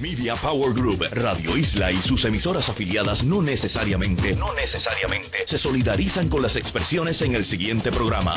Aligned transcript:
Media 0.00 0.34
Power 0.34 0.72
Group, 0.72 1.04
Radio 1.12 1.58
Isla 1.58 1.92
y 1.92 1.96
sus 1.96 2.24
emisoras 2.24 2.70
afiliadas 2.70 3.22
no 3.22 3.42
necesariamente, 3.42 4.34
no 4.34 4.54
necesariamente 4.54 5.38
se 5.46 5.58
solidarizan 5.58 6.30
con 6.30 6.40
las 6.40 6.56
expresiones 6.56 7.20
en 7.20 7.34
el 7.34 7.44
siguiente 7.44 7.92
programa. 7.92 8.34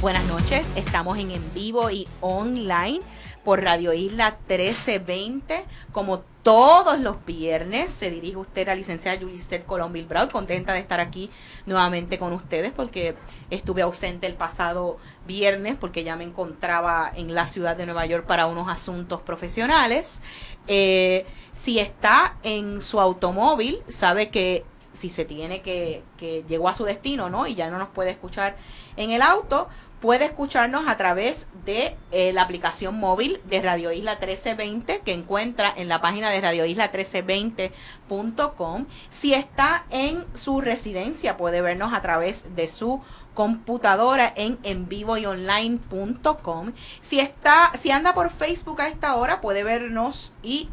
Buenas 0.00 0.24
noches, 0.26 0.68
estamos 0.76 1.18
en 1.18 1.32
en 1.32 1.42
vivo 1.54 1.90
y 1.90 2.06
online 2.20 3.00
por 3.46 3.62
Radio 3.62 3.92
Isla 3.92 4.38
1320. 4.48 5.64
Como 5.92 6.18
todos 6.42 6.98
los 6.98 7.24
viernes, 7.24 7.92
se 7.92 8.10
dirige 8.10 8.38
usted 8.38 8.62
a 8.62 8.72
la 8.72 8.74
licenciada 8.74 9.16
Yulisette 9.20 9.64
Colombil 9.64 10.06
Brown, 10.06 10.28
contenta 10.28 10.72
de 10.72 10.80
estar 10.80 10.98
aquí 10.98 11.30
nuevamente 11.64 12.18
con 12.18 12.32
ustedes 12.32 12.72
porque 12.72 13.14
estuve 13.48 13.82
ausente 13.82 14.26
el 14.26 14.34
pasado 14.34 14.98
viernes 15.28 15.76
porque 15.76 16.02
ya 16.02 16.16
me 16.16 16.24
encontraba 16.24 17.12
en 17.14 17.36
la 17.36 17.46
ciudad 17.46 17.76
de 17.76 17.86
Nueva 17.86 18.04
York 18.04 18.26
para 18.26 18.46
unos 18.46 18.68
asuntos 18.68 19.20
profesionales. 19.20 20.22
Eh, 20.66 21.24
si 21.54 21.78
está 21.78 22.38
en 22.42 22.80
su 22.80 23.00
automóvil, 23.00 23.80
sabe 23.86 24.28
que 24.30 24.64
si 24.92 25.08
se 25.08 25.24
tiene 25.24 25.62
que, 25.62 26.02
que 26.16 26.42
llegó 26.48 26.68
a 26.68 26.74
su 26.74 26.84
destino, 26.84 27.30
¿no? 27.30 27.46
Y 27.46 27.54
ya 27.54 27.70
no 27.70 27.78
nos 27.78 27.88
puede 27.90 28.10
escuchar 28.10 28.56
en 28.96 29.10
el 29.10 29.22
auto, 29.22 29.68
puede 30.06 30.26
escucharnos 30.26 30.86
a 30.86 30.96
través 30.96 31.48
de 31.64 31.96
eh, 32.12 32.32
la 32.32 32.42
aplicación 32.42 32.96
móvil 32.96 33.40
de 33.46 33.60
Radio 33.60 33.90
Isla 33.90 34.12
1320 34.12 35.00
que 35.00 35.12
encuentra 35.12 35.74
en 35.76 35.88
la 35.88 36.00
página 36.00 36.30
de 36.30 36.40
radioisla 36.40 36.92
1320.com. 36.92 38.86
Si 39.10 39.34
está 39.34 39.84
en 39.90 40.24
su 40.32 40.60
residencia, 40.60 41.36
puede 41.36 41.60
vernos 41.60 41.92
a 41.92 42.02
través 42.02 42.54
de 42.54 42.68
su 42.68 43.00
computadora 43.34 44.32
en 44.36 44.60
en 44.62 44.86
vivo 44.88 45.16
y 45.16 45.26
online.com. 45.26 46.72
Si 47.00 47.18
está, 47.18 47.72
si 47.76 47.90
anda 47.90 48.14
por 48.14 48.30
Facebook 48.30 48.80
a 48.82 48.86
esta 48.86 49.16
hora, 49.16 49.40
puede 49.40 49.64
vernos 49.64 50.32
y 50.40 50.68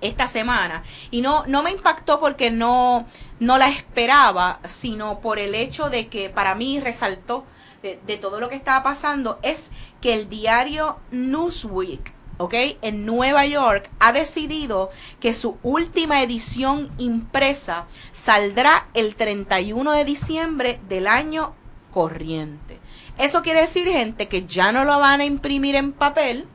esta 0.00 0.28
semana. 0.28 0.82
Y 1.10 1.20
no, 1.20 1.44
no 1.46 1.62
me 1.62 1.70
impactó 1.70 2.20
porque 2.20 2.50
no, 2.50 3.06
no 3.40 3.58
la 3.58 3.68
esperaba, 3.68 4.60
sino 4.64 5.20
por 5.20 5.38
el 5.38 5.54
hecho 5.54 5.90
de 5.90 6.08
que 6.08 6.30
para 6.30 6.54
mí 6.54 6.80
resaltó 6.80 7.44
de, 7.82 7.98
de 8.06 8.16
todo 8.16 8.40
lo 8.40 8.48
que 8.48 8.54
estaba 8.54 8.82
pasando, 8.82 9.38
es 9.42 9.70
que 10.00 10.14
el 10.14 10.28
diario 10.28 10.98
Newsweek, 11.10 12.13
¿ok? 12.38 12.54
En 12.82 13.06
Nueva 13.06 13.46
York 13.46 13.90
ha 13.98 14.12
decidido 14.12 14.90
que 15.20 15.32
su 15.32 15.56
última 15.62 16.22
edición 16.22 16.90
impresa 16.98 17.86
saldrá 18.12 18.88
el 18.94 19.16
31 19.16 19.92
de 19.92 20.04
diciembre 20.04 20.80
del 20.88 21.06
año 21.06 21.54
corriente. 21.90 22.80
Eso 23.18 23.42
quiere 23.42 23.60
decir, 23.62 23.86
gente, 23.86 24.28
que 24.28 24.46
ya 24.46 24.72
no 24.72 24.84
lo 24.84 24.98
van 24.98 25.20
a 25.20 25.24
imprimir 25.24 25.76
en 25.76 25.92
papel, 25.92 26.48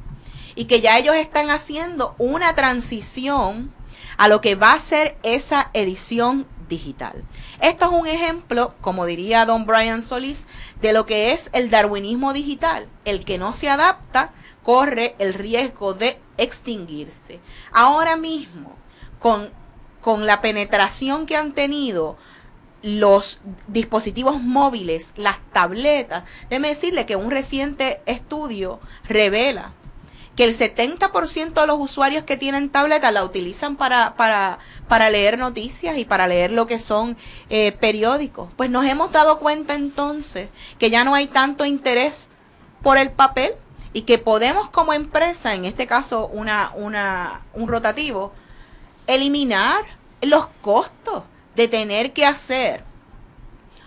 y 0.59 0.65
que 0.65 0.81
ya 0.81 0.97
ellos 0.97 1.15
están 1.15 1.51
haciendo 1.51 2.15
una 2.17 2.53
transición 2.53 3.71
a 4.17 4.27
lo 4.27 4.41
que 4.41 4.55
va 4.55 4.73
a 4.73 4.79
ser 4.79 5.17
esa 5.23 5.69
edición 5.73 6.47
digital. 6.67 7.23
Esto 7.61 7.85
es 7.85 7.91
un 7.91 8.07
ejemplo, 8.07 8.75
como 8.81 9.05
diría 9.05 9.45
don 9.45 9.65
Brian 9.65 10.03
Solís, 10.03 10.47
de 10.81 10.91
lo 10.91 11.05
que 11.05 11.31
es 11.31 11.49
el 11.53 11.69
darwinismo 11.69 12.33
digital. 12.33 12.89
El 13.05 13.23
que 13.23 13.37
no 13.37 13.53
se 13.53 13.69
adapta 13.69 14.33
corre 14.69 15.15
el 15.17 15.33
riesgo 15.33 15.95
de 15.95 16.19
extinguirse. 16.37 17.39
Ahora 17.71 18.15
mismo, 18.15 18.75
con, 19.17 19.49
con 19.99 20.27
la 20.27 20.41
penetración 20.41 21.25
que 21.25 21.35
han 21.35 21.53
tenido 21.53 22.17
los 22.83 23.41
dispositivos 23.65 24.39
móviles, 24.39 25.11
las 25.15 25.39
tabletas, 25.53 26.23
déjeme 26.51 26.67
decirle 26.67 27.07
que 27.07 27.15
un 27.15 27.31
reciente 27.31 28.03
estudio 28.05 28.79
revela 29.05 29.73
que 30.35 30.43
el 30.43 30.55
70% 30.55 31.53
de 31.53 31.65
los 31.65 31.79
usuarios 31.79 32.23
que 32.23 32.37
tienen 32.37 32.69
tableta 32.69 33.11
la 33.11 33.23
utilizan 33.23 33.75
para, 33.75 34.15
para, 34.17 34.59
para 34.87 35.09
leer 35.09 35.39
noticias 35.39 35.97
y 35.97 36.05
para 36.05 36.27
leer 36.27 36.51
lo 36.51 36.67
que 36.67 36.77
son 36.77 37.17
eh, 37.49 37.71
periódicos. 37.71 38.53
Pues 38.55 38.69
nos 38.69 38.85
hemos 38.85 39.11
dado 39.11 39.39
cuenta 39.39 39.73
entonces 39.73 40.49
que 40.77 40.91
ya 40.91 41.03
no 41.03 41.15
hay 41.15 41.25
tanto 41.25 41.65
interés 41.65 42.29
por 42.83 42.99
el 42.99 43.09
papel 43.09 43.55
y 43.93 44.03
que 44.03 44.17
podemos 44.17 44.69
como 44.69 44.93
empresa, 44.93 45.53
en 45.55 45.65
este 45.65 45.87
caso 45.87 46.27
una, 46.27 46.71
una, 46.75 47.41
un 47.53 47.67
rotativo, 47.67 48.33
eliminar 49.07 49.83
los 50.21 50.47
costos 50.61 51.23
de 51.55 51.67
tener 51.67 52.13
que 52.13 52.25
hacer 52.25 52.83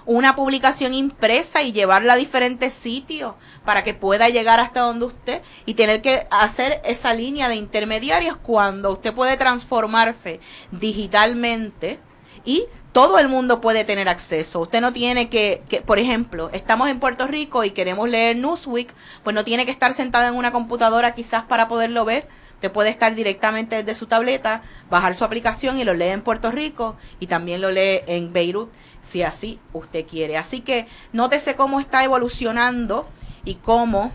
una 0.04 0.34
publicación 0.34 0.94
impresa 0.94 1.62
y 1.62 1.72
llevarla 1.72 2.14
a 2.14 2.16
diferentes 2.16 2.72
sitios 2.72 3.34
para 3.64 3.84
que 3.84 3.94
pueda 3.94 4.28
llegar 4.28 4.58
hasta 4.60 4.80
donde 4.80 5.06
usted 5.06 5.42
y 5.64 5.74
tener 5.74 6.02
que 6.02 6.26
hacer 6.30 6.80
esa 6.84 7.14
línea 7.14 7.48
de 7.48 7.54
intermediarios 7.54 8.36
cuando 8.36 8.92
usted 8.92 9.14
puede 9.14 9.36
transformarse 9.36 10.40
digitalmente 10.72 12.00
y 12.44 12.66
todo 12.92 13.18
el 13.18 13.28
mundo 13.28 13.60
puede 13.60 13.84
tener 13.84 14.08
acceso. 14.08 14.60
Usted 14.60 14.80
no 14.80 14.92
tiene 14.92 15.28
que, 15.28 15.62
por 15.86 15.98
ejemplo, 15.98 16.50
estamos 16.52 16.88
en 16.90 17.00
Puerto 17.00 17.26
Rico 17.26 17.64
y 17.64 17.70
queremos 17.70 18.08
leer 18.08 18.36
Newsweek, 18.36 18.92
pues 19.22 19.34
no 19.34 19.44
tiene 19.44 19.64
que 19.64 19.72
estar 19.72 19.94
sentado 19.94 20.28
en 20.28 20.34
una 20.34 20.52
computadora 20.52 21.14
quizás 21.14 21.44
para 21.44 21.68
poderlo 21.68 22.04
ver. 22.04 22.28
Usted 22.54 22.70
puede 22.70 22.90
estar 22.90 23.14
directamente 23.14 23.76
desde 23.76 23.98
su 23.98 24.06
tableta, 24.06 24.62
bajar 24.90 25.16
su 25.16 25.24
aplicación 25.24 25.78
y 25.78 25.84
lo 25.84 25.94
lee 25.94 26.08
en 26.08 26.22
Puerto 26.22 26.50
Rico 26.50 26.96
y 27.18 27.26
también 27.26 27.60
lo 27.60 27.70
lee 27.70 28.02
en 28.06 28.32
Beirut 28.32 28.70
si 29.02 29.22
así 29.22 29.58
usted 29.72 30.06
quiere. 30.06 30.36
Así 30.36 30.60
que 30.60 30.86
nótese 31.12 31.56
cómo 31.56 31.80
está 31.80 32.04
evolucionando 32.04 33.08
y 33.44 33.56
cómo 33.56 34.12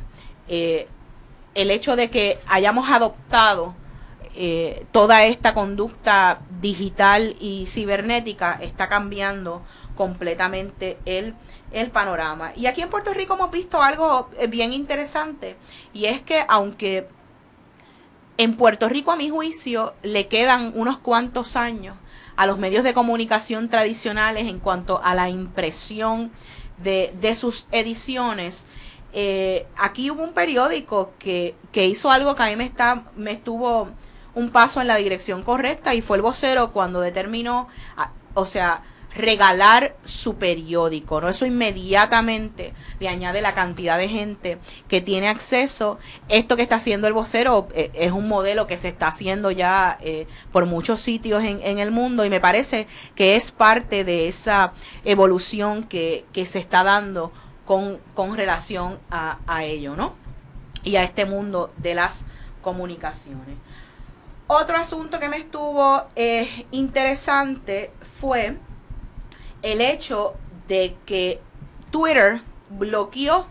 eh, 0.47 0.87
el 1.55 1.71
hecho 1.71 1.95
de 1.95 2.09
que 2.09 2.39
hayamos 2.47 2.89
adoptado 2.89 3.75
eh, 4.39 4.85
toda 4.91 5.25
esta 5.25 5.55
conducta 5.55 6.41
digital 6.61 7.35
y 7.39 7.65
cibernética 7.65 8.59
está 8.61 8.87
cambiando 8.87 9.63
completamente 9.95 10.99
el, 11.05 11.33
el 11.71 11.89
panorama. 11.89 12.51
Y 12.55 12.67
aquí 12.67 12.83
en 12.83 12.91
Puerto 12.91 13.15
Rico 13.15 13.33
hemos 13.33 13.49
visto 13.49 13.81
algo 13.81 14.29
eh, 14.37 14.45
bien 14.45 14.73
interesante 14.73 15.55
y 15.91 16.05
es 16.05 16.21
que 16.21 16.45
aunque 16.47 17.07
en 18.37 18.55
Puerto 18.57 18.87
Rico 18.87 19.11
a 19.11 19.15
mi 19.15 19.29
juicio 19.29 19.95
le 20.03 20.27
quedan 20.27 20.71
unos 20.75 20.99
cuantos 20.99 21.55
años 21.55 21.95
a 22.35 22.45
los 22.45 22.59
medios 22.59 22.83
de 22.83 22.93
comunicación 22.93 23.69
tradicionales 23.69 24.47
en 24.47 24.59
cuanto 24.59 25.01
a 25.03 25.15
la 25.15 25.31
impresión 25.31 26.31
de, 26.77 27.11
de 27.19 27.33
sus 27.33 27.65
ediciones, 27.71 28.67
eh, 29.13 29.65
aquí 29.77 30.11
hubo 30.11 30.21
un 30.21 30.33
periódico 30.33 31.13
que, 31.17 31.55
que, 31.71 31.87
hizo 31.87 32.11
algo 32.11 32.35
que 32.35 32.43
a 32.43 32.47
mí 32.47 32.55
me, 32.55 32.65
está, 32.65 33.05
me 33.15 33.31
estuvo 33.31 33.89
un 34.37 34.51
paso 34.51 34.81
en 34.81 34.87
la 34.87 34.97
dirección 34.97 35.41
correcta 35.41 35.95
y 35.95 36.01
fue 36.01 36.17
el 36.17 36.21
vocero 36.21 36.71
cuando 36.71 37.01
determinó, 37.01 37.67
o 38.35 38.45
sea, 38.45 38.83
regalar 39.15 39.95
su 40.05 40.35
periódico, 40.35 41.19
¿no? 41.19 41.27
Eso 41.27 41.47
inmediatamente 41.47 42.75
le 42.99 43.09
añade 43.09 43.41
la 43.41 43.55
cantidad 43.55 43.97
de 43.97 44.07
gente 44.07 44.59
que 44.87 45.01
tiene 45.01 45.27
acceso. 45.27 45.97
Esto 46.29 46.55
que 46.55 46.61
está 46.61 46.75
haciendo 46.75 47.07
el 47.07 47.13
vocero 47.13 47.67
eh, 47.73 47.89
es 47.95 48.11
un 48.11 48.27
modelo 48.27 48.67
que 48.67 48.77
se 48.77 48.89
está 48.89 49.07
haciendo 49.07 49.49
ya 49.49 49.97
eh, 50.01 50.27
por 50.51 50.67
muchos 50.67 51.01
sitios 51.01 51.43
en, 51.43 51.59
en, 51.63 51.79
el 51.79 51.89
mundo 51.89 52.23
y 52.23 52.29
me 52.29 52.39
parece 52.39 52.85
que 53.15 53.37
es 53.37 53.49
parte 53.49 54.03
de 54.03 54.27
esa 54.27 54.73
evolución 55.03 55.83
que, 55.83 56.25
que 56.31 56.45
se 56.45 56.59
está 56.59 56.83
dando 56.83 57.31
con, 57.65 57.97
con 58.13 58.37
relación 58.37 58.99
a, 59.09 59.39
a 59.47 59.63
ello, 59.63 59.95
¿no? 59.95 60.13
Y 60.83 60.97
a 60.97 61.03
este 61.03 61.25
mundo 61.25 61.73
de 61.77 61.95
las 61.95 62.23
comunicaciones. 62.61 63.57
Otro 64.49 64.77
asunto 64.77 65.19
que 65.19 65.27
me 65.27 65.37
estuvo 65.37 66.05
eh, 66.15 66.65
interesante 66.71 67.91
fue 68.21 68.57
el 69.61 69.81
hecho 69.81 70.35
de 70.69 70.95
que 71.05 71.41
Twitter 71.91 72.41
bloqueó 72.69 73.47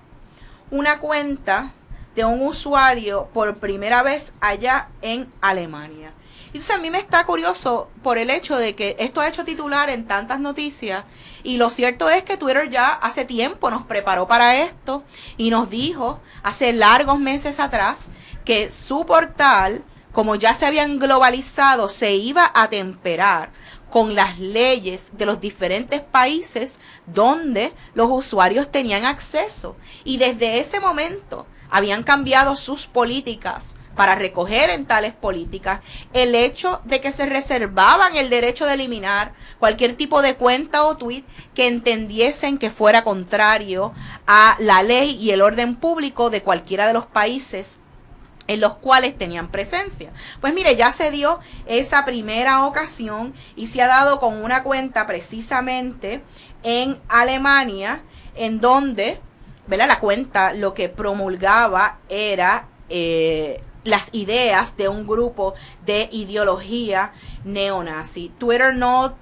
una 0.71 0.99
cuenta 0.99 1.75
de 2.15 2.25
un 2.25 2.41
usuario 2.47 3.29
por 3.35 3.59
primera 3.59 4.03
vez 4.03 4.33
allá 4.41 4.89
en 5.03 5.31
Alemania. 5.43 6.15
Entonces 6.47 6.71
a 6.71 6.79
mí 6.79 6.91
me 6.91 6.99
está 6.99 7.27
curioso 7.27 7.91
por 8.03 8.17
el 8.17 8.31
hecho 8.31 8.57
de 8.57 8.75
que 8.75 8.97
esto 8.99 9.21
ha 9.21 9.29
hecho 9.29 9.45
titular 9.45 9.91
en 9.91 10.07
tantas 10.07 10.41
noticias 10.41 11.05
y 11.43 11.59
lo 11.59 11.69
cierto 11.69 12.09
es 12.09 12.23
que 12.23 12.39
Twitter 12.39 12.71
ya 12.71 12.95
hace 12.95 13.27
tiempo 13.27 13.71
nos 13.71 13.85
preparó 13.85 14.27
para 14.27 14.63
esto 14.63 15.05
y 15.37 15.51
nos 15.51 15.69
dijo 15.69 16.21
hace 16.43 16.73
largos 16.73 17.19
meses 17.19 17.61
atrás 17.61 18.07
que 18.47 18.71
su 18.71 19.05
portal, 19.05 19.85
como 20.17 20.35
ya 20.35 20.55
se 20.55 20.65
habían 20.65 20.99
globalizado, 20.99 21.91
se 21.91 22.15
iba 22.15 22.51
a 22.55 22.71
temperar 22.71 23.51
con 23.91 24.15
las 24.15 24.39
leyes 24.39 25.11
de 25.13 25.27
los 25.27 25.43
diferentes 25.43 26.01
países 26.01 26.81
donde 27.05 27.75
los 27.93 28.09
usuarios 28.11 28.73
tenían 28.73 29.05
acceso. 29.05 29.77
Y 30.05 30.17
desde 30.17 30.59
ese 30.59 30.81
momento 30.81 31.47
habían 31.69 32.03
cambiado 32.03 32.57
sus 32.57 32.87
políticas 32.87 33.75
para 33.95 34.15
recoger 34.15 34.71
en 34.71 34.87
tales 34.87 35.13
políticas 35.13 35.81
el 36.15 36.35
hecho 36.35 36.81
de 36.85 37.03
que 37.03 37.12
se 37.12 37.27
reservaban 37.27 38.17
el 38.17 38.31
derecho 38.31 38.65
de 38.65 38.73
eliminar 38.73 39.35
cualquier 39.59 39.99
tipo 39.99 40.23
de 40.23 40.35
cuenta 40.35 40.85
o 40.85 40.97
tweet 40.97 41.25
que 41.55 41.67
entendiesen 41.67 42.57
que 42.57 42.71
fuera 42.71 43.05
contrario 43.05 43.93
a 44.27 44.57
la 44.61 44.83
ley 44.83 45.11
y 45.11 45.33
el 45.33 45.43
orden 45.43 45.77
público 45.77 46.31
de 46.31 46.43
cualquiera 46.43 46.87
de 46.87 46.95
los 46.95 47.05
países 47.05 47.81
en 48.47 48.61
los 48.61 48.75
cuales 48.75 49.17
tenían 49.17 49.49
presencia. 49.49 50.13
Pues 50.41 50.55
mire, 50.55 50.77
ya 50.77 50.93
se 50.93 51.11
dio 51.11 51.41
esa 51.67 52.05
primera 52.05 52.65
ocasión 52.65 53.35
y 53.57 53.67
se 53.67 53.83
ha 53.83 53.87
dado 53.87 54.21
con 54.21 54.43
una 54.43 54.63
cuenta 54.63 55.07
precisamente 55.07 56.23
en 56.63 56.99
Alemania, 57.09 58.03
en 58.35 58.61
donde, 58.61 59.21
¿verdad? 59.67 59.89
La 59.89 60.01
cuenta 60.01 60.53
lo 60.53 60.75
que 60.75 60.89
promulgaba 60.89 61.99
era 62.09 62.69
eh, 62.89 63.63
las 63.85 64.11
ideas 64.13 64.77
de 64.77 64.89
un 64.89 65.07
grupo 65.07 65.55
de 65.85 66.09
ideología 66.13 67.13
neonazi. 67.45 68.33
Twitter 68.39 68.75
no 68.75 69.17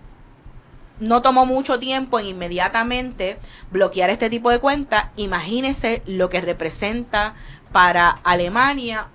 no 1.00 1.23
tomó 1.23 1.44
mucho 1.44 1.81
tiempo 1.81 2.21
en 2.21 2.26
inmediatamente 2.26 3.37
bloquear 3.73 4.11
este 4.11 4.31
tipo 4.31 4.50
de 4.50 4.61
cuenta. 4.61 5.11
Imagínese 5.17 6.03
lo 6.06 6.31
que 6.31 6.41
representa 6.41 7.35
para 7.73 8.11
Alemania 8.23 9.09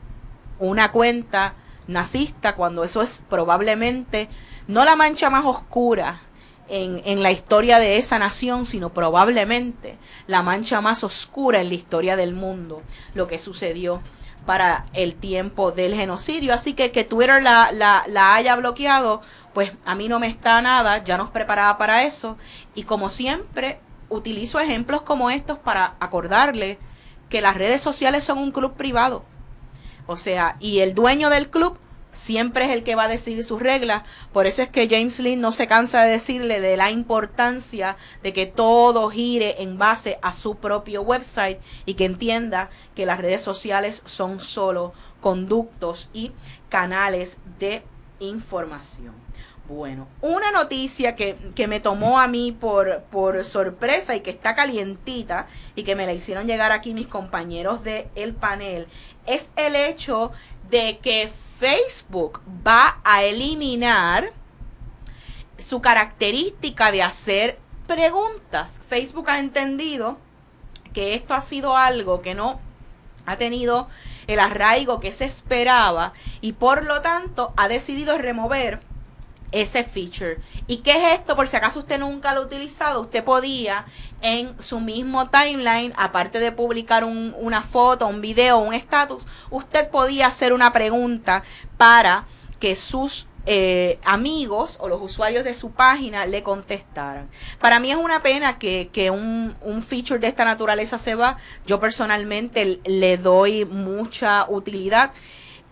una 0.60 0.92
cuenta 0.92 1.56
nazista 1.88 2.56
cuando 2.56 2.84
eso 2.84 3.02
es 3.02 3.26
probablemente 3.30 4.30
no 4.68 4.86
la 4.86 4.96
mancha 4.96 5.30
más 5.30 5.46
oscura 5.46 6.22
en, 6.68 7.02
en, 7.06 7.24
la 7.24 7.32
historia 7.32 7.80
de 7.80 7.98
esa 7.98 8.20
nación, 8.20 8.68
sino 8.68 8.90
probablemente 8.94 9.98
la 10.28 10.44
mancha 10.44 10.82
más 10.82 11.04
oscura 11.04 11.62
en 11.62 11.70
la 11.70 11.74
historia 11.74 12.16
del 12.16 12.34
mundo, 12.34 12.84
lo 13.16 13.28
que 13.28 13.40
sucedió 13.40 14.04
para 14.46 14.86
el 14.94 15.16
tiempo 15.16 15.72
del 15.72 15.96
genocidio. 15.96 16.54
Así 16.54 16.74
que 16.74 16.92
que 16.92 17.04
Twitter 17.04 17.42
la, 17.42 17.72
la, 17.72 18.04
la 18.08 18.36
haya 18.36 18.56
bloqueado, 18.56 19.22
pues 19.56 19.72
a 19.84 19.96
mí 19.96 20.08
no 20.08 20.20
me 20.20 20.28
está 20.28 20.62
nada, 20.62 21.04
ya 21.04 21.18
nos 21.18 21.32
preparaba 21.32 21.80
para 21.80 22.04
eso. 22.04 22.38
Y 22.76 22.84
como 22.84 23.10
siempre, 23.10 23.80
utilizo 24.10 24.60
ejemplos 24.60 25.02
como 25.02 25.32
estos 25.32 25.58
para 25.58 25.96
acordarle 26.00 26.78
que 27.30 27.42
las 27.42 27.58
redes 27.58 27.82
sociales 27.82 28.24
son 28.24 28.38
un 28.38 28.52
club 28.52 28.76
privado 28.76 29.24
o 30.10 30.18
sea, 30.18 30.58
y 30.60 30.80
el 30.80 30.96
dueño 30.96 31.30
del 31.30 31.52
club 31.52 31.78
siempre 32.12 32.66
es 32.66 32.72
el 32.72 32.82
que 32.82 32.96
va 32.96 33.04
a 33.04 33.08
decidir 33.08 33.44
sus 33.44 33.62
reglas. 33.62 34.02
Por 34.34 34.48
eso 34.48 34.64
es 34.64 34.70
que 34.70 34.90
James 34.90 35.20
Lynn 35.20 35.40
no 35.40 35.52
se 35.52 35.68
cansa 35.68 36.02
de 36.02 36.14
decirle 36.14 36.62
de 36.62 36.78
la 36.78 36.90
importancia 36.90 37.96
de 38.24 38.34
que 38.34 38.48
todo 38.48 39.12
gire 39.12 39.62
en 39.62 39.78
base 39.78 40.18
a 40.24 40.34
su 40.34 40.56
propio 40.56 41.04
website 41.04 41.60
y 41.86 41.94
que 41.94 42.06
entienda 42.06 42.72
que 42.96 43.06
las 43.06 43.20
redes 43.20 43.44
sociales 43.44 44.02
son 44.06 44.40
solo 44.40 44.94
conductos 45.22 46.10
y 46.12 46.32
canales 46.70 47.38
de 47.60 47.84
información. 48.20 49.14
Bueno, 49.70 50.08
una 50.22 50.52
noticia 50.52 51.16
que, 51.16 51.38
que, 51.54 51.68
me 51.68 51.80
tomó 51.80 52.20
a 52.20 52.28
mí 52.28 52.52
por, 52.52 53.04
por 53.12 53.46
sorpresa 53.46 54.16
y 54.16 54.22
que 54.22 54.32
está 54.32 54.56
calientita 54.56 55.46
y 55.76 55.84
que 55.84 55.96
me 55.96 56.08
la 56.08 56.14
hicieron 56.14 56.48
llegar 56.48 56.72
aquí 56.72 56.96
mis 56.96 57.08
compañeros 57.08 57.84
del 57.84 58.08
el 58.16 58.34
panel 58.34 58.88
es 59.28 59.52
el 59.56 59.76
hecho 59.76 60.32
de 60.72 60.98
que 60.98 61.32
Facebook 61.60 62.42
va 62.66 63.00
a 63.04 63.22
eliminar 63.22 64.32
su 65.60 65.82
característica 65.82 66.92
de 66.92 67.04
hacer 67.04 67.60
preguntas. 67.86 68.82
Facebook 68.90 69.30
ha 69.30 69.38
entendido 69.38 70.18
que 70.94 71.14
esto 71.14 71.36
ha 71.36 71.42
sido 71.42 71.78
algo 71.78 72.24
que 72.24 72.34
no 72.34 72.60
ha 73.28 73.38
tenido 73.38 73.88
el 74.26 74.40
arraigo 74.40 75.00
que 75.00 75.12
se 75.12 75.26
esperaba 75.26 76.14
y 76.42 76.54
por 76.54 76.86
lo 76.86 77.02
tanto 77.02 77.54
ha 77.56 77.68
decidido 77.68 78.18
remover 78.18 78.89
ese 79.52 79.84
feature. 79.84 80.38
¿Y 80.68 80.78
qué 80.78 80.92
es 80.92 81.20
esto? 81.20 81.36
Por 81.36 81.48
si 81.48 81.58
acaso 81.58 81.80
usted 81.80 82.00
nunca 82.00 82.34
lo 82.34 82.42
ha 82.42 82.46
utilizado, 82.46 83.02
usted 83.02 83.24
podía 83.24 83.86
en 84.22 84.60
su 84.62 84.80
mismo 84.80 85.30
timeline, 85.30 85.94
aparte 85.96 86.40
de 86.40 86.52
publicar 86.52 87.04
un, 87.04 87.36
una 87.38 87.64
foto, 87.64 88.08
un 88.08 88.22
video, 88.22 88.58
un 88.58 88.74
status, 88.74 89.26
usted 89.50 89.90
podía 89.90 90.28
hacer 90.28 90.54
una 90.54 90.74
pregunta 90.74 91.44
para 91.78 92.26
que 92.60 92.76
sus 92.76 93.28
eh, 93.46 93.98
amigos 94.04 94.78
o 94.80 94.90
los 94.90 95.02
usuarios 95.02 95.44
de 95.44 95.54
su 95.54 95.72
página 95.72 96.26
le 96.26 96.44
contestaran. 96.44 97.30
Para 97.60 97.80
mí 97.80 97.90
es 97.90 97.98
una 97.98 98.22
pena 98.22 98.60
que, 98.60 98.90
que 98.92 99.10
un, 99.10 99.56
un, 99.62 99.82
feature 99.82 100.20
de 100.20 100.28
esta 100.28 100.46
naturaleza 100.46 101.00
se 101.00 101.16
va. 101.16 101.38
Yo 101.66 101.80
personalmente 101.80 102.80
le 102.86 103.18
doy 103.18 103.66
mucha 103.66 104.46
utilidad 104.50 105.14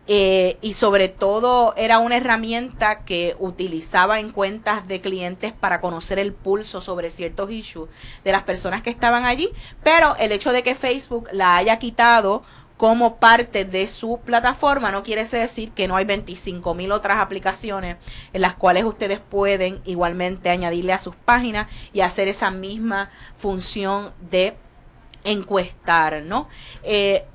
eh, 0.07 0.57
y 0.61 0.73
sobre 0.73 1.09
todo 1.09 1.73
era 1.75 1.99
una 1.99 2.17
herramienta 2.17 3.03
que 3.03 3.35
utilizaba 3.39 4.19
en 4.19 4.31
cuentas 4.31 4.87
de 4.87 5.01
clientes 5.01 5.51
para 5.51 5.81
conocer 5.81 6.17
el 6.17 6.33
pulso 6.33 6.79
sobre 6.79 7.09
ciertos 7.09 7.51
issues 7.51 7.89
de 8.23 8.31
las 8.31 8.43
personas 8.43 8.81
que 8.81 8.89
estaban 8.89 9.25
allí, 9.25 9.49
pero 9.83 10.15
el 10.15 10.31
hecho 10.31 10.53
de 10.53 10.63
que 10.63 10.75
Facebook 10.75 11.27
la 11.33 11.57
haya 11.57 11.77
quitado 11.77 12.43
como 12.77 13.17
parte 13.17 13.65
de 13.65 13.87
su 13.87 14.19
plataforma 14.23 14.91
no 14.91 15.03
quiere 15.03 15.25
decir 15.25 15.71
que 15.71 15.87
no 15.87 15.97
hay 15.97 16.05
25 16.05 16.73
mil 16.75 16.91
otras 16.91 17.19
aplicaciones 17.19 17.97
en 18.31 18.41
las 18.41 18.53
cuales 18.53 18.85
ustedes 18.85 19.19
pueden 19.19 19.81
igualmente 19.83 20.49
añadirle 20.49 20.93
a 20.93 20.99
sus 20.99 21.15
páginas 21.15 21.67
y 21.91 22.01
hacer 22.01 22.27
esa 22.27 22.51
misma 22.51 23.09
función 23.37 24.13
de 24.29 24.55
encuestar, 25.23 26.21
¿no? 26.21 26.47
Eh, 26.83 27.25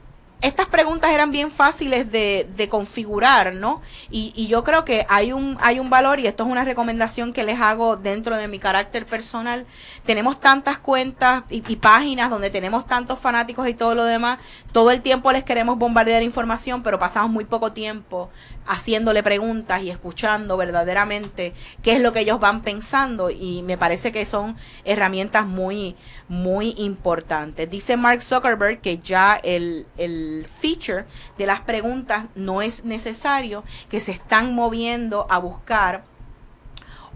estas 0.42 0.66
preguntas 0.66 1.12
eran 1.12 1.30
bien 1.30 1.52
fáciles 1.52 2.10
de, 2.10 2.48
de 2.56 2.68
configurar, 2.68 3.54
¿no? 3.54 3.80
Y, 4.10 4.32
y, 4.34 4.48
yo 4.48 4.64
creo 4.64 4.84
que 4.84 5.06
hay 5.08 5.32
un, 5.32 5.56
hay 5.60 5.78
un 5.78 5.88
valor, 5.88 6.18
y 6.18 6.26
esto 6.26 6.42
es 6.42 6.50
una 6.50 6.64
recomendación 6.64 7.32
que 7.32 7.44
les 7.44 7.60
hago 7.60 7.96
dentro 7.96 8.36
de 8.36 8.48
mi 8.48 8.58
carácter 8.58 9.06
personal. 9.06 9.66
Tenemos 10.04 10.40
tantas 10.40 10.78
cuentas 10.78 11.44
y, 11.48 11.60
páginas 11.76 12.28
donde 12.28 12.50
tenemos 12.50 12.86
tantos 12.86 13.20
fanáticos 13.20 13.68
y 13.68 13.74
todo 13.74 13.94
lo 13.94 14.04
demás. 14.04 14.40
Todo 14.72 14.90
el 14.90 15.00
tiempo 15.00 15.30
les 15.30 15.44
queremos 15.44 15.78
bombardear 15.78 16.24
información, 16.24 16.82
pero 16.82 16.98
pasamos 16.98 17.30
muy 17.30 17.44
poco 17.44 17.72
tiempo 17.72 18.28
haciéndole 18.66 19.22
preguntas 19.22 19.82
y 19.82 19.90
escuchando 19.90 20.56
verdaderamente 20.56 21.52
qué 21.82 21.92
es 21.94 22.00
lo 22.00 22.12
que 22.12 22.20
ellos 22.20 22.40
van 22.40 22.62
pensando. 22.62 23.30
Y 23.30 23.62
me 23.62 23.78
parece 23.78 24.10
que 24.10 24.26
son 24.26 24.56
herramientas 24.84 25.46
muy, 25.46 25.94
muy 26.28 26.74
importantes. 26.78 27.70
Dice 27.70 27.96
Mark 27.96 28.22
Zuckerberg 28.22 28.80
que 28.80 28.98
ya 28.98 29.38
el, 29.42 29.86
el 29.96 30.31
feature 30.60 31.04
de 31.38 31.46
las 31.46 31.60
preguntas 31.60 32.26
no 32.34 32.62
es 32.62 32.84
necesario, 32.84 33.64
que 33.88 34.00
se 34.00 34.12
están 34.12 34.54
moviendo 34.54 35.26
a 35.30 35.38
buscar 35.38 36.04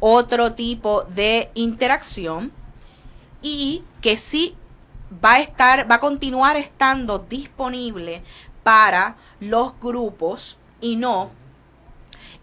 otro 0.01 0.55
tipo 0.55 1.03
de 1.03 1.51
interacción 1.55 2.53
y 3.43 3.83
que 4.01 4.17
sí 4.17 4.57
va 5.25 5.35
a 5.35 5.41
estar, 5.41 5.91
va 5.91 5.97
a 5.97 6.01
continuar 6.01 6.57
estando 6.57 7.19
disponible 7.19 8.23
para 8.63 9.17
los 9.41 9.79
grupos 9.81 10.59
y 10.81 10.97
no 10.97 11.31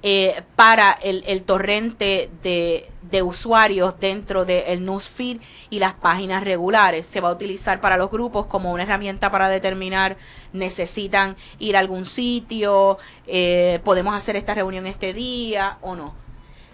eh, 0.05 0.43
para 0.57 0.91
el, 0.91 1.43
torrente 1.43 2.29
de, 2.41 2.89
usuarios 3.21 3.97
dentro 4.01 4.43
del 4.43 4.83
newsfeed 4.83 5.39
y 5.69 5.79
las 5.79 5.93
páginas 5.93 6.43
regulares. 6.43 7.05
Se 7.05 7.21
va 7.21 7.29
a 7.29 7.31
utilizar 7.31 7.79
para 7.79 7.95
los 7.95 8.11
grupos 8.11 8.47
como 8.47 8.73
una 8.73 8.83
herramienta 8.83 9.31
para 9.31 9.47
determinar 9.47 10.17
necesitan 10.53 11.35
ir 11.59 11.75
a 11.75 11.79
algún 11.79 12.05
sitio, 12.05 12.97
eh, 13.27 13.79
podemos 13.83 14.15
hacer 14.15 14.35
esta 14.35 14.53
reunión 14.53 14.87
este 14.87 15.13
día 15.13 15.77
o 15.81 15.95
no. 15.95 16.13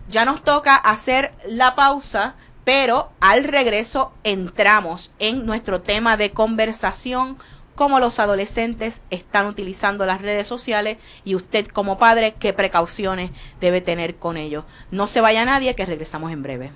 Ya 0.10 0.26
nos 0.26 0.44
toca 0.44 0.76
hacer 0.76 1.34
la 1.48 1.76
pausa, 1.76 2.36
pero 2.64 3.12
al 3.20 3.44
regreso 3.44 4.12
entramos 4.24 5.12
en 5.20 5.46
nuestro 5.46 5.82
tema 5.82 6.18
de 6.18 6.32
conversación 6.32 7.38
cómo 7.80 8.02
los 8.02 8.20
adolescentes 8.20 9.02
están 9.10 9.46
utilizando 9.46 10.06
las 10.06 10.22
redes 10.22 10.48
sociales 10.48 10.98
y 11.24 11.36
usted 11.36 11.66
como 11.66 11.98
padre 11.98 12.36
qué 12.38 12.52
precauciones 12.52 13.32
debe 13.62 13.80
tener 13.80 14.18
con 14.18 14.36
ellos. 14.36 14.66
No 14.92 15.08
se 15.08 15.22
vaya 15.22 15.46
nadie 15.46 15.76
que 15.76 15.86
regresamos 15.86 16.34
en 16.34 16.44
breve. 16.44 16.72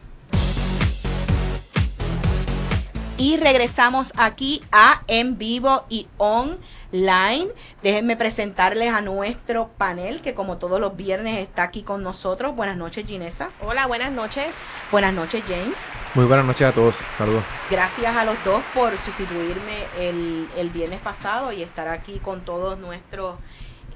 Y 3.17 3.37
regresamos 3.37 4.13
aquí 4.15 4.61
a 4.71 5.03
En 5.07 5.37
Vivo 5.37 5.85
y 5.89 6.07
On 6.17 6.57
Line. 6.93 7.47
Déjenme 7.81 8.15
presentarles 8.15 8.93
a 8.93 9.01
nuestro 9.01 9.69
panel 9.77 10.21
que 10.21 10.35
como 10.35 10.57
todos 10.59 10.79
los 10.79 10.95
viernes 10.95 11.39
está 11.39 11.63
aquí 11.63 11.81
con 11.81 12.03
nosotros. 12.03 12.55
Buenas 12.55 12.77
noches, 12.77 13.05
Ginesa. 13.07 13.49
Hola, 13.61 13.87
buenas 13.87 14.11
noches. 14.11 14.55
Buenas 14.91 15.11
noches, 15.11 15.43
James. 15.47 15.77
Muy 16.13 16.25
buenas 16.25 16.45
noches 16.45 16.67
a 16.67 16.71
todos. 16.71 16.97
Saludos. 17.17 17.43
Gracias 17.71 18.15
a 18.15 18.23
los 18.23 18.35
dos 18.45 18.61
por 18.75 18.95
sustituirme 18.99 19.79
el, 19.99 20.47
el 20.55 20.69
viernes 20.69 20.99
pasado 20.99 21.51
y 21.51 21.63
estar 21.63 21.87
aquí 21.87 22.19
con 22.19 22.45
todos 22.45 22.77
nuestros 22.77 23.37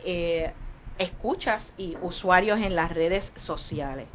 eh, 0.03 0.51
escuchas 0.97 1.75
y 1.77 1.97
usuarios 2.01 2.59
en 2.61 2.75
las 2.75 2.91
redes 2.91 3.31
sociales. 3.35 4.07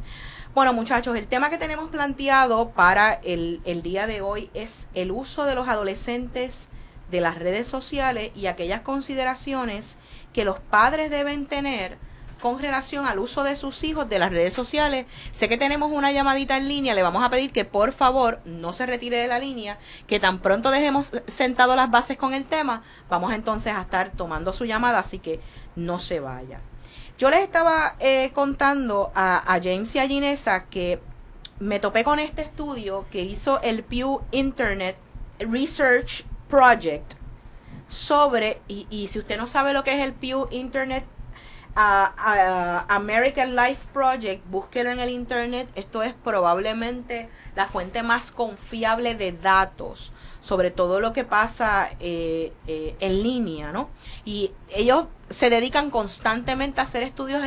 Bueno, 0.53 0.73
muchachos, 0.73 1.15
el 1.15 1.27
tema 1.27 1.49
que 1.49 1.57
tenemos 1.57 1.89
planteado 1.89 2.71
para 2.71 3.13
el, 3.13 3.61
el 3.63 3.81
día 3.81 4.07
de 4.07 4.19
hoy 4.19 4.49
es 4.53 4.89
el 4.93 5.11
uso 5.11 5.45
de 5.45 5.55
los 5.55 5.69
adolescentes 5.69 6.67
de 7.13 7.21
las 7.21 7.37
redes 7.37 7.67
sociales 7.67 8.31
y 8.35 8.47
aquellas 8.47 8.81
consideraciones 8.81 9.99
que 10.33 10.45
los 10.45 10.59
padres 10.59 11.11
deben 11.11 11.45
tener 11.45 11.99
con 12.41 12.57
relación 12.57 13.05
al 13.05 13.19
uso 13.19 13.43
de 13.43 13.55
sus 13.55 13.83
hijos 13.83 14.09
de 14.09 14.17
las 14.17 14.31
redes 14.31 14.51
sociales. 14.51 15.05
Sé 15.31 15.47
que 15.47 15.59
tenemos 15.59 15.91
una 15.91 16.11
llamadita 16.11 16.57
en 16.57 16.67
línea, 16.67 16.95
le 16.95 17.03
vamos 17.03 17.23
a 17.23 17.29
pedir 17.29 17.51
que 17.51 17.65
por 17.65 17.93
favor 17.93 18.41
no 18.45 18.73
se 18.73 18.87
retire 18.87 19.17
de 19.17 19.27
la 19.27 19.37
línea, 19.37 19.77
que 20.07 20.19
tan 20.19 20.39
pronto 20.39 20.71
dejemos 20.71 21.11
sentado 21.27 21.75
las 21.75 21.91
bases 21.91 22.17
con 22.17 22.33
el 22.33 22.45
tema, 22.45 22.81
vamos 23.09 23.31
entonces 23.31 23.73
a 23.73 23.81
estar 23.81 24.11
tomando 24.17 24.51
su 24.51 24.65
llamada, 24.65 24.97
así 24.97 25.19
que 25.19 25.39
no 25.75 25.99
se 25.99 26.19
vaya. 26.19 26.61
Yo 27.19 27.29
les 27.29 27.41
estaba 27.41 27.95
eh, 27.99 28.31
contando 28.33 29.11
a, 29.13 29.59
James 29.63 29.93
y 29.93 29.99
a 29.99 30.07
Ginesa 30.07 30.63
que 30.63 30.99
me 31.59 31.79
topé 31.79 32.03
con 32.03 32.17
este 32.17 32.41
estudio 32.41 33.05
que 33.11 33.21
hizo 33.21 33.61
el 33.61 33.83
Pew 33.83 34.21
Internet 34.31 34.97
Research 35.37 36.25
Project 36.53 37.15
sobre, 37.87 38.61
y, 38.67 39.07
si 39.07 39.17
usted 39.17 39.37
no 39.37 39.47
sabe 39.47 39.73
lo 39.73 39.83
que 39.83 39.95
es 39.95 40.01
el 40.01 40.13
Pew 40.13 40.47
Internet 40.51 41.03
American 41.73 43.55
Life 43.55 43.87
Project, 43.91 44.45
búsquelo 44.51 44.91
en 44.91 44.99
el 44.99 45.09
Internet, 45.09 45.67
esto 45.73 46.03
es 46.03 46.13
probablemente 46.13 47.27
la 47.55 47.65
fuente 47.65 48.03
más 48.03 48.31
confiable 48.31 49.15
de 49.15 49.31
datos 49.31 50.11
sobre 50.41 50.69
todo 50.69 50.99
lo 50.99 51.11
que 51.11 51.23
pasa 51.23 51.89
eh, 51.99 52.53
eh, 52.67 52.95
en 52.99 53.23
línea, 53.23 53.71
¿no? 53.71 53.89
Y 54.23 54.51
ellos 54.75 55.05
se 55.31 55.49
dedican 55.49 55.89
constantemente 55.89 56.81
a 56.81 56.83
hacer 56.83 57.01
estudios 57.01 57.41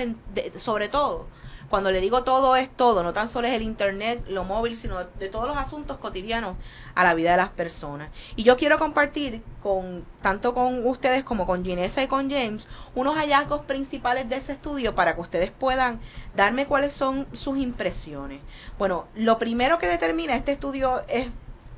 sobre 0.57 0.89
todo 0.89 1.29
cuando 1.69 1.91
le 1.91 2.01
digo 2.01 2.23
todo 2.23 2.57
es 2.57 2.71
todo, 2.71 3.03
no 3.03 3.13
tan 3.13 3.29
solo 3.29 3.49
es 3.49 3.55
el 3.55 3.63
internet, 3.63 4.25
lo 4.29 4.45
móvil, 4.45 4.77
sino 4.77 5.05
de 5.05 5.29
todos 5.29 5.49
los 5.49 5.57
asuntos 5.57 5.97
cotidianos 5.99 6.57
a 6.95 7.05
la 7.05 7.15
vida 7.15 7.33
de 7.33 7.37
las 7.37 7.49
personas. 7.49 8.11
Y 8.37 8.45
yo 8.45 8.57
quiero 8.57 8.79
compartir 8.79 9.43
con 9.63 10.05
tanto 10.23 10.55
con 10.55 10.87
ustedes 10.87 11.25
como 11.25 11.47
con 11.47 11.65
Ginesa 11.65 12.03
y 12.03 12.07
con 12.07 12.31
James 12.31 12.67
unos 12.95 13.17
hallazgos 13.17 13.63
principales 13.63 14.29
de 14.29 14.37
ese 14.37 14.53
estudio 14.53 14.95
para 14.95 15.15
que 15.15 15.21
ustedes 15.21 15.51
puedan 15.51 16.01
darme 16.35 16.67
cuáles 16.67 16.93
son 16.93 17.27
sus 17.33 17.59
impresiones. 17.59 18.41
Bueno, 18.79 19.07
lo 19.15 19.39
primero 19.39 19.79
que 19.79 19.89
determina 19.89 20.37
este 20.37 20.53
estudio 20.53 21.03
es, 21.09 21.29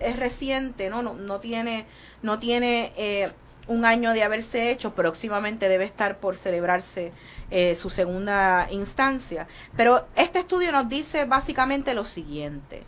es 0.00 0.16
reciente, 0.16 0.90
¿no? 0.90 1.02
No, 1.02 1.14
no 1.14 1.40
tiene, 1.40 1.87
no 2.23 2.38
tiene 2.38 2.92
eh, 2.97 3.33
un 3.68 3.85
año 3.85 4.12
de 4.12 4.23
haberse 4.23 4.71
hecho, 4.71 4.95
próximamente 4.95 5.68
debe 5.68 5.85
estar 5.85 6.18
por 6.18 6.37
celebrarse 6.37 7.12
eh, 7.50 7.76
su 7.76 7.90
segunda 7.90 8.69
instancia. 8.71 9.47
Pero 9.76 10.07
este 10.17 10.40
estudio 10.40 10.73
nos 10.73 10.88
dice 10.88 11.25
básicamente 11.25 11.95
lo 11.95 12.05
siguiente. 12.05 12.85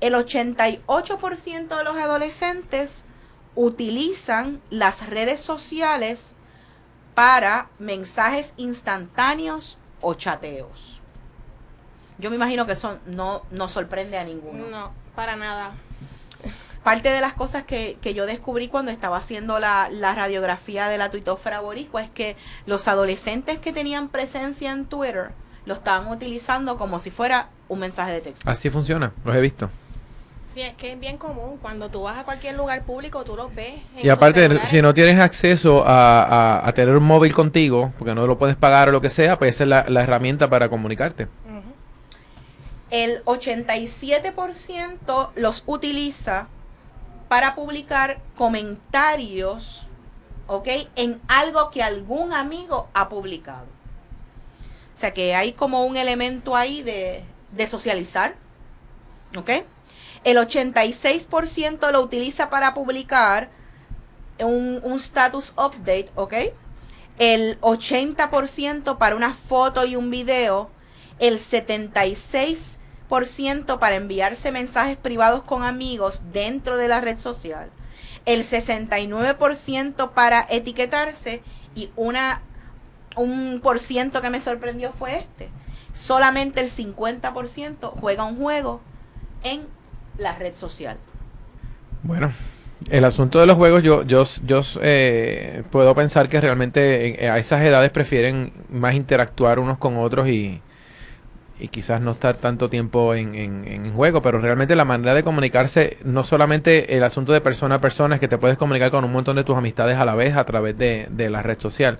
El 0.00 0.14
88% 0.14 1.76
de 1.76 1.84
los 1.84 1.96
adolescentes 1.96 3.04
utilizan 3.54 4.60
las 4.70 5.08
redes 5.08 5.40
sociales 5.40 6.34
para 7.14 7.68
mensajes 7.78 8.54
instantáneos 8.56 9.78
o 10.00 10.14
chateos. 10.14 11.00
Yo 12.18 12.30
me 12.30 12.36
imagino 12.36 12.66
que 12.66 12.72
eso 12.72 12.98
no, 13.06 13.42
no 13.50 13.68
sorprende 13.68 14.18
a 14.18 14.24
ninguno. 14.24 14.66
No, 14.68 14.92
para 15.14 15.34
nada 15.34 15.72
parte 16.88 17.10
de 17.10 17.20
las 17.20 17.34
cosas 17.34 17.64
que, 17.64 17.98
que 18.00 18.14
yo 18.14 18.24
descubrí 18.24 18.68
cuando 18.68 18.90
estaba 18.90 19.18
haciendo 19.18 19.58
la, 19.58 19.90
la 19.92 20.14
radiografía 20.14 20.88
de 20.88 20.96
la 20.96 21.10
tuitósfera 21.10 21.60
boricua 21.60 22.02
es 22.02 22.08
que 22.08 22.34
los 22.64 22.88
adolescentes 22.88 23.58
que 23.58 23.72
tenían 23.72 24.08
presencia 24.08 24.72
en 24.72 24.86
Twitter 24.86 25.32
lo 25.66 25.74
estaban 25.74 26.08
utilizando 26.08 26.78
como 26.78 26.98
si 26.98 27.10
fuera 27.10 27.50
un 27.68 27.80
mensaje 27.80 28.12
de 28.12 28.22
texto. 28.22 28.50
Así 28.50 28.70
funciona, 28.70 29.12
los 29.22 29.36
he 29.36 29.40
visto. 29.42 29.68
Sí, 30.54 30.62
es 30.62 30.72
que 30.74 30.92
es 30.92 31.00
bien 31.00 31.18
común. 31.18 31.58
Cuando 31.60 31.90
tú 31.90 32.04
vas 32.04 32.16
a 32.16 32.24
cualquier 32.24 32.56
lugar 32.56 32.82
público, 32.84 33.22
tú 33.22 33.36
los 33.36 33.54
ves. 33.54 33.74
y 34.02 34.08
aparte, 34.08 34.58
si 34.66 34.80
no 34.80 34.94
tienes 34.94 35.20
acceso 35.20 35.84
a, 35.86 36.66
a, 36.66 36.72
tener 36.72 36.96
un 36.96 37.04
móvil 37.04 37.34
contigo, 37.34 37.92
porque 37.98 38.14
no 38.14 38.26
lo 38.26 38.38
puedes 38.38 38.56
pagar 38.56 38.88
o 38.88 38.92
lo 38.92 39.02
que 39.02 39.10
sea, 39.10 39.38
pues 39.38 39.56
esa 39.56 39.64
es 39.64 39.68
la, 39.68 39.84
la 39.88 40.04
herramienta 40.04 40.48
para 40.48 40.70
comunicarte. 40.70 41.28
El 42.90 43.22
87% 43.26 45.28
los 45.34 45.62
utiliza 45.66 46.48
para 47.28 47.54
publicar 47.54 48.20
comentarios, 48.36 49.86
¿ok? 50.46 50.68
En 50.96 51.20
algo 51.28 51.70
que 51.70 51.82
algún 51.82 52.32
amigo 52.32 52.88
ha 52.94 53.08
publicado. 53.08 53.66
O 54.94 55.00
sea 55.00 55.12
que 55.14 55.34
hay 55.34 55.52
como 55.52 55.84
un 55.84 55.96
elemento 55.96 56.56
ahí 56.56 56.82
de, 56.82 57.22
de 57.52 57.66
socializar, 57.66 58.34
¿ok? 59.36 59.50
El 60.24 60.38
86% 60.38 61.92
lo 61.92 62.00
utiliza 62.00 62.50
para 62.50 62.74
publicar 62.74 63.50
un, 64.40 64.80
un 64.82 64.96
status 64.96 65.52
update, 65.56 66.10
¿ok? 66.16 66.34
El 67.18 67.60
80% 67.60 68.98
para 68.98 69.16
una 69.16 69.34
foto 69.34 69.84
y 69.84 69.96
un 69.96 70.10
video. 70.10 70.70
El 71.18 71.38
76% 71.38 72.77
para 73.08 73.96
enviarse 73.96 74.52
mensajes 74.52 74.96
privados 74.96 75.42
con 75.42 75.62
amigos 75.64 76.22
dentro 76.32 76.76
de 76.76 76.88
la 76.88 77.00
red 77.00 77.18
social, 77.18 77.70
el 78.26 78.44
69% 78.44 80.10
para 80.12 80.46
etiquetarse 80.50 81.42
y 81.74 81.90
una 81.96 82.42
un 83.16 83.60
por 83.62 83.80
ciento 83.80 84.20
que 84.22 84.30
me 84.30 84.40
sorprendió 84.40 84.92
fue 84.92 85.18
este. 85.18 85.48
Solamente 85.92 86.60
el 86.60 86.70
50% 86.70 87.92
juega 87.98 88.24
un 88.24 88.36
juego 88.36 88.80
en 89.42 89.62
la 90.18 90.36
red 90.36 90.54
social. 90.54 90.96
Bueno, 92.02 92.30
el 92.90 93.04
asunto 93.04 93.40
de 93.40 93.46
los 93.46 93.56
juegos, 93.56 93.82
yo, 93.82 94.02
yo, 94.04 94.24
yo 94.44 94.60
eh, 94.82 95.64
puedo 95.70 95.94
pensar 95.94 96.28
que 96.28 96.40
realmente 96.40 97.24
eh, 97.24 97.28
a 97.28 97.38
esas 97.38 97.62
edades 97.62 97.90
prefieren 97.90 98.52
más 98.70 98.94
interactuar 98.94 99.58
unos 99.58 99.78
con 99.78 99.96
otros 99.96 100.28
y, 100.28 100.60
y 101.60 101.68
quizás 101.68 102.00
no 102.00 102.12
estar 102.12 102.36
tanto 102.36 102.70
tiempo 102.70 103.14
en, 103.14 103.34
en, 103.34 103.92
juego, 103.92 104.22
pero 104.22 104.40
realmente 104.40 104.76
la 104.76 104.84
manera 104.84 105.14
de 105.14 105.22
comunicarse, 105.22 105.96
no 106.04 106.24
solamente 106.24 106.96
el 106.96 107.02
asunto 107.02 107.32
de 107.32 107.40
persona 107.40 107.76
a 107.76 107.80
persona, 107.80 108.16
es 108.16 108.20
que 108.20 108.28
te 108.28 108.38
puedes 108.38 108.58
comunicar 108.58 108.90
con 108.90 109.04
un 109.04 109.12
montón 109.12 109.36
de 109.36 109.44
tus 109.44 109.56
amistades 109.56 109.98
a 109.98 110.04
la 110.04 110.14
vez 110.14 110.36
a 110.36 110.44
través 110.44 110.78
de, 110.78 111.08
de 111.10 111.30
la 111.30 111.42
red 111.42 111.58
social. 111.58 111.98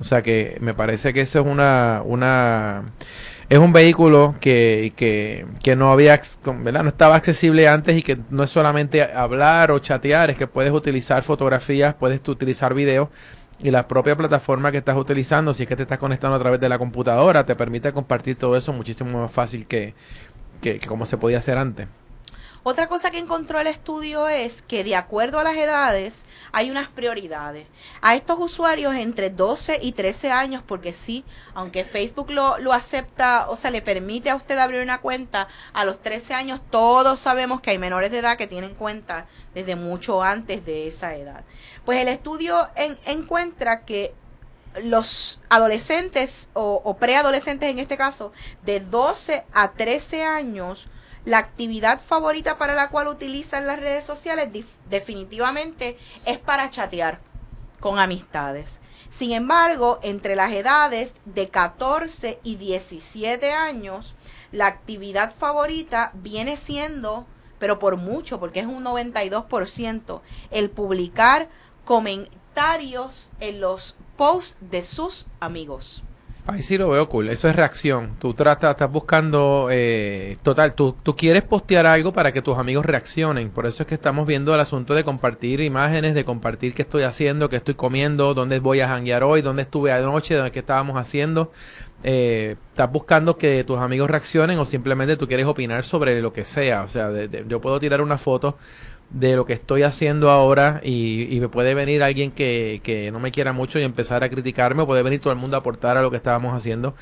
O 0.00 0.04
sea 0.04 0.22
que 0.22 0.56
me 0.60 0.74
parece 0.74 1.12
que 1.12 1.20
eso 1.20 1.40
es 1.40 1.46
una, 1.46 2.02
una 2.04 2.84
es 3.48 3.58
un 3.58 3.72
vehículo 3.72 4.34
que, 4.40 4.92
que, 4.96 5.46
que 5.62 5.76
no 5.76 5.92
había, 5.92 6.20
¿verdad? 6.60 6.82
No 6.82 6.88
estaba 6.88 7.16
accesible 7.16 7.68
antes 7.68 7.96
y 7.96 8.02
que 8.02 8.18
no 8.30 8.42
es 8.42 8.50
solamente 8.50 9.02
hablar 9.02 9.70
o 9.70 9.78
chatear, 9.78 10.30
es 10.30 10.36
que 10.36 10.46
puedes 10.46 10.72
utilizar 10.72 11.22
fotografías, 11.22 11.94
puedes 11.94 12.26
utilizar 12.26 12.74
videos 12.74 13.08
y 13.58 13.70
la 13.70 13.86
propia 13.86 14.16
plataforma 14.16 14.72
que 14.72 14.78
estás 14.78 14.96
utilizando, 14.96 15.54
si 15.54 15.62
es 15.62 15.68
que 15.68 15.76
te 15.76 15.82
estás 15.82 15.98
conectando 15.98 16.36
a 16.36 16.40
través 16.40 16.60
de 16.60 16.68
la 16.68 16.78
computadora, 16.78 17.44
te 17.46 17.54
permite 17.54 17.92
compartir 17.92 18.36
todo 18.36 18.56
eso 18.56 18.72
muchísimo 18.72 19.22
más 19.22 19.30
fácil 19.30 19.66
que, 19.66 19.94
que, 20.60 20.80
como 20.80 21.06
se 21.06 21.16
podía 21.16 21.38
hacer 21.38 21.58
antes. 21.58 21.86
Otra 22.66 22.88
cosa 22.88 23.10
que 23.10 23.18
encontró 23.18 23.60
el 23.60 23.66
estudio 23.66 24.26
es 24.26 24.62
que 24.62 24.84
de 24.84 24.96
acuerdo 24.96 25.38
a 25.38 25.44
las 25.44 25.54
edades 25.54 26.24
hay 26.50 26.70
unas 26.70 26.88
prioridades. 26.88 27.66
A 28.00 28.14
estos 28.16 28.38
usuarios 28.40 28.94
entre 28.94 29.28
12 29.28 29.80
y 29.82 29.92
13 29.92 30.30
años, 30.32 30.62
porque 30.66 30.94
sí, 30.94 31.26
aunque 31.52 31.84
Facebook 31.84 32.30
lo, 32.30 32.56
lo 32.56 32.72
acepta, 32.72 33.50
o 33.50 33.56
sea, 33.56 33.70
le 33.70 33.82
permite 33.82 34.30
a 34.30 34.36
usted 34.36 34.56
abrir 34.56 34.80
una 34.80 35.02
cuenta 35.02 35.46
a 35.74 35.84
los 35.84 36.00
13 36.00 36.32
años, 36.32 36.62
todos 36.70 37.20
sabemos 37.20 37.60
que 37.60 37.70
hay 37.70 37.78
menores 37.78 38.10
de 38.10 38.20
edad 38.20 38.38
que 38.38 38.46
tienen 38.46 38.74
cuenta 38.74 39.26
desde 39.54 39.76
mucho 39.76 40.22
antes 40.22 40.64
de 40.64 40.86
esa 40.86 41.14
edad. 41.16 41.44
Pues 41.84 42.00
el 42.00 42.08
estudio 42.08 42.68
encuentra 43.06 43.84
que 43.84 44.14
los 44.82 45.40
adolescentes 45.48 46.48
o, 46.54 46.96
preadolescentes 46.98 47.70
en 47.70 47.78
este 47.78 47.96
caso, 47.96 48.32
de 48.64 48.80
12 48.80 49.44
a 49.52 49.72
13 49.72 50.24
años, 50.24 50.88
la 51.24 51.38
actividad 51.38 52.00
favorita 52.00 52.58
para 52.58 52.74
la 52.74 52.88
cual 52.88 53.08
utilizan 53.08 53.66
las 53.66 53.80
redes 53.80 54.04
sociales 54.04 54.48
definitivamente 54.90 55.96
es 56.26 56.38
para 56.38 56.70
chatear 56.70 57.20
con 57.80 57.98
amistades. 57.98 58.80
Sin 59.10 59.32
embargo, 59.32 60.00
entre 60.02 60.36
las 60.36 60.52
edades 60.52 61.14
de 61.24 61.48
14 61.48 62.40
y 62.42 62.56
17 62.56 63.52
años, 63.52 64.14
la 64.52 64.66
actividad 64.66 65.32
favorita 65.34 66.10
viene 66.14 66.56
siendo, 66.56 67.26
pero 67.58 67.78
por 67.78 67.96
mucho, 67.96 68.40
porque 68.40 68.60
es 68.60 68.66
un 68.66 68.84
92%, 68.84 70.20
el 70.50 70.70
publicar 70.70 71.48
comentarios 71.84 73.30
en 73.40 73.60
los 73.60 73.94
posts 74.16 74.56
de 74.60 74.84
sus 74.84 75.26
amigos. 75.40 76.02
Ahí 76.46 76.62
sí 76.62 76.76
lo 76.76 76.90
veo 76.90 77.08
cool. 77.08 77.30
Eso 77.30 77.48
es 77.48 77.56
reacción. 77.56 78.16
Tú 78.18 78.34
tratas, 78.34 78.72
estás 78.72 78.92
buscando, 78.92 79.68
eh, 79.70 80.36
total, 80.42 80.74
tú, 80.74 80.94
tú 81.02 81.16
quieres 81.16 81.42
postear 81.42 81.86
algo 81.86 82.12
para 82.12 82.32
que 82.32 82.42
tus 82.42 82.58
amigos 82.58 82.84
reaccionen. 82.84 83.48
Por 83.48 83.64
eso 83.64 83.82
es 83.82 83.86
que 83.86 83.94
estamos 83.94 84.26
viendo 84.26 84.52
el 84.54 84.60
asunto 84.60 84.94
de 84.94 85.04
compartir 85.04 85.62
imágenes, 85.62 86.14
de 86.14 86.24
compartir 86.26 86.74
qué 86.74 86.82
estoy 86.82 87.04
haciendo, 87.04 87.48
qué 87.48 87.56
estoy 87.56 87.74
comiendo, 87.74 88.34
dónde 88.34 88.58
voy 88.58 88.80
a 88.80 88.88
janguear 88.88 89.24
hoy, 89.24 89.40
dónde 89.40 89.62
estuve 89.62 89.90
anoche, 89.90 90.50
qué 90.50 90.58
estábamos 90.58 90.98
haciendo. 90.98 91.50
Eh, 92.06 92.56
estás 92.68 92.92
buscando 92.92 93.38
que 93.38 93.64
tus 93.64 93.78
amigos 93.78 94.10
reaccionen 94.10 94.58
o 94.58 94.66
simplemente 94.66 95.16
tú 95.16 95.26
quieres 95.26 95.46
opinar 95.46 95.84
sobre 95.84 96.20
lo 96.20 96.34
que 96.34 96.44
sea. 96.44 96.82
O 96.82 96.88
sea, 96.88 97.10
yo 97.48 97.60
puedo 97.62 97.80
tirar 97.80 98.02
una 98.02 98.18
foto 98.18 98.58
de 99.08 99.36
lo 99.36 99.46
que 99.46 99.54
estoy 99.54 99.84
haciendo 99.84 100.30
ahora 100.30 100.80
y, 100.84 101.38
me 101.40 101.48
puede 101.48 101.74
venir 101.74 102.02
alguien 102.02 102.30
que, 102.30 102.80
que, 102.82 103.10
no 103.10 103.20
me 103.20 103.30
quiera 103.30 103.52
mucho 103.52 103.78
y 103.78 103.84
empezar 103.84 104.22
a 104.22 104.28
criticarme 104.28 104.82
o 104.82 104.86
puede 104.86 105.02
venir 105.02 105.20
todo 105.20 105.32
el 105.32 105.38
mundo 105.38 105.56
a 105.56 105.60
aportar 105.60 105.96
a 105.96 106.02
lo 106.02 106.10
que 106.10 106.18
estábamos 106.18 106.54
haciendo. 106.54 106.94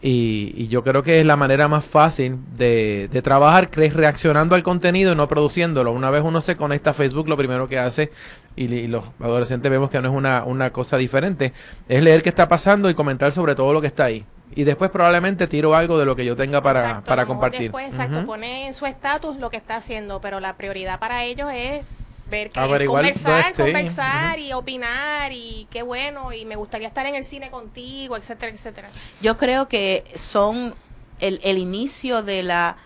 Y, 0.00 0.54
y 0.56 0.68
yo 0.68 0.82
creo 0.84 1.02
que 1.02 1.20
es 1.20 1.26
la 1.26 1.36
manera 1.36 1.68
más 1.68 1.84
fácil 1.84 2.38
de, 2.56 3.08
de 3.12 3.22
trabajar 3.22 3.68
que 3.68 3.84
es 3.84 3.94
reaccionando 3.94 4.54
al 4.54 4.62
contenido 4.62 5.12
y 5.12 5.16
no 5.16 5.28
produciéndolo. 5.28 5.92
Una 5.92 6.10
vez 6.10 6.22
uno 6.24 6.40
se 6.40 6.56
conecta 6.56 6.90
a 6.90 6.94
Facebook 6.94 7.28
lo 7.28 7.36
primero 7.36 7.68
que 7.68 7.78
hace 7.78 8.10
y, 8.56 8.64
y 8.72 8.86
los 8.88 9.04
adolescentes 9.20 9.70
vemos 9.70 9.90
que 9.90 10.00
no 10.00 10.08
es 10.08 10.14
una, 10.14 10.44
una 10.44 10.70
cosa 10.70 10.96
diferente 10.96 11.52
es 11.88 12.02
leer 12.02 12.22
qué 12.22 12.28
está 12.28 12.48
pasando 12.48 12.90
y 12.90 12.94
comentar 12.94 13.32
sobre 13.32 13.54
todo 13.54 13.72
lo 13.72 13.80
que 13.80 13.88
está 13.88 14.04
ahí 14.04 14.24
y 14.54 14.64
después 14.64 14.90
probablemente 14.90 15.46
tiro 15.46 15.74
algo 15.74 15.98
de 15.98 16.04
lo 16.04 16.16
que 16.16 16.24
yo 16.24 16.36
tenga 16.36 16.62
para, 16.62 17.02
para 17.02 17.26
compartir. 17.26 17.62
Después, 17.62 17.88
exacto, 17.88 18.26
pone 18.26 18.66
en 18.66 18.74
su 18.74 18.86
estatus 18.86 19.36
lo 19.36 19.50
que 19.50 19.56
está 19.56 19.76
haciendo, 19.76 20.20
pero 20.20 20.40
la 20.40 20.56
prioridad 20.56 20.98
para 20.98 21.24
ellos 21.24 21.50
es 21.52 21.82
ver 22.30 22.50
que 22.50 22.86
conversar, 22.86 23.54
conversar 23.54 24.38
y 24.38 24.52
opinar 24.52 25.32
y 25.32 25.66
qué 25.70 25.82
bueno 25.82 26.32
y 26.32 26.44
me 26.44 26.56
gustaría 26.56 26.88
estar 26.88 27.06
en 27.06 27.14
el 27.14 27.24
cine 27.24 27.50
contigo, 27.50 28.16
etcétera, 28.16 28.52
etcétera. 28.52 28.88
Yo 29.20 29.36
creo 29.36 29.68
que 29.68 30.04
son 30.14 30.74
el, 31.20 31.40
el 31.42 31.58
inicio 31.58 32.22
de 32.22 32.42
la 32.42 32.76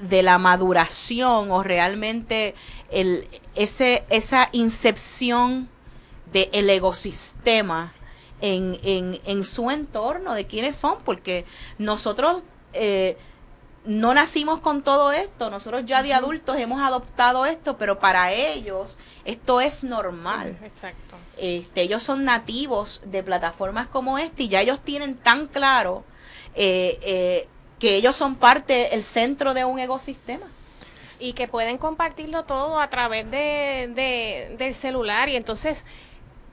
de 0.00 0.22
la 0.22 0.38
maduración 0.38 1.50
o 1.50 1.62
realmente 1.62 2.54
el 2.90 3.26
ese 3.54 4.04
esa 4.10 4.48
incepción 4.52 5.68
del 6.32 6.48
el 6.52 6.68
ecosistema 6.70 7.94
en, 8.46 8.78
en, 8.84 9.20
en 9.24 9.44
su 9.44 9.70
entorno, 9.70 10.34
de 10.34 10.46
quiénes 10.46 10.76
son, 10.76 10.98
porque 11.04 11.44
nosotros 11.78 12.42
eh, 12.72 13.16
no 13.84 14.14
nacimos 14.14 14.60
con 14.60 14.82
todo 14.82 15.12
esto, 15.12 15.50
nosotros 15.50 15.82
ya 15.86 16.02
de 16.02 16.12
adultos 16.12 16.56
hemos 16.56 16.80
adoptado 16.80 17.46
esto, 17.46 17.76
pero 17.76 17.98
para 17.98 18.32
ellos 18.32 18.98
esto 19.24 19.60
es 19.60 19.84
normal. 19.84 20.56
Exacto. 20.62 21.16
Este, 21.36 21.82
ellos 21.82 22.02
son 22.02 22.24
nativos 22.24 23.02
de 23.04 23.22
plataformas 23.22 23.88
como 23.88 24.18
esta 24.18 24.42
y 24.42 24.48
ya 24.48 24.60
ellos 24.60 24.80
tienen 24.80 25.16
tan 25.16 25.46
claro 25.46 26.04
eh, 26.54 26.98
eh, 27.02 27.48
que 27.78 27.96
ellos 27.96 28.16
son 28.16 28.36
parte, 28.36 28.94
el 28.94 29.04
centro 29.04 29.54
de 29.54 29.64
un 29.64 29.78
ecosistema 29.78 30.46
y 31.18 31.32
que 31.32 31.48
pueden 31.48 31.78
compartirlo 31.78 32.44
todo 32.44 32.80
a 32.80 32.88
través 32.90 33.30
de, 33.30 33.90
de, 33.94 34.56
del 34.58 34.74
celular 34.74 35.28
y 35.28 35.36
entonces 35.36 35.84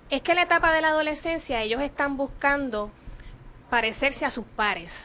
es 0.10 0.22
que 0.22 0.32
en 0.32 0.38
la 0.38 0.44
etapa 0.44 0.74
de 0.74 0.82
la 0.82 0.90
adolescencia 0.90 1.62
ellos 1.62 1.82
están 1.82 2.18
buscando 2.18 2.92
parecerse 3.70 4.26
a 4.26 4.32
sus 4.32 4.46
pares. 4.46 4.96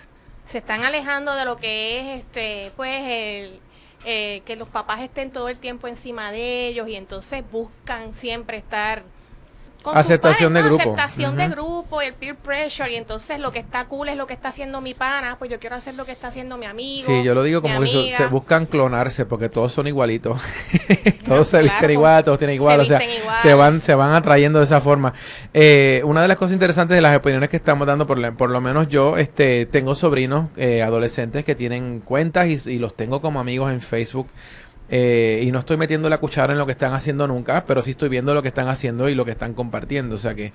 Se 0.45 0.59
están 0.59 0.85
alejando 0.85 1.35
de 1.35 1.45
lo 1.45 1.57
que 1.57 2.01
es 2.01 2.19
este, 2.21 2.73
pues 2.77 3.03
el, 3.05 3.61
eh, 4.05 4.43
que 4.45 4.57
los 4.57 4.69
papás 4.69 5.01
estén 5.01 5.31
todo 5.31 5.49
el 5.49 5.59
tiempo 5.59 5.89
encima 5.89 6.31
de 6.31 6.69
ellos 6.69 6.89
y 6.89 6.97
entonces 6.97 7.43
buscan 7.51 8.15
siempre 8.15 8.57
estar 8.57 9.03
aceptación 9.95 10.55
de 10.55 10.63
grupo. 10.63 10.83
Aceptación 10.83 11.37
de 11.37 11.49
grupo, 11.49 12.01
el 12.01 12.15
peer 12.15 12.37
pressure, 12.37 12.93
y 12.93 12.97
entonces 12.97 13.39
lo 13.39 13.53
que 13.53 13.59
está 13.59 13.85
cool 13.87 14.09
es 14.09 14.17
lo 14.17 14.27
que 14.27 14.35
está 14.35 14.49
haciendo 14.49 14.81
mi 14.81 14.95
pana, 14.95 15.37
pues 15.39 15.51
yo 15.51 15.59
quiero 15.59 15.77
hacer 15.77 15.95
lo 15.95 16.05
que 16.05 16.13
está 16.13 16.29
haciendo 16.29 16.59
mi 16.59 16.67
amigo. 16.67 17.07
Sí, 17.07 17.23
yo 17.23 17.35
lo 17.35 17.43
digo 17.43 17.63
como 17.63 17.81
que 17.81 18.15
se 18.17 18.27
buscan 18.27 18.67
clonarse 18.67 19.27
porque 19.27 19.49
todos 19.49 19.73
son 19.73 19.87
igualitos. 19.87 20.41
todos 21.25 21.49
se 21.49 21.63
visten 21.63 21.91
igual, 21.91 22.25
todos 22.25 22.39
tienen 22.39 22.57
igual, 22.57 22.81
o 22.81 22.85
sea, 22.85 23.01
se 23.43 23.55
van 23.55 23.81
se 23.81 23.95
van 23.95 24.13
atrayendo 24.13 24.59
de 24.59 24.65
esa 24.65 24.81
forma. 24.81 25.13
Eh, 25.55 26.03
una 26.05 26.23
de 26.23 26.29
las 26.29 26.37
cosas 26.37 26.53
interesantes 26.53 26.95
de 26.95 27.01
las 27.01 27.17
opiniones 27.17 27.49
que 27.49 27.57
estamos 27.57 27.87
dando, 27.87 28.07
por, 28.07 28.35
por 28.35 28.51
lo 28.51 28.61
menos 28.61 28.89
yo 28.89 29.17
este 29.17 29.67
tengo 29.67 29.95
sobrinos 29.95 30.47
eh, 30.57 30.83
adolescentes 30.83 31.45
que 31.45 31.55
tienen 31.55 32.01
cuentas 32.01 32.47
y, 32.47 32.71
y 32.71 32.79
los 32.79 32.95
tengo 32.95 33.21
como 33.21 33.41
amigos 33.41 33.73
en 33.73 33.81
Facebook. 33.81 34.29
Eh, 34.91 35.43
y 35.45 35.53
no 35.53 35.59
estoy 35.59 35.77
metiendo 35.77 36.09
la 36.09 36.19
cuchara 36.19 36.53
en 36.53 36.59
lo 36.59 36.65
que 36.65 36.73
están 36.73 36.95
haciendo 36.95 37.27
nunca, 37.27 37.65
pero 37.67 37.83
sí 37.83 37.91
estoy 37.91 38.09
viendo 38.09 38.33
lo 38.33 38.41
que 38.41 38.49
están 38.49 38.69
haciendo 38.69 39.09
y 39.09 39.15
lo 39.15 39.25
que 39.25 39.33
están 39.33 39.53
compartiendo. 39.53 40.15
O 40.15 40.19
sea 40.19 40.35
que 40.35 40.53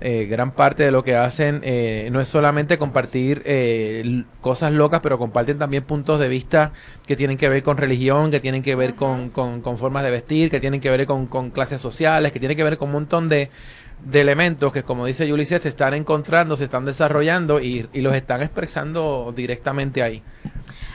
eh, 0.00 0.26
gran 0.26 0.52
parte 0.52 0.84
de 0.84 0.92
lo 0.92 1.02
que 1.02 1.16
hacen 1.16 1.60
eh, 1.64 2.08
no 2.12 2.20
es 2.20 2.28
solamente 2.28 2.78
compartir 2.78 3.42
cosas 4.40 4.72
locas, 4.72 5.00
pero 5.02 5.18
comparten 5.18 5.58
también 5.58 5.82
puntos 5.82 6.20
de 6.20 6.28
vista 6.28 6.72
que 7.06 7.16
tienen 7.16 7.36
que 7.36 7.48
ver 7.48 7.62
con 7.62 7.76
religión, 7.76 8.30
que 8.30 8.40
tienen 8.40 8.62
que 8.62 8.76
ver 8.76 8.94
con, 8.94 9.30
con, 9.30 9.78
formas 9.78 10.04
de 10.04 10.10
vestir, 10.10 10.50
que 10.50 10.60
tienen 10.60 10.80
que 10.80 10.90
ver 10.90 11.06
con, 11.06 11.26
con 11.26 11.50
clases 11.50 11.80
sociales, 11.80 12.32
que 12.32 12.38
tienen 12.38 12.56
que 12.56 12.64
ver 12.64 12.78
con 12.78 12.88
un 12.88 12.92
montón 12.92 13.28
de, 13.28 13.50
de 14.04 14.20
elementos 14.20 14.72
que, 14.72 14.84
como 14.84 15.06
dice 15.06 15.30
Ulises, 15.32 15.62
se 15.62 15.68
están 15.68 15.94
encontrando, 15.94 16.56
se 16.56 16.64
están 16.64 16.84
desarrollando 16.84 17.60
y, 17.60 17.88
y 17.92 18.00
los 18.00 18.14
están 18.14 18.42
expresando 18.42 19.32
directamente 19.34 20.02
ahí. 20.02 20.22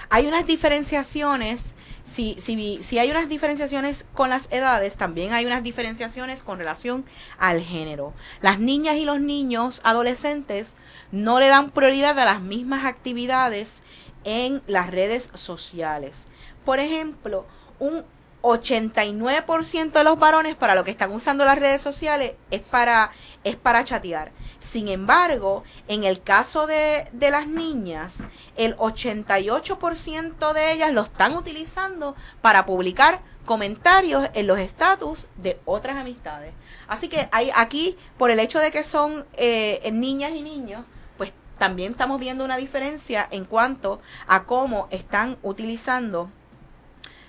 Hay 0.10 0.26
unas 0.26 0.48
diferenciaciones 0.48 1.76
si, 2.10 2.38
si, 2.40 3.00
hay 3.00 3.12
unas 3.12 3.30
diferenciaciones 3.30 4.06
con 4.14 4.30
las 4.30 4.48
edades, 4.52 4.98
también 4.98 5.34
hay 5.34 5.46
unas 5.46 5.62
diferenciaciones 5.62 6.42
con 6.42 6.58
relación 6.58 7.06
al 7.38 7.62
género. 7.62 8.14
Las 8.42 8.60
niñas 8.60 8.96
y 8.96 9.06
los 9.06 9.20
niños 9.20 9.82
adolescentes 9.84 10.76
no 11.12 11.40
le 11.40 11.48
dan 11.48 11.70
prioridad 11.70 12.18
a 12.18 12.26
las 12.26 12.42
mismas 12.42 12.86
actividades 12.86 13.84
en 14.24 14.62
las 14.68 14.90
redes 14.90 15.30
sociales. 15.34 16.28
Por 16.66 16.80
ejemplo, 16.80 17.46
un 17.80 18.04
89% 18.42 19.92
de 19.92 20.04
los 20.04 20.18
varones 20.18 20.56
para 20.56 20.76
lo 20.76 20.84
que 20.84 20.92
están 20.92 21.12
usando 21.12 21.46
las 21.46 21.60
redes 21.60 21.82
sociales 21.82 22.34
es 22.52 22.62
para, 22.62 23.12
es 23.44 23.56
para 23.56 23.84
chatear. 23.84 24.32
Sin 24.70 24.90
embargo, 24.90 25.64
en 25.88 26.04
el 26.04 26.22
caso 26.22 26.68
de, 26.68 27.08
de 27.14 27.32
las 27.32 27.48
niñas, 27.48 28.18
el 28.58 28.76
88% 28.76 30.54
de 30.54 30.72
ellas 30.74 30.92
lo 30.92 31.04
están 31.04 31.36
utilizando 31.36 32.16
para 32.42 32.66
publicar 32.66 33.22
comentarios 33.46 34.30
en 34.34 34.46
los 34.46 34.60
estatus 34.60 35.28
de 35.38 35.58
otras 35.64 35.96
amistades. 35.96 36.54
Así 36.88 37.08
que 37.08 37.30
hay 37.32 37.50
aquí, 37.56 37.98
por 38.18 38.30
el 38.30 38.40
hecho 38.40 38.60
de 38.60 38.72
que 38.72 38.84
son 38.84 39.26
eh, 39.38 39.90
niñas 39.94 40.34
y 40.34 40.42
niños, 40.42 40.84
pues 41.18 41.32
también 41.58 41.92
estamos 41.92 42.20
viendo 42.20 42.44
una 42.44 42.58
diferencia 42.58 43.26
en 43.32 43.46
cuanto 43.46 44.02
a 44.28 44.44
cómo 44.44 44.90
están 44.92 45.38
utilizando 45.44 46.30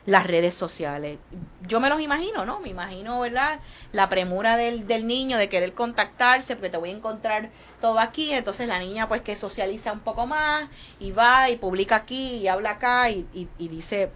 las 0.09 0.27
redes 0.27 0.55
sociales. 0.55 1.18
Yo 1.66 1.81
me 1.81 1.90
los 1.90 2.01
imagino, 2.01 2.47
¿no? 2.47 2.61
Me 2.61 2.71
imagino, 2.71 3.21
¿verdad? 3.21 3.61
La 3.92 4.09
premura 4.09 4.57
del, 4.57 4.87
del 4.87 5.07
niño 5.07 5.37
de 5.37 5.51
querer 5.51 5.75
contactarse 5.75 6.57
porque 6.57 6.71
te 6.71 6.79
voy 6.79 6.88
a 6.88 6.94
encontrar 6.94 7.51
todo 7.79 7.99
aquí. 7.99 8.33
Entonces 8.33 8.68
la 8.68 8.79
niña 8.79 9.07
pues 9.07 9.21
que 9.21 9.37
socializa 9.37 9.92
un 9.92 10.01
poco 10.01 10.27
más 10.27 10.66
y 10.99 11.12
va 11.12 11.51
y 11.51 11.57
publica 11.57 11.97
aquí 11.97 12.37
y 12.37 12.49
habla 12.49 12.71
acá 12.71 13.11
y, 13.11 13.27
y, 13.35 13.68
dice 13.68 14.11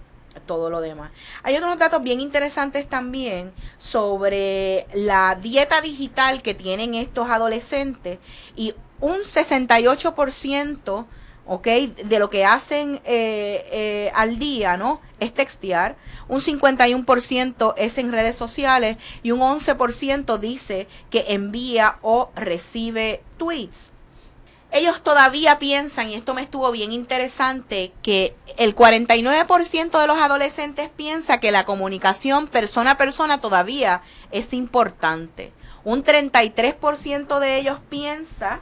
todo 0.46 0.70
lo 0.70 0.80
demás. 0.80 1.10
Hay 1.42 1.56
otros 1.56 1.76
datos 1.76 2.02
bien 2.02 2.20
interesantes 2.20 2.88
también 2.88 3.52
sobre 3.76 4.86
la 4.94 5.34
dieta 5.42 5.82
digital 5.82 6.40
que 6.40 6.54
tienen 6.54 6.94
estos 6.94 7.28
adolescentes 7.28 8.18
y 8.56 8.74
un 8.98 9.18
68% 9.18 11.04
¿ok? 11.46 11.66
De 12.04 12.18
lo 12.18 12.30
que 12.30 12.44
hacen 12.44 13.00
eh, 13.04 13.66
eh, 13.72 14.12
al 14.14 14.38
día, 14.38 14.76
¿no? 14.76 15.00
Es 15.20 15.34
textear. 15.34 15.96
Un 16.28 16.40
51% 16.40 17.74
es 17.76 17.98
en 17.98 18.12
redes 18.12 18.36
sociales 18.36 18.96
y 19.22 19.32
un 19.32 19.40
11% 19.40 20.38
dice 20.38 20.88
que 21.10 21.26
envía 21.28 21.98
o 22.02 22.30
recibe 22.34 23.22
tweets. 23.38 23.92
Ellos 24.74 25.02
todavía 25.02 25.58
piensan, 25.58 26.08
y 26.08 26.14
esto 26.14 26.32
me 26.32 26.40
estuvo 26.40 26.70
bien 26.70 26.92
interesante, 26.92 27.92
que 28.02 28.34
el 28.56 28.74
49% 28.74 30.00
de 30.00 30.06
los 30.06 30.16
adolescentes 30.16 30.88
piensa 30.88 31.40
que 31.40 31.52
la 31.52 31.66
comunicación 31.66 32.48
persona 32.48 32.92
a 32.92 32.96
persona 32.96 33.38
todavía 33.38 34.00
es 34.30 34.54
importante. 34.54 35.52
Un 35.84 36.02
33% 36.02 37.38
de 37.38 37.58
ellos 37.58 37.80
piensa 37.90 38.60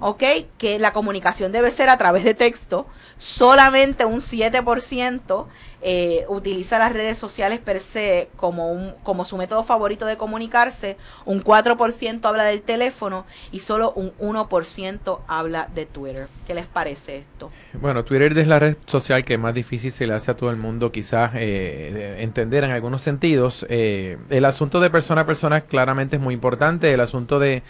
¿ok? 0.00 0.22
Que 0.58 0.78
la 0.78 0.92
comunicación 0.92 1.52
debe 1.52 1.70
ser 1.70 1.88
a 1.88 1.98
través 1.98 2.24
de 2.24 2.34
texto. 2.34 2.86
Solamente 3.16 4.04
un 4.04 4.20
7% 4.20 5.46
eh, 5.82 6.26
utiliza 6.28 6.78
las 6.78 6.92
redes 6.92 7.16
sociales 7.16 7.58
per 7.58 7.80
se 7.80 8.28
como, 8.36 8.70
un, 8.70 8.92
como 9.02 9.24
su 9.24 9.38
método 9.38 9.62
favorito 9.62 10.04
de 10.04 10.16
comunicarse. 10.16 10.96
Un 11.24 11.42
4% 11.42 12.24
habla 12.24 12.44
del 12.44 12.60
teléfono 12.62 13.24
y 13.50 13.60
solo 13.60 13.92
un 13.92 14.12
1% 14.18 15.20
habla 15.26 15.68
de 15.74 15.86
Twitter. 15.86 16.28
¿Qué 16.46 16.54
les 16.54 16.66
parece 16.66 17.18
esto? 17.18 17.50
Bueno, 17.72 18.04
Twitter 18.04 18.36
es 18.36 18.46
la 18.46 18.58
red 18.58 18.76
social 18.86 19.24
que 19.24 19.38
más 19.38 19.54
difícil 19.54 19.92
se 19.92 20.06
le 20.06 20.14
hace 20.14 20.30
a 20.30 20.36
todo 20.36 20.50
el 20.50 20.56
mundo 20.56 20.92
quizás 20.92 21.32
eh, 21.34 22.16
entender 22.18 22.64
en 22.64 22.72
algunos 22.72 23.00
sentidos. 23.02 23.64
Eh, 23.70 24.18
el 24.28 24.44
asunto 24.44 24.80
de 24.80 24.90
persona 24.90 25.22
a 25.22 25.26
persona 25.26 25.62
claramente 25.62 26.16
es 26.16 26.22
muy 26.22 26.34
importante. 26.34 26.92
El 26.92 27.00
asunto 27.00 27.38
de 27.38 27.62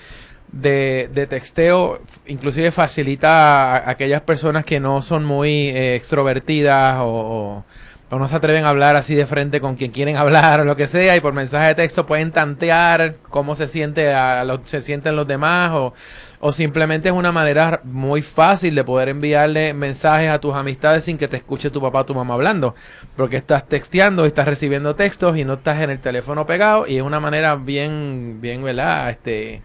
de, 0.53 1.27
texteo 1.29 2.01
inclusive 2.27 2.71
facilita 2.71 3.77
a, 3.77 3.91
aquellas 3.91 4.23
personas 4.23 4.65
que 4.65 4.81
no 4.81 5.03
son 5.03 5.25
muy 5.25 5.69
eh, 5.69 5.95
extrovertidas 5.95 6.97
o, 7.01 7.65
no 8.11 8.29
se 8.29 8.35
atreven 8.35 8.65
a 8.65 8.71
hablar 8.71 8.97
así 8.97 9.15
de 9.15 9.25
frente 9.25 9.61
con 9.61 9.77
quien 9.77 9.93
quieren 9.93 10.17
hablar 10.17 10.61
o 10.61 10.65
lo 10.65 10.75
que 10.75 10.89
sea 10.89 11.17
y 11.17 11.21
por 11.21 11.33
mensaje 11.33 11.69
de 11.69 11.75
texto 11.77 12.07
pueden 12.07 12.33
tantear 12.33 13.15
cómo 13.29 13.55
se 13.55 13.69
siente 13.69 14.13
a 14.13 14.45
se 14.65 14.83
sienten 14.83 15.15
los 15.15 15.29
demás 15.29 15.71
o, 15.73 15.95
o 16.41 16.53
simplemente 16.53 17.11
es 17.11 17.15
una 17.15 17.31
manera 17.31 17.83
muy 17.85 18.21
fácil 18.23 18.75
de 18.75 18.83
poder 18.83 19.11
enviarle 19.11 19.75
mensajes 19.75 20.29
a 20.29 20.41
tus 20.41 20.55
amistades 20.57 21.05
sin 21.05 21.19
que 21.19 21.29
te 21.29 21.37
escuche 21.37 21.71
tu 21.71 21.81
papá 21.81 22.01
o 22.01 22.07
tu 22.07 22.15
mamá 22.15 22.35
hablando 22.35 22.75
porque 23.15 23.37
estás 23.37 23.69
texteando 23.69 24.25
y 24.25 24.29
estás 24.29 24.47
recibiendo 24.47 24.97
textos 24.97 25.37
y 25.37 25.45
no 25.45 25.55
estás 25.55 25.81
en 25.81 25.91
el 25.91 26.01
teléfono 26.01 26.47
pegado 26.47 26.89
y 26.89 26.97
es 26.97 27.03
una 27.03 27.21
manera 27.21 27.55
bien 27.55 28.39
bien 28.41 28.65
verdad 28.65 29.11
este 29.11 29.63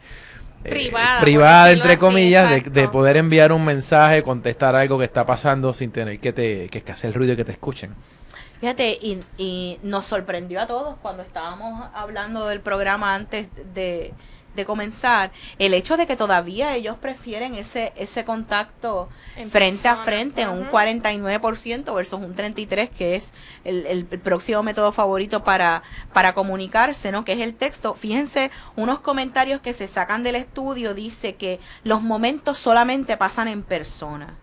privada, 0.69 1.21
privada 1.21 1.71
entre 1.71 1.97
comillas, 1.97 2.63
de, 2.63 2.87
poder 2.89 3.17
enviar 3.17 3.51
un 3.51 3.63
mensaje, 3.65 4.23
contestar 4.23 4.75
algo 4.75 4.97
que 4.97 5.05
está 5.05 5.25
pasando 5.25 5.73
sin 5.73 5.91
tener 5.91 6.19
que, 6.19 6.33
te, 6.33 6.69
que, 6.69 6.91
hacer 6.91 7.13
ruido 7.13 7.33
y 7.33 7.35
que 7.35 7.45
te 7.45 7.51
escuchen. 7.51 7.95
Fíjate, 8.59 8.97
y, 9.01 9.21
y 9.37 9.79
nos 9.83 10.05
sorprendió 10.05 10.61
a 10.61 10.67
todos 10.67 10.97
cuando 11.01 11.23
estábamos 11.23 11.87
hablando 11.93 12.47
del 12.47 12.61
programa 12.61 13.13
antes 13.13 13.47
de, 13.73 14.13
de 14.55 14.65
comenzar, 14.65 15.31
el 15.59 15.73
hecho 15.73 15.97
de 15.97 16.07
que 16.07 16.15
todavía 16.15 16.75
ellos 16.75 16.97
prefieren 16.97 17.55
ese, 17.55 17.93
ese 17.95 18.23
contacto 18.25 19.09
frente 19.49 19.87
a 19.87 19.95
frente, 19.95 20.47
un 20.47 20.69
49% 20.69 21.93
versus 21.93 22.21
un 22.21 22.35
33% 22.35 22.89
que 22.89 23.15
es 23.15 23.33
el, 23.63 23.85
el, 23.85 24.05
próximo 24.05 24.63
método 24.63 24.91
favorito 24.91 25.43
para, 25.43 25.83
para 26.13 26.33
comunicarse, 26.33 27.11
¿no? 27.11 27.25
Que 27.25 27.33
es 27.33 27.41
el 27.41 27.55
texto. 27.55 27.93
Fíjense, 27.93 28.51
unos 28.75 28.99
comentarios 29.01 29.59
que 29.59 29.73
se 29.73 29.87
sacan 29.87 30.23
del 30.23 30.35
estudio 30.35 30.93
dice 30.93 31.35
que 31.35 31.59
los 31.83 32.01
momentos 32.01 32.57
solamente 32.57 33.17
pasan 33.17 33.47
en 33.47 33.63
persona. 33.63 34.35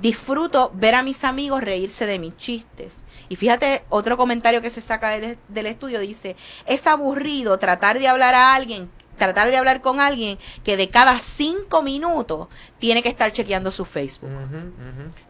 Disfruto 0.00 0.72
ver 0.74 0.96
a 0.96 1.02
mis 1.02 1.24
amigos 1.24 1.62
reírse 1.62 2.06
de 2.06 2.18
mis 2.18 2.36
chistes. 2.36 2.98
Y 3.28 3.36
fíjate, 3.36 3.84
otro 3.88 4.16
comentario 4.16 4.60
que 4.60 4.70
se 4.70 4.80
saca 4.80 5.10
del 5.10 5.66
estudio 5.66 6.00
dice, 6.00 6.36
es 6.66 6.86
aburrido 6.86 7.58
tratar 7.58 7.98
de 7.98 8.08
hablar 8.08 8.34
a 8.34 8.54
alguien 8.54 8.90
tratar 9.16 9.50
de 9.50 9.56
hablar 9.56 9.80
con 9.80 10.00
alguien 10.00 10.38
que 10.62 10.76
de 10.76 10.88
cada 10.88 11.18
cinco 11.18 11.82
minutos 11.82 12.48
tiene 12.78 13.02
que 13.02 13.08
estar 13.08 13.32
chequeando 13.32 13.70
su 13.70 13.84
Facebook. 13.84 14.30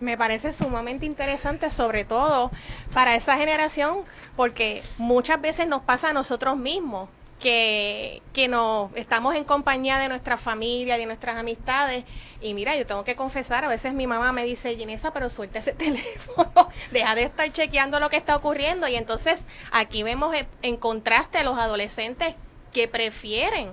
Me 0.01 0.17
parece 0.17 0.53
sumamente 0.53 1.07
interesante, 1.07 1.71
sobre 1.71 2.05
todo 2.05 2.51
para 2.93 3.15
esa 3.15 3.37
generación, 3.37 3.99
porque 4.37 4.83
muchas 4.99 5.41
veces 5.41 5.67
nos 5.69 5.83
pasa 5.83 6.11
a 6.11 6.13
nosotros 6.13 6.57
mismos. 6.57 7.09
Que, 7.41 8.23
que 8.33 8.49
nos 8.49 8.91
estamos 8.95 9.35
en 9.35 9.45
compañía 9.45 9.99
de 9.99 10.09
nuestra 10.09 10.39
familia, 10.39 10.97
de 10.97 11.05
nuestras 11.05 11.37
amistades. 11.37 12.05
Y 12.41 12.55
mira, 12.55 12.75
yo 12.75 12.87
tengo 12.87 13.05
que 13.05 13.17
confesar, 13.17 13.67
a 13.67 13.69
veces 13.69 13.93
mi 13.93 14.07
mamá 14.07 14.33
me 14.33 14.45
dice, 14.45 14.75
Ginesa, 14.77 15.13
pero 15.13 15.29
suelta 15.29 15.59
ese 15.59 15.73
teléfono, 15.75 16.69
deja 16.91 17.15
de 17.15 17.25
estar 17.25 17.53
chequeando 17.53 18.01
lo 18.01 18.09
que 18.09 18.17
está 18.17 18.35
ocurriendo. 18.35 18.89
Y 18.89 18.95
entonces 18.95 19.45
aquí 19.73 20.03
vemos 20.03 20.35
en 20.63 20.77
contraste 20.79 21.37
a 21.37 21.43
los 21.43 21.59
adolescentes 21.59 22.35
que 22.75 22.89
prefieren 22.89 23.73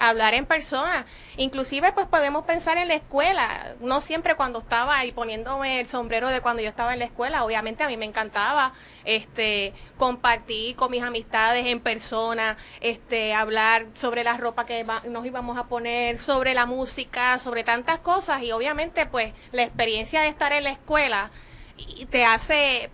hablar 0.00 0.34
en 0.34 0.46
persona. 0.46 1.06
Inclusive 1.36 1.92
pues 1.92 2.06
podemos 2.08 2.44
pensar 2.44 2.78
en 2.78 2.88
la 2.88 2.94
escuela, 2.94 3.74
no 3.80 4.00
siempre 4.00 4.34
cuando 4.34 4.58
estaba 4.58 4.98
ahí 4.98 5.12
poniéndome 5.12 5.80
el 5.80 5.88
sombrero 5.88 6.28
de 6.30 6.40
cuando 6.40 6.62
yo 6.62 6.68
estaba 6.68 6.94
en 6.94 6.98
la 6.98 7.04
escuela, 7.04 7.44
obviamente 7.44 7.84
a 7.84 7.88
mí 7.88 7.96
me 7.96 8.06
encantaba 8.06 8.72
este 9.04 9.74
compartir 9.98 10.74
con 10.74 10.90
mis 10.90 11.02
amistades 11.02 11.66
en 11.66 11.80
persona, 11.80 12.56
este 12.80 13.34
hablar 13.34 13.86
sobre 13.94 14.24
la 14.24 14.36
ropa 14.38 14.66
que 14.66 14.84
nos 15.08 15.24
íbamos 15.26 15.58
a 15.58 15.64
poner, 15.64 16.18
sobre 16.18 16.54
la 16.54 16.66
música, 16.66 17.38
sobre 17.38 17.62
tantas 17.62 17.98
cosas 17.98 18.42
y 18.42 18.52
obviamente 18.52 19.06
pues 19.06 19.34
la 19.52 19.62
experiencia 19.62 20.22
de 20.22 20.28
estar 20.28 20.52
en 20.52 20.64
la 20.64 20.70
escuela 20.70 21.30
te 22.10 22.24
hace 22.24 22.90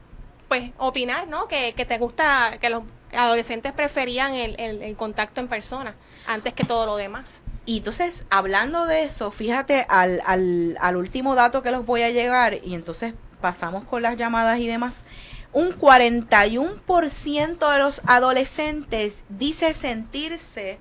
pues 0.49 0.71
opinar, 0.79 1.27
¿no? 1.27 1.49
Que, 1.49 1.73
que 1.75 1.85
te 1.85 1.99
gusta 1.99 2.59
que 2.61 2.71
los 2.71 2.85
adolescentes 3.17 3.73
preferían 3.73 4.35
el, 4.35 4.59
el, 4.59 4.97
contacto 4.97 5.41
en 5.41 5.49
persona 5.49 5.95
antes 6.27 6.55
que 6.55 6.65
todo 6.65 6.87
lo 6.87 6.97
demás. 6.97 7.43
Y 7.65 7.79
entonces, 7.79 8.25
hablando 8.31 8.87
de 8.87 9.05
eso, 9.05 9.31
fíjate 9.31 9.87
al, 9.89 10.23
al, 10.25 10.77
al 10.81 10.97
último 10.97 11.35
dato 11.35 11.63
que 11.63 11.71
los 11.71 11.85
voy 11.85 12.03
a 12.03 12.11
llegar 12.11 12.59
y 12.63 12.75
entonces 12.75 13.15
pasamos 13.41 13.85
con 13.85 14.03
las 14.03 14.17
llamadas 14.17 14.59
y 14.61 14.67
demás. 14.67 15.05
Un 15.53 15.73
41% 15.73 17.73
de 17.73 17.79
los 17.79 18.03
adolescentes 18.07 19.25
dice 19.29 19.75
sentirse 19.75 20.79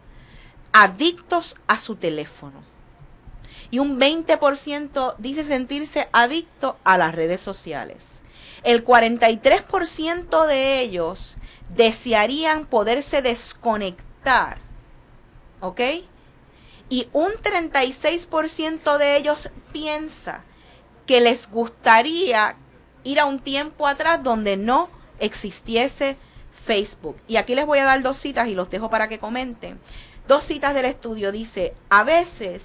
adictos 0.74 1.56
a 1.68 1.78
su 1.78 1.96
teléfono. 1.96 2.62
Y 3.72 3.80
un 3.80 4.00
20% 4.00 5.16
dice 5.18 5.44
sentirse 5.44 6.08
adicto 6.12 6.78
a 6.84 6.98
las 6.98 7.16
redes 7.16 7.42
sociales. 7.42 8.22
El 8.64 8.84
43% 8.84 10.48
de 10.48 10.82
ellos 10.82 11.38
desearían 11.70 12.66
poderse 12.66 13.22
desconectar. 13.22 14.58
¿Ok? 15.62 15.82
Y 16.90 17.08
un 17.14 17.32
36% 17.32 18.98
de 18.98 19.18
ellos 19.18 19.50
piensa 19.72 20.44
que 21.06 21.22
les 21.22 21.50
gustaría 21.50 22.56
ir 23.04 23.20
a 23.20 23.26
un 23.26 23.40
tiempo 23.40 23.88
atrás 23.88 24.22
donde 24.24 24.58
no 24.58 24.90
existiese 25.20 26.18
Facebook. 26.66 27.18
Y 27.28 27.38
aquí 27.38 27.56
les 27.56 27.66
voy 27.66 27.80
a 27.80 27.86
dar 27.86 28.02
dos 28.02 28.18
citas 28.18 28.48
y 28.48 28.56
los 28.56 28.70
dejo 28.70 28.90
para 28.90 29.08
que 29.08 29.20
comenten. 29.20 29.80
Dos 30.28 30.44
citas 30.44 30.74
del 30.74 30.86
estudio. 30.86 31.32
Dice, 31.32 31.76
a 31.90 32.04
veces 32.04 32.64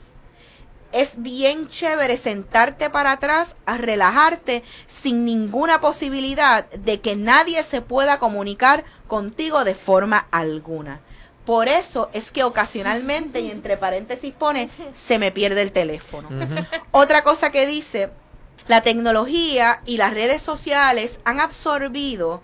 es 0.92 1.22
bien 1.22 1.68
chévere 1.68 2.16
sentarte 2.16 2.90
para 2.90 3.12
atrás 3.12 3.56
a 3.66 3.78
relajarte 3.78 4.62
sin 4.86 5.24
ninguna 5.24 5.80
posibilidad 5.80 6.68
de 6.70 7.00
que 7.00 7.16
nadie 7.16 7.62
se 7.62 7.82
pueda 7.82 8.18
comunicar 8.18 8.84
contigo 9.06 9.64
de 9.64 9.74
forma 9.74 10.26
alguna. 10.30 11.00
Por 11.44 11.68
eso 11.68 12.10
es 12.12 12.30
que 12.30 12.44
ocasionalmente, 12.44 13.40
y 13.40 13.50
entre 13.50 13.76
paréntesis 13.76 14.32
pone, 14.32 14.70
se 14.92 15.18
me 15.18 15.32
pierde 15.32 15.62
el 15.62 15.72
teléfono. 15.72 16.28
Otra 16.90 17.24
cosa 17.24 17.50
que 17.50 17.66
dice, 17.66 18.10
la 18.68 18.82
tecnología 18.82 19.80
y 19.86 19.96
las 19.96 20.14
redes 20.14 20.42
sociales 20.42 21.20
han 21.24 21.40
absorbido 21.40 22.42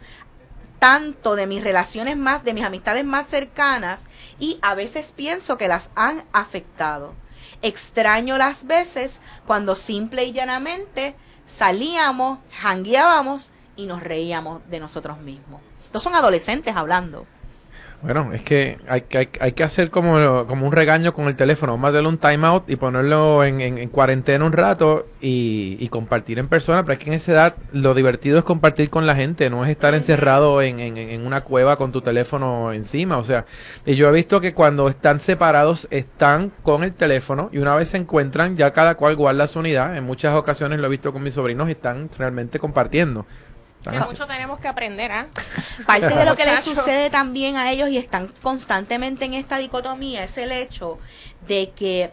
tanto 0.78 1.36
de 1.36 1.46
mis 1.46 1.62
relaciones 1.62 2.16
más, 2.16 2.42
de 2.44 2.54
mis 2.54 2.64
amistades 2.64 3.04
más 3.04 3.28
cercanas, 3.28 4.08
y 4.38 4.58
a 4.60 4.74
veces 4.74 5.12
pienso 5.14 5.56
que 5.56 5.68
las 5.68 5.90
han 5.94 6.24
afectado. 6.32 7.14
Extraño 7.62 8.38
las 8.38 8.66
veces 8.66 9.20
cuando 9.46 9.74
simple 9.74 10.24
y 10.24 10.32
llanamente 10.32 11.16
salíamos, 11.46 12.38
jangueábamos 12.52 13.50
y 13.76 13.86
nos 13.86 14.02
reíamos 14.02 14.62
de 14.68 14.80
nosotros 14.80 15.18
mismos. 15.18 15.60
Estos 15.84 16.02
son 16.02 16.14
adolescentes 16.14 16.76
hablando. 16.76 17.26
Bueno, 18.06 18.32
es 18.32 18.42
que 18.42 18.76
hay, 18.86 19.02
hay, 19.14 19.28
hay 19.40 19.52
que 19.52 19.64
hacer 19.64 19.90
como, 19.90 20.46
como 20.46 20.64
un 20.64 20.70
regaño 20.70 21.12
con 21.12 21.26
el 21.26 21.34
teléfono, 21.34 21.76
más 21.76 21.92
darle 21.92 22.08
un 22.08 22.18
timeout 22.18 22.70
y 22.70 22.76
ponerlo 22.76 23.42
en, 23.42 23.60
en, 23.60 23.88
cuarentena 23.88 24.44
un 24.44 24.52
rato 24.52 25.08
y, 25.20 25.76
y, 25.80 25.88
compartir 25.88 26.38
en 26.38 26.46
persona, 26.46 26.84
pero 26.84 26.92
es 26.92 26.98
que 27.00 27.10
en 27.10 27.14
esa 27.14 27.32
edad 27.32 27.56
lo 27.72 27.94
divertido 27.94 28.38
es 28.38 28.44
compartir 28.44 28.90
con 28.90 29.06
la 29.06 29.16
gente, 29.16 29.50
no 29.50 29.64
es 29.64 29.72
estar 29.72 29.92
encerrado 29.92 30.62
en, 30.62 30.78
en, 30.78 31.26
una 31.26 31.40
cueva 31.40 31.74
con 31.78 31.90
tu 31.90 32.00
teléfono 32.00 32.72
encima, 32.72 33.18
o 33.18 33.24
sea, 33.24 33.44
y 33.84 33.96
yo 33.96 34.08
he 34.08 34.12
visto 34.12 34.40
que 34.40 34.54
cuando 34.54 34.88
están 34.88 35.18
separados 35.18 35.88
están 35.90 36.52
con 36.62 36.84
el 36.84 36.92
teléfono 36.92 37.50
y 37.52 37.58
una 37.58 37.74
vez 37.74 37.88
se 37.88 37.96
encuentran 37.96 38.56
ya 38.56 38.72
cada 38.72 38.94
cual 38.94 39.16
guarda 39.16 39.48
su 39.48 39.58
unidad, 39.58 39.96
en 39.96 40.04
muchas 40.04 40.36
ocasiones 40.36 40.78
lo 40.78 40.86
he 40.86 40.90
visto 40.90 41.12
con 41.12 41.24
mis 41.24 41.34
sobrinos 41.34 41.66
y 41.66 41.72
están 41.72 42.08
realmente 42.16 42.60
compartiendo. 42.60 43.26
Que 43.90 44.00
mucho 44.00 44.26
tenemos 44.26 44.58
que 44.60 44.68
aprender, 44.68 45.12
¿ah? 45.12 45.26
Parte 45.86 46.14
de 46.14 46.24
lo 46.24 46.36
que 46.36 46.44
les 46.44 46.62
sucede 46.62 47.10
también 47.10 47.56
a 47.56 47.70
ellos 47.70 47.88
y 47.88 47.98
están 47.98 48.28
constantemente 48.42 49.24
en 49.24 49.34
esta 49.34 49.58
dicotomía 49.58 50.24
es 50.24 50.36
el 50.38 50.52
hecho 50.52 50.98
de 51.46 51.70
que 51.70 52.12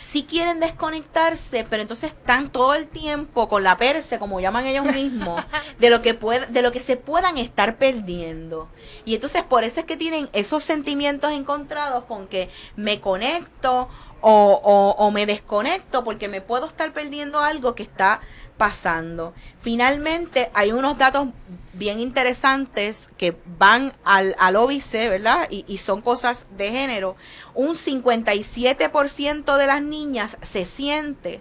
sí 0.00 0.24
quieren 0.24 0.60
desconectarse, 0.60 1.66
pero 1.68 1.82
entonces 1.82 2.12
están 2.12 2.48
todo 2.48 2.74
el 2.74 2.88
tiempo 2.88 3.48
con 3.48 3.62
la 3.62 3.76
perse, 3.76 4.18
como 4.18 4.40
llaman 4.40 4.64
ellos 4.66 4.86
mismos, 4.86 5.44
de 5.78 5.90
lo 5.90 6.00
que 6.00 6.14
puede, 6.14 6.46
de 6.46 6.62
lo 6.62 6.72
que 6.72 6.80
se 6.80 6.96
puedan 6.96 7.36
estar 7.36 7.76
perdiendo. 7.76 8.68
Y 9.04 9.14
entonces 9.14 9.42
por 9.42 9.62
eso 9.62 9.80
es 9.80 9.86
que 9.86 9.98
tienen 9.98 10.30
esos 10.32 10.64
sentimientos 10.64 11.32
encontrados 11.32 12.04
con 12.04 12.26
que 12.28 12.48
me 12.76 13.00
conecto 13.00 13.88
o, 14.22 14.60
o, 14.64 14.90
o 14.98 15.10
me 15.10 15.26
desconecto 15.26 16.02
porque 16.02 16.28
me 16.28 16.40
puedo 16.40 16.66
estar 16.66 16.92
perdiendo 16.92 17.40
algo 17.40 17.74
que 17.74 17.82
está 17.82 18.20
pasando. 18.60 19.32
Finalmente, 19.62 20.50
hay 20.52 20.70
unos 20.70 20.98
datos 20.98 21.28
bien 21.72 21.98
interesantes 21.98 23.08
que 23.16 23.34
van 23.58 23.94
al, 24.04 24.36
al 24.38 24.56
óbice, 24.56 25.08
¿verdad? 25.08 25.48
Y, 25.48 25.64
y 25.66 25.78
son 25.78 26.02
cosas 26.02 26.46
de 26.58 26.70
género. 26.70 27.16
Un 27.54 27.74
57% 27.74 29.56
de 29.56 29.66
las 29.66 29.80
niñas 29.80 30.36
se 30.42 30.66
siente 30.66 31.40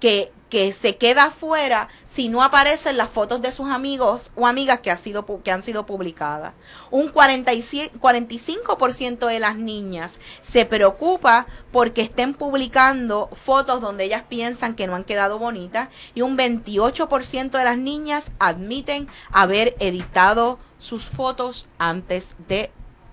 que 0.00 0.32
que 0.54 0.72
se 0.72 0.96
queda 0.96 1.24
afuera 1.24 1.88
si 2.06 2.28
no 2.28 2.40
aparecen 2.40 2.96
las 2.96 3.10
fotos 3.10 3.42
de 3.42 3.50
sus 3.50 3.68
amigos 3.70 4.30
o 4.36 4.46
amigas 4.46 4.78
que, 4.78 4.92
ha 4.92 4.96
sido, 4.96 5.26
que 5.42 5.50
han 5.50 5.64
sido 5.64 5.84
publicadas. 5.84 6.52
Un 6.92 7.12
45% 7.12 9.26
de 9.26 9.40
las 9.40 9.56
niñas 9.56 10.20
se 10.42 10.64
preocupa 10.64 11.46
porque 11.72 12.02
estén 12.02 12.34
publicando 12.34 13.28
fotos 13.32 13.80
donde 13.80 14.04
ellas 14.04 14.22
piensan 14.28 14.76
que 14.76 14.86
no 14.86 14.94
han 14.94 15.02
quedado 15.02 15.40
bonitas 15.40 15.88
y 16.14 16.22
un 16.22 16.38
28% 16.38 17.50
de 17.50 17.64
las 17.64 17.78
niñas 17.78 18.30
admiten 18.38 19.08
haber 19.32 19.74
editado 19.80 20.60
sus 20.78 21.04
fotos 21.04 21.66
antes 21.78 22.30
de 22.46 22.70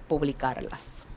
publicarlas. 0.08 1.08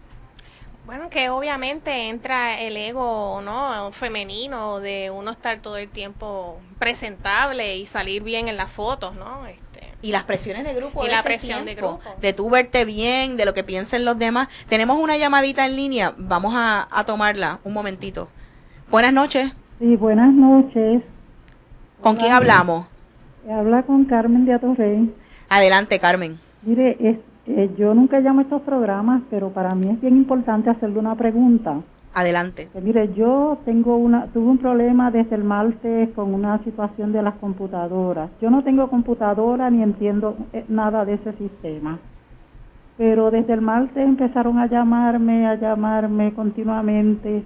Bueno, 0.87 1.09
que 1.09 1.31
obviamente 1.31 2.09
entra 2.11 2.61
el 2.61 2.77
ego, 2.77 3.41
¿no? 3.43 3.91
Femenino 3.93 4.81
de 4.81 5.11
uno 5.11 5.31
estar 5.31 5.61
todo 5.61 5.79
el 5.79 5.89
tiempo 5.89 6.59
presentable 6.79 7.79
y 7.79 7.87
salir 7.87 8.23
bien 8.23 8.49
en 8.49 8.59
las 8.59 8.71
fotos, 8.71 9.15
¿no? 9.17 9.47
Este, 9.47 9.95
y 10.03 10.13
las 10.13 10.25
presiones 10.25 10.65
de 10.65 10.75
grupo. 10.75 11.07
Y 11.07 11.09
la 11.09 11.23
presión 11.23 11.65
de 11.65 11.75
grupo. 11.75 12.01
De 12.21 12.35
tú 12.35 12.51
verte 12.51 12.85
bien, 12.85 13.39
de 13.39 13.47
lo 13.47 13.55
que 13.55 13.65
piensen 13.65 14.05
los 14.05 14.19
demás. 14.19 14.49
Tenemos 14.69 14.99
una 14.99 15.17
llamadita 15.17 15.65
en 15.65 15.77
línea, 15.77 16.13
vamos 16.19 16.53
a, 16.55 16.87
tomarla 17.07 17.61
un 17.65 17.73
momentito. 17.73 18.29
Buenas 18.91 19.15
noches. 19.15 19.55
Sí, 19.79 19.97
buenas 19.97 20.35
noches. 20.35 21.03
¿Con 22.03 22.17
quién 22.17 22.33
hablamos? 22.33 22.87
Habla 23.51 23.83
con 23.85 24.05
Carmen 24.05 24.45
de 24.45 24.53
Atorrey. 24.53 25.15
Adelante, 25.49 25.99
Carmen. 25.99 26.39
Mire, 26.63 26.99
este 27.01 27.34
eh, 27.47 27.75
yo 27.77 27.95
nunca 27.95 28.21
llamo 28.21 28.41
a 28.41 28.43
estos 28.43 28.63
programas, 28.63 29.23
pero 29.31 29.51
para 29.51 29.75
mí 29.75 29.91
es 29.91 30.01
bien 30.01 30.17
importante 30.17 30.71
hacerle 30.71 30.99
una 30.99 31.15
pregunta. 31.15 31.81
Adelante. 32.15 32.69
Eh, 32.75 32.81
mire, 32.81 33.13
yo 33.15 33.59
tengo 33.65 33.97
una, 33.97 34.27
tuve 34.29 34.47
un 34.47 34.59
problema 34.59 35.11
desde 35.11 35.35
el 35.35 35.45
martes 35.45 36.11
con 36.11 36.33
una 36.33 36.63
situación 36.63 37.13
de 37.13 37.23
las 37.23 37.35
computadoras. 37.35 38.31
Yo 38.41 38.51
no 38.51 38.63
tengo 38.63 38.89
computadora 38.89 39.69
ni 39.69 39.83
entiendo 39.83 40.37
eh, 40.53 40.65
nada 40.69 41.05
de 41.05 41.15
ese 41.15 41.33
sistema. 41.35 41.99
Pero 42.97 43.33
desde 43.33 43.53
el 43.53 43.61
martes 43.61 43.97
empezaron 43.97 44.59
a 44.59 44.67
llamarme, 44.67 45.49
a 45.49 45.57
llamarme 45.57 46.33
continuamente 46.33 47.43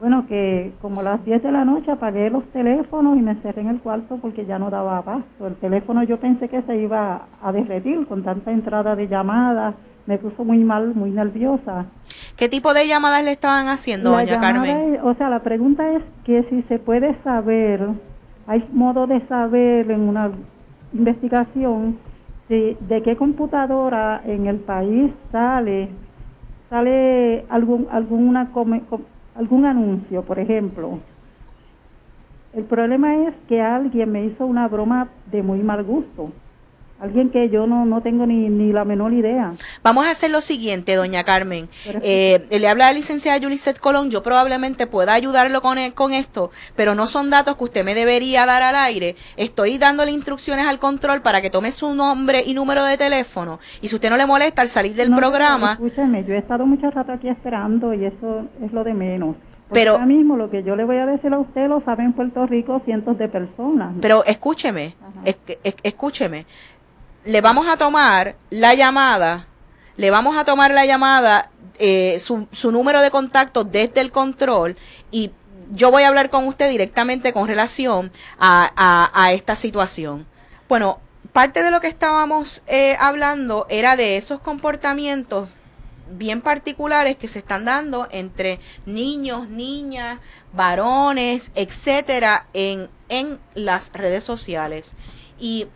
bueno, 0.00 0.26
que 0.26 0.72
como 0.80 1.00
a 1.00 1.04
las 1.04 1.24
10 1.26 1.42
de 1.42 1.52
la 1.52 1.66
noche 1.66 1.90
apagué 1.90 2.30
los 2.30 2.44
teléfonos 2.52 3.18
y 3.18 3.20
me 3.20 3.34
cerré 3.36 3.60
en 3.60 3.68
el 3.68 3.80
cuarto 3.80 4.16
porque 4.16 4.46
ya 4.46 4.58
no 4.58 4.70
daba 4.70 5.02
paso. 5.02 5.46
El 5.46 5.56
teléfono 5.56 6.02
yo 6.02 6.18
pensé 6.18 6.48
que 6.48 6.62
se 6.62 6.76
iba 6.78 7.26
a 7.42 7.52
derretir 7.52 8.06
con 8.06 8.24
tanta 8.24 8.50
entrada 8.50 8.96
de 8.96 9.08
llamadas. 9.08 9.74
Me 10.06 10.16
puso 10.16 10.42
muy 10.42 10.58
mal, 10.64 10.94
muy 10.94 11.10
nerviosa. 11.10 11.84
¿Qué 12.36 12.48
tipo 12.48 12.72
de 12.72 12.88
llamadas 12.88 13.22
le 13.22 13.32
estaban 13.32 13.68
haciendo, 13.68 14.12
doña 14.12 14.40
Carmen? 14.40 14.98
o 15.02 15.12
sea, 15.14 15.28
la 15.28 15.40
pregunta 15.40 15.92
es 15.92 16.02
que 16.24 16.44
si 16.48 16.62
se 16.62 16.78
puede 16.78 17.14
saber, 17.22 17.86
hay 18.46 18.66
modo 18.72 19.06
de 19.06 19.20
saber 19.26 19.90
en 19.90 20.00
una 20.00 20.30
investigación 20.94 21.98
si, 22.48 22.74
de 22.80 23.02
qué 23.02 23.16
computadora 23.16 24.22
en 24.24 24.46
el 24.46 24.56
país 24.56 25.12
sale 25.30 25.90
sale 26.70 27.44
algún 27.50 27.88
alguna 27.90 28.50
algún 29.40 29.64
anuncio, 29.64 30.22
por 30.22 30.38
ejemplo. 30.38 30.98
El 32.52 32.64
problema 32.64 33.26
es 33.26 33.34
que 33.48 33.62
alguien 33.62 34.12
me 34.12 34.26
hizo 34.26 34.44
una 34.44 34.68
broma 34.68 35.08
de 35.32 35.42
muy 35.42 35.60
mal 35.60 35.82
gusto. 35.82 36.30
Alguien 37.00 37.30
que 37.30 37.48
yo 37.48 37.66
no, 37.66 37.86
no 37.86 38.02
tengo 38.02 38.26
ni, 38.26 38.50
ni 38.50 38.72
la 38.72 38.84
menor 38.84 39.14
idea. 39.14 39.54
Vamos 39.82 40.04
a 40.04 40.10
hacer 40.10 40.30
lo 40.30 40.42
siguiente, 40.42 40.96
doña 40.96 41.24
Carmen. 41.24 41.66
Eh, 42.02 42.46
le 42.50 42.68
habla 42.68 42.88
la 42.88 42.92
licenciada 42.92 43.38
Yuliset 43.38 43.78
Colón. 43.78 44.10
Yo 44.10 44.22
probablemente 44.22 44.86
pueda 44.86 45.14
ayudarlo 45.14 45.62
con, 45.62 45.78
e, 45.78 45.92
con 45.92 46.12
esto, 46.12 46.50
pero 46.76 46.94
no 46.94 47.06
son 47.06 47.30
datos 47.30 47.56
que 47.56 47.64
usted 47.64 47.84
me 47.86 47.94
debería 47.94 48.44
dar 48.44 48.62
al 48.62 48.76
aire. 48.76 49.16
Estoy 49.38 49.78
dándole 49.78 50.10
instrucciones 50.10 50.66
al 50.66 50.78
control 50.78 51.22
para 51.22 51.40
que 51.40 51.48
tome 51.48 51.72
su 51.72 51.94
nombre 51.94 52.42
y 52.44 52.52
número 52.52 52.84
de 52.84 52.98
teléfono. 52.98 53.60
Y 53.80 53.88
si 53.88 53.94
usted 53.94 54.10
no 54.10 54.18
le 54.18 54.26
molesta 54.26 54.60
al 54.60 54.68
salir 54.68 54.94
del 54.94 55.14
programa. 55.14 55.72
escúcheme, 55.72 56.22
yo 56.24 56.34
he 56.34 56.38
estado 56.38 56.66
mucho 56.66 56.90
rato 56.90 57.12
aquí 57.12 57.28
esperando 57.28 57.94
y 57.94 58.04
eso 58.04 58.44
es 58.62 58.72
lo 58.74 58.84
de 58.84 58.92
menos. 58.92 59.36
pero 59.72 59.92
ahora 59.92 60.04
mismo 60.04 60.36
lo 60.36 60.50
que 60.50 60.62
yo 60.64 60.76
le 60.76 60.84
voy 60.84 60.98
a 60.98 61.06
decir 61.06 61.32
a 61.32 61.38
usted 61.38 61.66
lo 61.68 61.80
saben 61.80 62.06
en 62.06 62.12
Puerto 62.12 62.44
Rico 62.46 62.82
cientos 62.84 63.16
de 63.16 63.28
personas. 63.28 63.94
Pero 64.02 64.22
escúcheme, 64.24 64.94
escúcheme 65.82 66.44
le 67.24 67.40
vamos 67.40 67.66
a 67.68 67.76
tomar 67.76 68.36
la 68.50 68.74
llamada, 68.74 69.46
le 69.96 70.10
vamos 70.10 70.36
a 70.36 70.44
tomar 70.44 70.72
la 70.72 70.86
llamada, 70.86 71.50
eh, 71.78 72.18
su, 72.18 72.46
su 72.52 72.72
número 72.72 73.00
de 73.00 73.10
contacto 73.10 73.64
desde 73.64 74.00
el 74.00 74.10
control 74.10 74.76
y 75.10 75.30
yo 75.72 75.90
voy 75.90 76.02
a 76.02 76.08
hablar 76.08 76.30
con 76.30 76.46
usted 76.46 76.68
directamente 76.68 77.32
con 77.32 77.46
relación 77.46 78.12
a, 78.38 79.10
a, 79.14 79.32
esta 79.32 79.56
situación. 79.56 80.26
Bueno, 80.68 81.00
parte 81.32 81.62
de 81.62 81.70
lo 81.70 81.80
que 81.80 81.86
estábamos 81.86 82.62
eh, 82.66 82.96
hablando 82.98 83.66
era 83.68 83.96
de 83.96 84.16
esos 84.16 84.40
comportamientos 84.40 85.48
bien 86.10 86.40
particulares 86.40 87.16
que 87.16 87.28
se 87.28 87.38
están 87.38 87.64
dando 87.64 88.08
entre 88.10 88.58
niños, 88.84 89.48
niñas, 89.48 90.18
varones, 90.52 91.52
etcétera, 91.54 92.46
en, 92.52 92.90
en 93.08 93.38
las 93.54 93.92
redes 93.92 94.24
sociales. 94.24 94.96
Y 95.38 95.68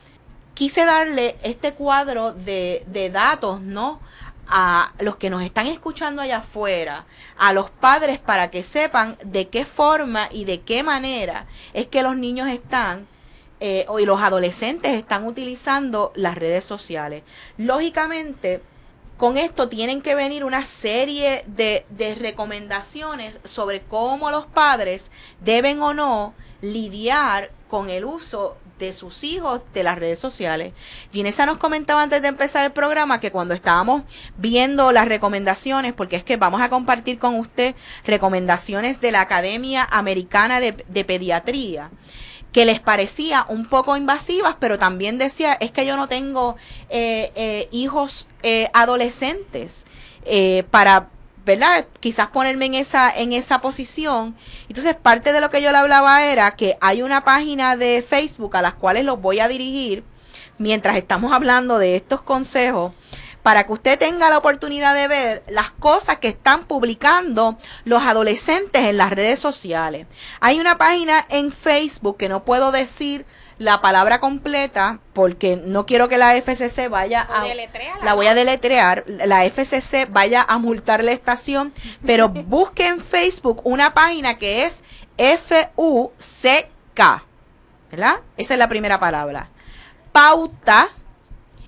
quise 0.55 0.85
darle 0.85 1.37
este 1.43 1.75
cuadro 1.75 2.33
de, 2.33 2.85
de 2.87 3.11
datos, 3.11 3.61
¿no? 3.61 4.01
a 4.47 4.93
los 4.99 5.17
que 5.17 5.31
nos 5.31 5.43
están 5.43 5.67
escuchando 5.67 6.23
allá 6.23 6.39
afuera, 6.39 7.07
a 7.39 7.53
los 7.53 7.71
padres 7.71 8.19
para 8.19 8.51
que 8.51 8.63
sepan 8.63 9.17
de 9.25 9.49
qué 9.49 9.65
forma 9.65 10.29
y 10.31 10.45
de 10.45 10.61
qué 10.61 10.83
manera 10.83 11.47
es 11.73 11.87
que 11.87 12.03
los 12.03 12.17
niños 12.17 12.49
están 12.49 13.07
eh, 13.61 13.87
y 13.99 14.05
los 14.05 14.21
adolescentes 14.21 14.93
están 14.93 15.25
utilizando 15.25 16.13
las 16.15 16.37
redes 16.37 16.65
sociales. 16.65 17.23
Lógicamente, 17.57 18.61
con 19.17 19.39
esto 19.39 19.69
tienen 19.69 20.03
que 20.03 20.15
venir 20.15 20.45
una 20.45 20.65
serie 20.65 21.45
de, 21.47 21.87
de 21.89 22.15
recomendaciones 22.15 23.39
sobre 23.45 23.83
cómo 23.83 24.31
los 24.31 24.47
padres 24.47 25.11
deben 25.41 25.81
o 25.81 25.95
no 25.95 26.35
lidiar 26.61 27.51
con 27.69 27.91
el 27.91 28.05
uso 28.05 28.57
de 28.79 28.93
sus 28.93 29.25
hijos 29.25 29.63
de 29.73 29.83
las 29.83 29.99
redes 29.99 30.19
sociales. 30.19 30.73
Ginesa 31.13 31.47
nos 31.47 31.59
comentaba 31.59 32.03
antes 32.03 32.23
de 32.23 32.29
empezar 32.29 32.65
el 32.65 32.73
programa 32.73 33.21
que 33.21 33.31
cuando 33.31 33.55
estábamos 33.55 34.03
viendo 34.37 34.93
las 34.93 35.09
recomendaciones, 35.09 35.93
porque 35.93 36.17
es 36.17 36.25
que 36.25 36.37
vamos 36.37 36.61
a 36.61 36.69
compartir 36.69 37.19
con 37.19 37.37
usted 37.37 37.75
recomendaciones 38.05 39.01
de 39.01 39.13
la 39.13 39.21
Academia 39.21 39.87
Americana 39.91 40.61
de, 40.61 41.05
Pediatría 41.05 41.91
que 42.53 42.65
les 42.65 42.81
parecía 42.81 43.45
un 43.49 43.67
poco 43.67 43.97
invasivas, 43.97 44.57
pero 44.61 44.79
también 44.79 45.19
decía, 45.19 45.55
es 45.55 45.73
que 45.73 45.85
yo 45.85 45.97
no 45.97 46.07
tengo 46.07 46.57
eh, 46.89 47.33
eh, 47.35 47.69
hijos 47.73 48.29
eh, 48.43 48.69
adolescentes 48.73 49.85
para 50.71 51.11
¿verdad? 51.45 51.87
Quizás 52.01 52.29
ponerme 52.29 52.67
en 52.67 52.75
esa, 52.75 53.11
en 53.11 53.33
esa 53.33 53.61
posición. 53.61 54.37
Entonces, 54.69 54.97
parte 54.97 55.33
de 55.33 55.41
lo 55.41 55.51
que 55.51 55.63
yo 55.63 55.73
le 55.73 55.79
hablaba 55.79 56.25
era 56.25 56.57
que 56.57 56.77
hay 56.81 57.03
una 57.03 57.25
página 57.25 57.77
de 57.77 58.05
Facebook 58.07 58.57
a 58.57 58.63
las 58.63 58.75
cuales 58.75 59.05
los 59.05 59.21
voy 59.21 59.41
a 59.41 59.49
dirigir 59.49 60.05
mientras 60.59 60.97
estamos 60.97 61.33
hablando 61.33 61.79
de 61.79 61.97
estos 61.97 62.23
consejos 62.23 62.93
para 63.43 63.67
que 63.67 63.73
usted 63.75 63.99
tenga 63.99 64.31
la 64.31 64.39
oportunidad 64.39 64.95
de 64.95 65.07
ver 65.07 65.43
las 65.49 65.71
cosas 65.71 66.17
que 66.17 66.29
están 66.29 66.65
publicando 66.65 67.59
los 67.85 68.03
adolescentes 68.03 68.83
en 68.85 68.97
las 68.97 69.11
redes 69.11 69.39
sociales. 69.39 70.07
Hay 70.41 70.59
una 70.61 70.79
página 70.79 71.27
en 71.29 71.53
Facebook 71.53 72.17
que 72.17 72.31
no 72.31 72.45
puedo 72.45 72.73
decir 72.73 73.27
la 73.59 73.81
palabra 73.81 74.21
completa 74.21 74.99
porque 75.13 75.57
no 75.57 75.87
quiero 75.87 76.09
que 76.09 76.19
la 76.19 76.37
FCC 76.37 76.89
vaya 76.89 77.23
a 77.23 77.45
la 78.03 78.15
voy 78.15 78.27
a 78.27 78.35
deletrear 78.35 79.05
la 79.07 79.45
FCC 79.45 80.09
vaya 80.11 80.45
a 80.47 80.59
multar 80.59 81.05
la 81.05 81.13
estación 81.13 81.73
pero 82.05 82.29
busque 82.31 82.87
en 82.87 83.01
Facebook 83.01 83.61
una 83.65 83.95
página 83.95 84.39
que 84.39 84.65
es 84.65 84.83
F-U-C-K 85.17 86.65
¿verdad? 87.91 88.17
esa 88.37 88.55
es 88.55 88.59
la 88.59 88.69
primera 88.69 88.99
palabra. 88.99 89.49
Pauta 90.11 90.89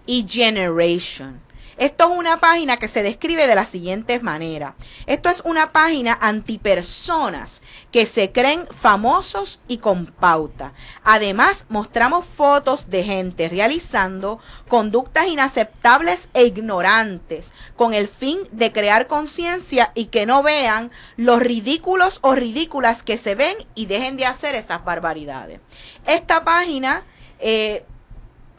y 0.07 0.27
generation 0.29 1.41
esto 1.79 2.11
es 2.11 2.19
una 2.19 2.39
página 2.39 2.79
que 2.79 2.89
se 2.89 3.03
describe 3.03 3.47
de 3.47 3.55
la 3.55 3.67
siguiente 3.67 4.19
manera. 4.21 4.75
Esto 5.07 5.29
es 5.29 5.43
una 5.45 5.73
página 5.73 6.17
antipersonas 6.21 7.63
que 7.93 8.07
se 8.07 8.33
creen 8.33 8.67
famosos 8.69 9.61
y 9.69 9.79
con 9.79 10.07
pauta. 10.07 10.73
Además, 11.05 11.67
mostramos 11.69 12.25
fotos 12.25 12.89
de 12.89 13.05
gente 13.05 13.49
realizando 13.51 14.41
conductas 14.69 15.29
inaceptables 15.29 16.31
e 16.33 16.45
ignorantes 16.45 17.53
con 17.77 17.93
el 17.93 18.09
fin 18.09 18.39
de 18.53 18.73
crear 18.73 19.07
conciencia 19.07 19.93
y 19.95 20.07
que 20.07 20.25
no 20.25 20.43
vean 20.43 20.91
los 21.17 21.41
ridículos 21.41 22.21
o 22.23 22.35
ridículas 22.35 23.03
que 23.03 23.19
se 23.19 23.35
ven 23.35 23.57
y 23.75 23.85
dejen 23.85 24.17
de 24.17 24.25
hacer 24.25 24.55
esas 24.55 24.85
barbaridades. 24.85 25.61
Esta 26.07 26.43
página... 26.43 27.05
Eh, 27.39 27.85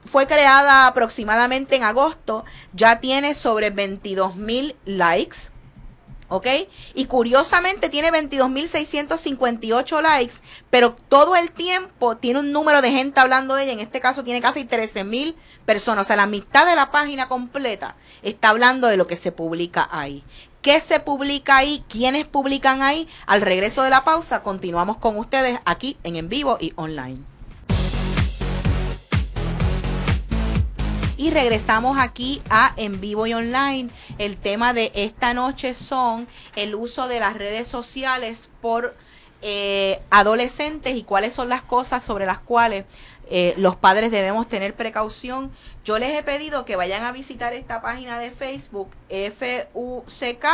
fue 0.08 0.28
creada 0.28 0.88
aproximadamente 0.88 1.76
en 1.76 1.84
agosto, 1.84 2.46
ya 2.74 3.00
tiene 3.00 3.34
sobre 3.34 3.70
22 3.70 4.36
mil 4.36 4.76
likes. 4.86 5.38
¿Ok? 6.30 6.46
Y 6.94 7.06
curiosamente 7.06 7.88
tiene 7.88 8.12
22.658 8.12 10.02
likes, 10.02 10.36
pero 10.70 10.94
todo 10.94 11.38
el 11.38 11.52
tiempo 11.52 12.18
tiene 12.18 12.42
un 12.42 12.52
número 12.52 12.82
de 12.82 12.92
gente 12.92 13.22
hablando 13.22 13.56
de 13.56 13.64
ella. 13.64 13.72
En 13.72 13.80
este 13.80 14.02
caso 14.02 14.26
tiene 14.26 14.42
casi 14.42 14.66
13.000 14.66 15.36
personas. 15.66 16.06
O 16.06 16.08
sea, 16.08 16.18
la 16.18 16.26
mitad 16.26 16.66
de 16.66 16.76
la 16.76 16.92
página 16.92 17.30
completa 17.30 17.96
está 18.24 18.50
hablando 18.50 18.88
de 18.88 18.98
lo 18.98 19.08
que 19.08 19.16
se 19.16 19.32
publica 19.32 19.88
ahí. 19.90 20.22
¿Qué 20.62 20.82
se 20.82 21.00
publica 21.00 21.56
ahí? 21.56 21.86
¿Quiénes 21.88 22.28
publican 22.28 22.82
ahí? 22.82 23.08
Al 23.26 23.40
regreso 23.40 23.84
de 23.84 23.90
la 23.90 24.04
pausa, 24.04 24.44
continuamos 24.44 24.98
con 24.98 25.18
ustedes 25.18 25.60
aquí 25.64 25.98
en 26.04 26.18
en 26.18 26.28
vivo 26.28 26.58
y 26.60 26.74
online. 26.76 27.37
Y 31.18 31.32
regresamos 31.32 31.98
aquí 31.98 32.44
a 32.52 32.74
En 32.78 33.02
Vivo 33.02 33.26
y 33.26 33.34
Online. 33.34 33.90
El 34.20 34.38
tema 34.38 34.74
de 34.74 34.92
esta 34.94 35.34
noche 35.34 35.74
son 35.74 36.28
el 36.56 36.76
uso 36.76 37.08
de 37.08 37.20
las 37.20 37.34
redes 37.34 37.68
sociales 37.68 38.52
por 38.62 38.96
eh, 39.42 40.00
adolescentes 40.12 40.96
y 40.96 41.02
cuáles 41.02 41.34
son 41.34 41.50
las 41.50 41.64
cosas 41.64 42.06
sobre 42.06 42.28
las 42.28 42.38
cuales 42.38 42.86
eh, 43.32 43.56
los 43.58 43.76
padres 43.76 44.12
debemos 44.12 44.48
tener 44.48 44.76
precaución. 44.76 45.52
Yo 45.84 45.98
les 45.98 46.16
he 46.16 46.22
pedido 46.22 46.66
que 46.66 46.76
vayan 46.76 47.04
a 47.04 47.12
visitar 47.12 47.54
esta 47.54 47.82
página 47.82 48.20
de 48.20 48.30
Facebook, 48.30 48.92
FUCK 49.10 50.46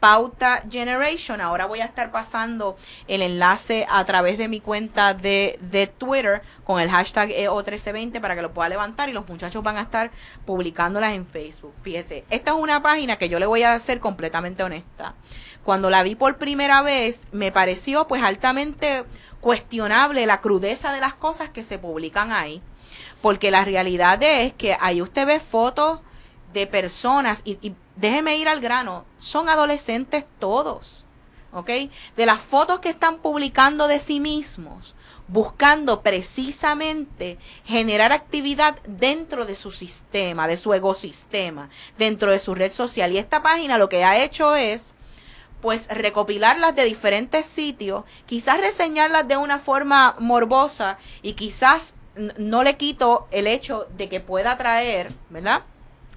Pauta 0.00 0.62
Generation. 0.70 1.40
Ahora 1.40 1.66
voy 1.66 1.80
a 1.80 1.84
estar 1.84 2.10
pasando 2.10 2.76
el 3.08 3.22
enlace 3.22 3.86
a 3.88 4.04
través 4.04 4.38
de 4.38 4.48
mi 4.48 4.60
cuenta 4.60 5.14
de, 5.14 5.58
de 5.60 5.86
Twitter 5.86 6.42
con 6.64 6.80
el 6.80 6.90
hashtag 6.90 7.30
EO1320 7.30 8.20
para 8.20 8.34
que 8.34 8.42
lo 8.42 8.52
pueda 8.52 8.68
levantar 8.68 9.08
y 9.08 9.12
los 9.12 9.28
muchachos 9.28 9.62
van 9.62 9.76
a 9.76 9.82
estar 9.82 10.10
publicándolas 10.44 11.14
en 11.14 11.26
Facebook. 11.26 11.74
Fíjese, 11.82 12.24
esta 12.30 12.52
es 12.52 12.56
una 12.56 12.82
página 12.82 13.16
que 13.16 13.28
yo 13.28 13.38
le 13.38 13.46
voy 13.46 13.62
a 13.62 13.78
ser 13.78 14.00
completamente 14.00 14.62
honesta. 14.62 15.14
Cuando 15.64 15.90
la 15.90 16.04
vi 16.04 16.14
por 16.14 16.36
primera 16.36 16.82
vez, 16.82 17.26
me 17.32 17.50
pareció 17.50 18.06
pues 18.06 18.22
altamente 18.22 19.04
cuestionable 19.40 20.24
la 20.26 20.40
crudeza 20.40 20.92
de 20.92 21.00
las 21.00 21.14
cosas 21.14 21.48
que 21.48 21.64
se 21.64 21.78
publican 21.78 22.30
ahí. 22.30 22.62
Porque 23.20 23.50
la 23.50 23.64
realidad 23.64 24.22
es 24.22 24.52
que 24.52 24.76
ahí 24.80 25.02
usted 25.02 25.26
ve 25.26 25.40
fotos 25.40 26.00
de 26.60 26.66
personas 26.66 27.42
y, 27.44 27.74
déjeme 27.96 28.38
ir 28.38 28.48
al 28.48 28.60
grano, 28.60 29.04
son 29.18 29.48
adolescentes 29.48 30.24
todos, 30.38 31.04
¿ok? 31.52 31.70
De 32.16 32.26
las 32.26 32.40
fotos 32.40 32.80
que 32.80 32.88
están 32.88 33.18
publicando 33.18 33.88
de 33.88 33.98
sí 33.98 34.20
mismos, 34.20 34.94
buscando 35.28 36.00
precisamente 36.00 37.38
generar 37.64 38.12
actividad 38.12 38.76
dentro 38.86 39.44
de 39.44 39.54
su 39.54 39.70
sistema, 39.70 40.48
de 40.48 40.56
su 40.56 40.72
ecosistema, 40.72 41.68
dentro 41.98 42.30
de 42.30 42.38
su 42.38 42.54
red 42.54 42.72
social. 42.72 43.12
Y 43.12 43.18
esta 43.18 43.42
página 43.42 43.76
lo 43.76 43.88
que 43.88 44.04
ha 44.04 44.22
hecho 44.22 44.54
es 44.54 44.94
pues 45.60 45.88
recopilarlas 45.88 46.74
de 46.74 46.84
diferentes 46.84 47.44
sitios, 47.44 48.04
quizás 48.24 48.60
reseñarlas 48.60 49.28
de 49.28 49.36
una 49.36 49.58
forma 49.58 50.14
morbosa 50.20 50.96
y 51.22 51.32
quizás 51.32 51.96
no 52.38 52.62
le 52.62 52.76
quito 52.76 53.26
el 53.30 53.46
hecho 53.46 53.88
de 53.96 54.08
que 54.08 54.20
pueda 54.20 54.56
traer, 54.56 55.12
¿verdad? 55.28 55.62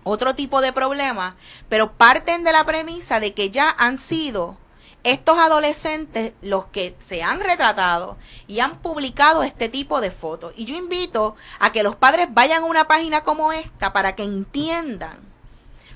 Otro 0.03 0.35
tipo 0.35 0.61
de 0.61 0.73
problema, 0.73 1.35
pero 1.67 1.93
parten 1.93 2.43
de 2.43 2.51
la 2.51 2.63
premisa 2.65 3.19
de 3.19 3.33
que 3.33 3.49
ya 3.49 3.73
han 3.77 3.97
sido 3.97 4.57
estos 5.03 5.37
adolescentes 5.39 6.33
los 6.41 6.65
que 6.67 6.95
se 6.99 7.23
han 7.23 7.39
retratado 7.39 8.17
y 8.47 8.59
han 8.59 8.77
publicado 8.79 9.43
este 9.43 9.69
tipo 9.69 10.01
de 10.01 10.11
fotos. 10.11 10.53
Y 10.55 10.65
yo 10.65 10.75
invito 10.75 11.35
a 11.59 11.71
que 11.71 11.83
los 11.83 11.95
padres 11.95 12.27
vayan 12.31 12.63
a 12.63 12.65
una 12.65 12.87
página 12.87 13.23
como 13.23 13.53
esta 13.53 13.93
para 13.93 14.15
que 14.15 14.23
entiendan 14.23 15.17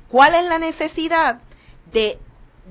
cuál 0.10 0.36
es 0.36 0.46
la 0.46 0.58
necesidad 0.58 1.40
de, 1.92 2.18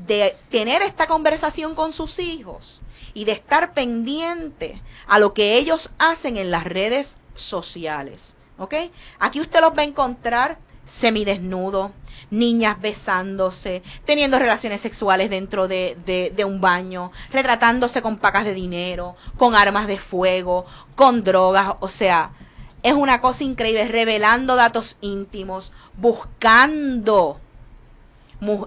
de 0.06 0.36
tener 0.50 0.80
esta 0.82 1.06
conversación 1.06 1.74
con 1.74 1.92
sus 1.92 2.18
hijos 2.18 2.80
y 3.14 3.24
de 3.24 3.32
estar 3.32 3.74
pendiente 3.74 4.80
a 5.06 5.18
lo 5.18 5.34
que 5.34 5.56
ellos 5.56 5.90
hacen 5.98 6.36
en 6.36 6.50
las 6.50 6.64
redes 6.64 7.18
sociales. 7.34 8.36
¿Ok? 8.58 8.74
Aquí 9.18 9.40
usted 9.40 9.60
los 9.60 9.76
va 9.76 9.82
a 9.82 9.86
encontrar 9.86 10.58
semidesnudo, 10.84 11.92
niñas 12.30 12.80
besándose, 12.80 13.82
teniendo 14.04 14.38
relaciones 14.38 14.80
sexuales 14.80 15.30
dentro 15.30 15.68
de, 15.68 15.96
de, 16.34 16.44
un 16.44 16.60
baño, 16.60 17.12
retratándose 17.30 18.00
con 18.02 18.16
pacas 18.16 18.44
de 18.44 18.54
dinero, 18.54 19.16
con 19.36 19.54
armas 19.54 19.86
de 19.86 19.98
fuego, 19.98 20.64
con 20.94 21.24
drogas, 21.24 21.74
o 21.80 21.88
sea, 21.88 22.30
es 22.82 22.94
una 22.94 23.20
cosa 23.20 23.44
increíble, 23.44 23.86
revelando 23.86 24.56
datos 24.56 24.96
íntimos, 25.00 25.72
buscando 25.96 27.38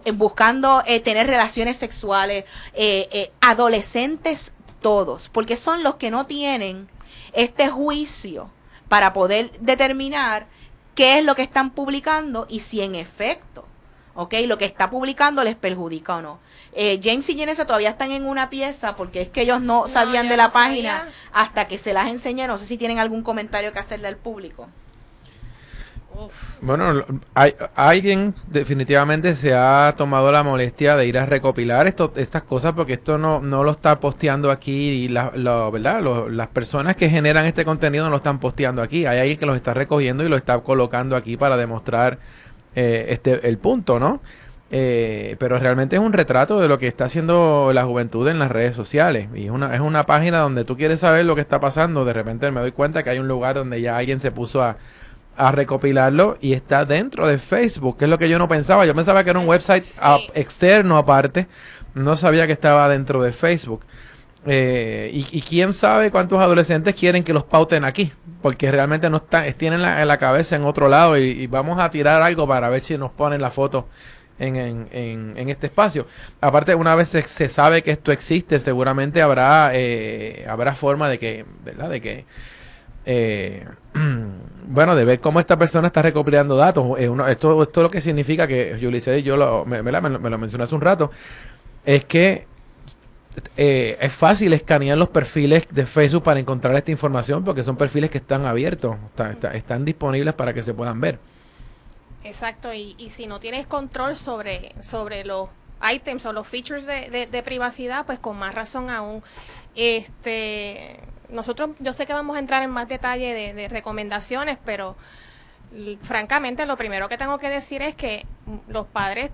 eh, 0.05 0.11
buscando 0.11 0.83
eh, 0.85 1.01
tener 1.01 1.27
relaciones 1.27 1.75
sexuales, 1.75 2.45
eh, 2.73 3.31
adolescentes 3.41 4.53
todos, 4.81 5.27
porque 5.29 5.57
son 5.57 5.83
los 5.83 5.95
que 5.95 6.11
no 6.11 6.27
tienen 6.27 6.87
este 7.33 7.67
juicio 7.67 8.49
para 8.87 9.11
poder 9.11 9.51
determinar 9.59 10.47
qué 10.95 11.19
es 11.19 11.25
lo 11.25 11.35
que 11.35 11.43
están 11.43 11.69
publicando 11.69 12.47
y 12.49 12.61
si 12.61 12.81
en 12.81 12.95
efecto, 12.95 13.65
¿ok? 14.15 14.33
Lo 14.47 14.57
que 14.57 14.65
está 14.65 14.89
publicando 14.89 15.43
les 15.43 15.55
perjudica 15.55 16.15
o 16.15 16.21
no. 16.21 16.39
Eh, 16.73 16.99
James 17.03 17.29
y 17.29 17.35
Jenessa 17.35 17.65
todavía 17.65 17.89
están 17.89 18.11
en 18.11 18.25
una 18.25 18.49
pieza 18.49 18.95
porque 18.95 19.21
es 19.21 19.29
que 19.29 19.41
ellos 19.41 19.61
no, 19.61 19.87
sabían 19.87 20.27
de 20.27 20.37
la 20.37 20.51
página 20.51 21.07
hasta 21.31 21.67
que 21.67 21.77
se 21.77 21.93
las 21.93 22.07
enseñé. 22.07 22.47
No 22.47 22.57
sé 22.57 22.65
si 22.65 22.77
tienen 22.77 22.99
algún 22.99 23.21
comentario 23.21 23.71
que 23.71 23.79
hacerle 23.79 24.07
al 24.07 24.17
público. 24.17 24.67
Bueno, 26.61 27.03
hay, 27.33 27.55
alguien 27.75 28.33
definitivamente 28.47 29.35
se 29.35 29.53
ha 29.53 29.93
tomado 29.97 30.31
la 30.31 30.43
molestia 30.43 30.95
de 30.95 31.07
ir 31.07 31.17
a 31.17 31.25
recopilar 31.25 31.87
esto, 31.87 32.11
estas 32.15 32.43
cosas 32.43 32.73
porque 32.73 32.93
esto 32.93 33.17
no, 33.17 33.39
no 33.39 33.63
lo 33.63 33.71
está 33.71 33.99
posteando 33.99 34.51
aquí 34.51 34.89
y 34.89 35.07
la, 35.09 35.29
¿verdad? 35.29 36.01
las 36.29 36.47
personas 36.47 36.95
que 36.95 37.09
generan 37.09 37.45
este 37.45 37.65
contenido 37.65 38.05
no 38.05 38.11
lo 38.11 38.17
están 38.17 38.39
posteando 38.39 38.81
aquí. 38.81 39.05
Hay 39.05 39.19
alguien 39.19 39.37
que 39.37 39.45
los 39.45 39.55
está 39.55 39.73
recogiendo 39.73 40.23
y 40.23 40.29
lo 40.29 40.37
está 40.37 40.59
colocando 40.59 41.15
aquí 41.15 41.37
para 41.37 41.57
demostrar 41.57 42.17
eh, 42.75 43.05
este 43.09 43.47
el 43.47 43.57
punto, 43.57 43.99
¿no? 43.99 44.21
Eh, 44.71 45.35
pero 45.39 45.59
realmente 45.59 45.95
es 45.95 46.01
un 46.01 46.11
retrato 46.11 46.59
de 46.59 46.67
lo 46.67 46.79
que 46.79 46.87
está 46.87 47.05
haciendo 47.05 47.71
la 47.73 47.85
juventud 47.85 48.27
en 48.27 48.39
las 48.39 48.51
redes 48.51 48.75
sociales. 48.75 49.29
Y 49.35 49.45
es 49.45 49.51
una, 49.51 49.75
es 49.75 49.81
una 49.81 50.05
página 50.05 50.39
donde 50.39 50.65
tú 50.65 50.75
quieres 50.75 50.99
saber 51.01 51.25
lo 51.25 51.35
que 51.35 51.41
está 51.41 51.59
pasando. 51.59 52.03
De 52.03 52.13
repente 52.13 52.49
me 52.51 52.61
doy 52.61 52.71
cuenta 52.71 53.03
que 53.03 53.11
hay 53.11 53.19
un 53.19 53.27
lugar 53.27 53.55
donde 53.55 53.81
ya 53.81 53.97
alguien 53.97 54.19
se 54.19 54.31
puso 54.31 54.63
a 54.63 54.77
a 55.37 55.51
recopilarlo 55.51 56.37
y 56.41 56.53
está 56.53 56.85
dentro 56.85 57.27
de 57.27 57.37
Facebook, 57.37 57.97
que 57.97 58.05
es 58.05 58.09
lo 58.09 58.17
que 58.17 58.29
yo 58.29 58.39
no 58.39 58.47
pensaba. 58.47 58.85
Yo 58.85 58.95
pensaba 58.95 59.23
que 59.23 59.29
era 59.31 59.39
un 59.39 59.47
website 59.47 59.83
externo 60.33 60.97
aparte, 60.97 61.47
no 61.93 62.15
sabía 62.17 62.47
que 62.47 62.53
estaba 62.53 62.87
dentro 62.89 63.21
de 63.21 63.31
Facebook. 63.31 63.85
Eh, 64.47 65.09
y, 65.11 65.41
quién 65.41 65.73
sabe 65.73 66.11
cuántos 66.11 66.39
adolescentes 66.39 66.93
quieren 66.93 67.23
que 67.23 67.33
los 67.33 67.43
pauten 67.43 67.83
aquí, 67.83 68.11
porque 68.43 68.71
realmente 68.71 69.09
no 69.09 69.17
están, 69.17 69.51
tienen 69.53 69.81
la, 69.81 70.05
la 70.05 70.17
cabeza 70.17 70.55
en 70.55 70.65
otro 70.65 70.87
lado 70.87 71.17
y, 71.17 71.47
vamos 71.47 71.79
a 71.79 71.89
tirar 71.89 72.21
algo 72.21 72.47
para 72.47 72.69
ver 72.69 72.81
si 72.81 72.95
nos 72.95 73.09
ponen 73.11 73.41
la 73.41 73.49
foto 73.49 73.87
en, 74.37 74.55
en, 74.55 74.87
en, 75.35 75.49
este 75.49 75.67
espacio. 75.67 76.05
Aparte, 76.41 76.75
una 76.75 76.93
vez 76.93 77.09
se, 77.09 77.49
sabe 77.49 77.81
que 77.81 77.91
esto 77.91 78.11
existe, 78.11 78.59
seguramente 78.59 79.23
habrá, 79.23 79.71
eh, 79.73 80.45
habrá 80.47 80.75
forma 80.75 81.09
de 81.09 81.17
que, 81.17 81.45
¿verdad? 81.63 81.89
De 81.89 82.01
que 82.01 82.25
eh, 83.05 83.65
bueno, 84.67 84.95
de 84.95 85.05
ver 85.05 85.19
cómo 85.19 85.39
esta 85.39 85.57
persona 85.57 85.87
está 85.87 86.01
recopilando 86.01 86.55
datos. 86.55 86.99
Eh, 86.99 87.11
esto, 87.29 87.63
esto 87.63 87.83
lo 87.83 87.89
que 87.89 88.01
significa 88.01 88.47
que 88.47 88.79
Ulises, 88.85 89.23
yo 89.23 89.37
lo, 89.37 89.65
me, 89.65 89.81
me, 89.81 89.91
lo, 89.91 90.01
me 90.01 90.37
mencioné 90.37 90.63
hace 90.63 90.75
un 90.75 90.81
rato, 90.81 91.11
es 91.85 92.05
que 92.05 92.45
eh, 93.57 93.97
es 93.99 94.13
fácil 94.13 94.53
escanear 94.53 94.97
los 94.97 95.09
perfiles 95.09 95.67
de 95.69 95.85
Facebook 95.85 96.23
para 96.23 96.39
encontrar 96.39 96.75
esta 96.75 96.91
información 96.91 97.43
porque 97.43 97.63
son 97.63 97.75
perfiles 97.75 98.09
que 98.09 98.17
están 98.17 98.45
abiertos, 98.45 98.95
están 99.53 99.85
disponibles 99.85 100.33
para 100.33 100.53
que 100.53 100.63
se 100.63 100.73
puedan 100.73 100.99
ver. 101.01 101.19
Exacto, 102.23 102.73
y, 102.73 102.95
y, 102.97 103.11
si 103.11 103.27
no 103.27 103.39
tienes 103.39 103.67
control 103.67 104.15
sobre, 104.15 104.73
sobre 104.81 105.23
los 105.25 105.49
items 105.93 106.25
o 106.25 106.33
los 106.33 106.47
features 106.47 106.85
de, 106.85 107.27
de, 107.31 107.43
privacidad, 107.43 108.05
pues 108.05 108.17
con 108.17 108.37
más 108.37 108.55
razón 108.55 108.89
aún. 108.89 109.21
Este, 109.75 110.99
nosotros, 111.29 111.71
yo 111.79 111.93
sé 111.93 112.05
que 112.05 112.13
vamos 112.13 112.35
a 112.35 112.39
entrar 112.39 112.63
en 112.63 112.69
más 112.69 112.87
detalle 112.87 113.53
de, 113.53 113.67
recomendaciones, 113.67 114.57
pero 114.65 114.95
francamente 116.03 116.65
lo 116.65 116.77
primero 116.77 117.09
que 117.09 117.17
tengo 117.17 117.37
que 117.37 117.49
decir 117.49 117.81
es 117.81 117.95
que 117.95 118.25
los 118.67 118.87
padres 118.87 119.31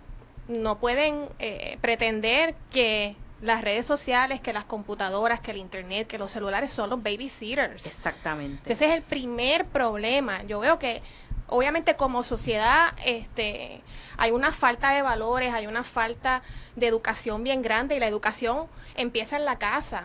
no 0.48 0.80
pueden 0.80 1.28
eh, 1.40 1.78
pretender 1.82 2.56
que 2.72 3.16
las 3.42 3.62
redes 3.62 3.86
sociales, 3.86 4.40
que 4.40 4.54
las 4.54 4.66
computadoras, 4.66 5.40
que 5.40 5.52
el 5.52 5.58
internet, 5.58 6.08
que 6.08 6.18
los 6.18 6.32
celulares 6.32 6.72
son 6.72 6.90
los 6.90 7.02
babysitters. 7.02 7.86
Exactamente. 7.86 8.72
Ese 8.72 8.86
es 8.86 8.92
el 8.92 9.02
primer 9.02 9.66
problema. 9.66 10.44
Yo 10.44 10.60
veo 10.60 10.78
que 10.78 11.02
obviamente 11.48 11.96
como 11.96 12.24
sociedad 12.24 12.94
este 13.06 13.82
hay 14.18 14.32
una 14.32 14.52
falta 14.52 14.92
de 14.92 15.02
valores, 15.02 15.54
hay 15.54 15.68
una 15.68 15.84
falta 15.84 16.44
de 16.76 16.88
educación 16.88 17.44
bien 17.44 17.62
grande 17.62 17.96
y 17.96 18.00
la 18.00 18.08
educación 18.08 18.68
empieza 18.96 19.36
en 19.36 19.46
la 19.46 19.58
casa. 19.58 20.04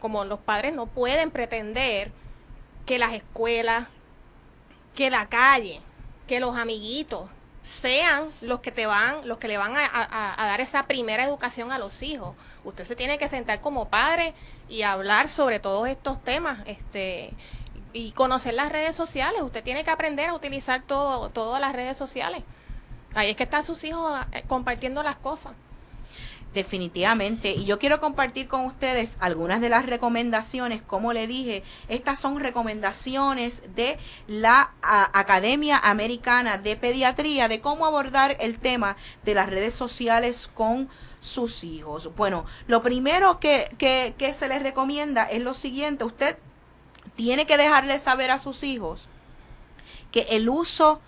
Como 0.00 0.24
los 0.24 0.40
padres 0.40 0.74
no 0.74 0.86
pueden 0.86 1.30
pretender 1.30 2.10
que 2.86 2.98
las 2.98 3.12
escuelas, 3.12 3.86
que 4.94 5.10
la 5.10 5.28
calle, 5.28 5.80
que 6.26 6.40
los 6.40 6.56
amiguitos 6.56 7.28
sean 7.62 8.28
los 8.40 8.60
que 8.60 8.72
te 8.72 8.86
van, 8.86 9.28
los 9.28 9.38
que 9.38 9.48
le 9.48 9.58
van 9.58 9.74
a, 9.76 10.34
dar 10.36 10.60
esa 10.60 10.86
primera 10.86 11.24
educación 11.24 11.70
a 11.70 11.78
los 11.78 12.02
hijos. 12.02 12.34
Usted 12.64 12.84
se 12.84 12.96
tiene 12.96 13.18
que 13.18 13.28
sentar 13.28 13.60
como 13.60 13.88
padre 13.88 14.34
y 14.68 14.82
hablar 14.82 15.28
sobre 15.28 15.60
todos 15.60 15.88
estos 15.88 16.22
temas, 16.24 16.60
este, 16.66 17.34
y 17.92 18.12
conocer 18.12 18.54
las 18.54 18.72
redes 18.72 18.96
sociales. 18.96 19.42
Usted 19.42 19.62
tiene 19.62 19.84
que 19.84 19.90
aprender 19.90 20.30
a 20.30 20.34
utilizar 20.34 20.82
todo, 20.82 21.30
todas 21.30 21.60
las 21.60 21.74
redes 21.74 21.96
sociales. 21.96 22.42
Ahí 23.14 23.30
es 23.30 23.36
que 23.36 23.44
están 23.44 23.64
sus 23.64 23.82
hijos 23.84 24.18
eh, 24.32 24.44
compartiendo 24.46 25.02
las 25.02 25.16
cosas. 25.16 25.52
Definitivamente. 26.54 27.50
Y 27.52 27.66
yo 27.66 27.78
quiero 27.78 28.00
compartir 28.00 28.48
con 28.48 28.64
ustedes 28.64 29.18
algunas 29.20 29.60
de 29.60 29.68
las 29.68 29.84
recomendaciones. 29.84 30.80
Como 30.80 31.12
le 31.12 31.26
dije, 31.26 31.62
estas 31.88 32.18
son 32.18 32.40
recomendaciones 32.40 33.62
de 33.74 33.98
la 34.26 34.72
Academia 34.80 35.76
Americana 35.76 36.56
de 36.56 36.76
Pediatría 36.76 37.48
de 37.48 37.60
cómo 37.60 37.84
abordar 37.84 38.36
el 38.40 38.58
tema 38.58 38.96
de 39.24 39.34
las 39.34 39.50
redes 39.50 39.74
sociales 39.74 40.50
con 40.52 40.88
sus 41.20 41.64
hijos. 41.64 42.14
Bueno, 42.16 42.46
lo 42.66 42.82
primero 42.82 43.40
que, 43.40 43.70
que, 43.76 44.14
que 44.16 44.32
se 44.32 44.48
les 44.48 44.62
recomienda 44.62 45.24
es 45.24 45.42
lo 45.42 45.52
siguiente. 45.52 46.04
Usted 46.04 46.38
tiene 47.14 47.46
que 47.46 47.58
dejarle 47.58 47.98
saber 47.98 48.30
a 48.30 48.38
sus 48.38 48.62
hijos 48.62 49.06
que 50.12 50.22
el 50.30 50.48
uso 50.48 51.00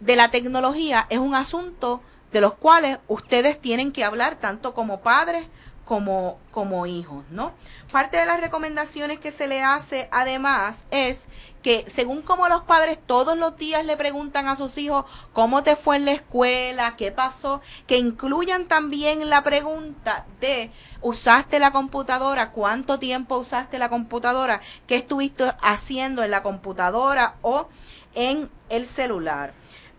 de 0.00 0.16
la 0.16 0.30
tecnología 0.30 1.06
es 1.10 1.18
un 1.18 1.34
asunto 1.34 2.02
de 2.32 2.40
los 2.40 2.54
cuales 2.54 2.98
ustedes 3.08 3.60
tienen 3.60 3.92
que 3.92 4.04
hablar 4.04 4.38
tanto 4.40 4.74
como 4.74 5.00
padres 5.00 5.46
como, 5.86 6.38
como 6.50 6.84
hijos, 6.86 7.24
¿no? 7.30 7.52
Parte 7.92 8.16
de 8.16 8.26
las 8.26 8.40
recomendaciones 8.40 9.20
que 9.20 9.30
se 9.30 9.46
le 9.46 9.62
hace 9.62 10.08
además 10.10 10.84
es 10.90 11.28
que 11.62 11.84
según 11.86 12.22
como 12.22 12.48
los 12.48 12.64
padres 12.64 12.98
todos 13.06 13.38
los 13.38 13.56
días 13.56 13.86
le 13.86 13.96
preguntan 13.96 14.48
a 14.48 14.56
sus 14.56 14.76
hijos 14.78 15.04
cómo 15.32 15.62
te 15.62 15.76
fue 15.76 15.96
en 15.96 16.04
la 16.04 16.12
escuela, 16.12 16.96
qué 16.96 17.12
pasó, 17.12 17.62
que 17.86 17.98
incluyan 17.98 18.66
también 18.66 19.30
la 19.30 19.44
pregunta 19.44 20.26
de 20.40 20.72
usaste 21.02 21.60
la 21.60 21.70
computadora, 21.70 22.50
cuánto 22.50 22.98
tiempo 22.98 23.38
usaste 23.38 23.78
la 23.78 23.88
computadora, 23.88 24.60
qué 24.88 24.96
estuviste 24.96 25.52
haciendo 25.62 26.24
en 26.24 26.32
la 26.32 26.42
computadora 26.42 27.36
o 27.42 27.68
en 28.16 28.50
el 28.70 28.86
celular. 28.86 29.54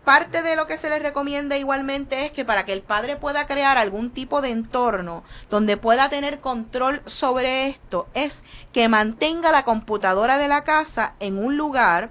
Parte 0.08 0.40
de 0.40 0.56
lo 0.56 0.66
que 0.66 0.78
se 0.78 0.88
les 0.88 1.02
recomienda 1.02 1.58
igualmente 1.58 2.24
es 2.24 2.32
que 2.32 2.46
para 2.46 2.64
que 2.64 2.72
el 2.72 2.80
padre 2.80 3.16
pueda 3.16 3.46
crear 3.46 3.76
algún 3.76 4.08
tipo 4.08 4.40
de 4.40 4.48
entorno 4.48 5.22
donde 5.50 5.76
pueda 5.76 6.08
tener 6.08 6.40
control 6.40 7.02
sobre 7.04 7.68
esto, 7.68 8.08
es 8.14 8.42
que 8.72 8.88
mantenga 8.88 9.52
la 9.52 9.66
computadora 9.66 10.38
de 10.38 10.48
la 10.48 10.64
casa 10.64 11.12
en 11.20 11.36
un 11.36 11.58
lugar 11.58 12.08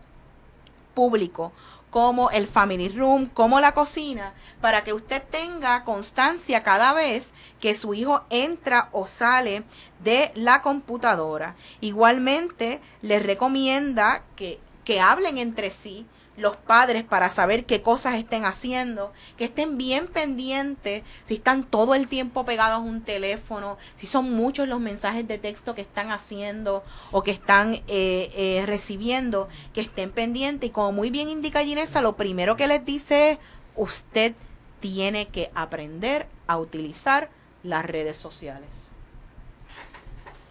público 0.94 1.54
como 1.90 2.30
el 2.30 2.46
family 2.46 2.90
room, 2.90 3.32
como 3.34 3.60
la 3.60 3.74
cocina, 3.74 4.34
para 4.62 4.84
que 4.84 4.94
usted 4.94 5.24
tenga 5.32 5.84
constancia 5.84 6.62
cada 6.62 6.94
vez 6.94 7.34
que 7.60 7.76
su 7.76 7.96
hijo 7.96 8.22
entra 8.30 8.90
o 8.92 9.08
sale 9.08 9.64
de 10.04 10.32
la 10.36 10.62
computadora. 10.62 11.56
Igualmente, 11.82 12.80
les 13.02 13.24
recomienda 13.24 14.22
que, 14.36 14.60
que 14.84 15.02
hablen 15.02 15.40
entre 15.40 15.72
sí, 15.72 16.06
los 16.38 16.56
padres 16.56 17.04
para 17.04 17.30
saber 17.30 17.66
qué 17.66 17.82
cosas 17.82 18.16
estén 18.16 18.46
haciendo, 18.46 19.12
que 19.36 19.46
estén 19.46 19.78
bien 19.78 20.08
pendientes 20.08 21.04
si 21.24 21.34
están 21.34 21.64
todo 21.64 21.96
el 21.96 22.08
tiempo 22.08 22.46
pegados 22.46 22.78
a 22.78 22.82
un 22.82 23.02
teléfono, 23.02 23.78
si 23.96 24.06
son 24.06 24.32
muchos 24.32 24.68
los 24.68 24.80
mensajes 24.80 25.28
de 25.28 25.40
texto 25.40 25.76
que 25.76 25.82
están 25.82 26.12
haciendo 26.12 26.84
o 27.12 27.24
que 27.24 27.32
están 27.32 27.74
eh, 27.74 27.84
eh, 27.88 28.64
recibiendo, 28.66 29.50
que 29.74 29.82
estén 29.82 30.12
pendientes. 30.12 30.70
Y 30.70 30.72
como 30.72 30.92
muy 30.92 31.10
bien 31.10 31.28
indica 31.28 31.64
Ginesa, 31.64 32.02
lo 32.02 32.16
primero 32.16 32.56
que 32.56 32.68
les 32.68 32.86
dice 32.86 33.32
es, 33.32 33.40
usted 33.76 34.34
tiene 34.80 35.28
que 35.28 35.52
aprender 35.56 36.28
a 36.46 36.58
utilizar 36.58 37.30
las 37.64 37.86
redes 37.86 38.18
sociales. 38.18 38.92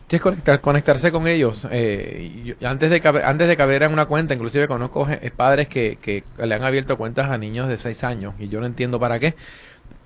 Sí, 0.08 0.16
es 0.16 0.22
conectar, 0.22 0.60
conectarse 0.60 1.10
con 1.10 1.26
ellos. 1.26 1.66
Eh, 1.70 2.54
antes, 2.64 2.90
de 2.90 3.00
que, 3.00 3.08
antes 3.08 3.48
de 3.48 3.56
que 3.56 3.62
abrieran 3.62 3.92
una 3.92 4.06
cuenta, 4.06 4.34
inclusive 4.34 4.68
conozco 4.68 5.08
padres 5.36 5.66
que, 5.66 5.98
que, 6.00 6.22
le 6.38 6.54
han 6.54 6.62
abierto 6.62 6.96
cuentas 6.96 7.28
a 7.28 7.38
niños 7.38 7.68
de 7.68 7.76
6 7.76 8.04
años 8.04 8.34
y 8.38 8.48
yo 8.48 8.60
no 8.60 8.66
entiendo 8.66 9.00
para 9.00 9.18
qué, 9.18 9.34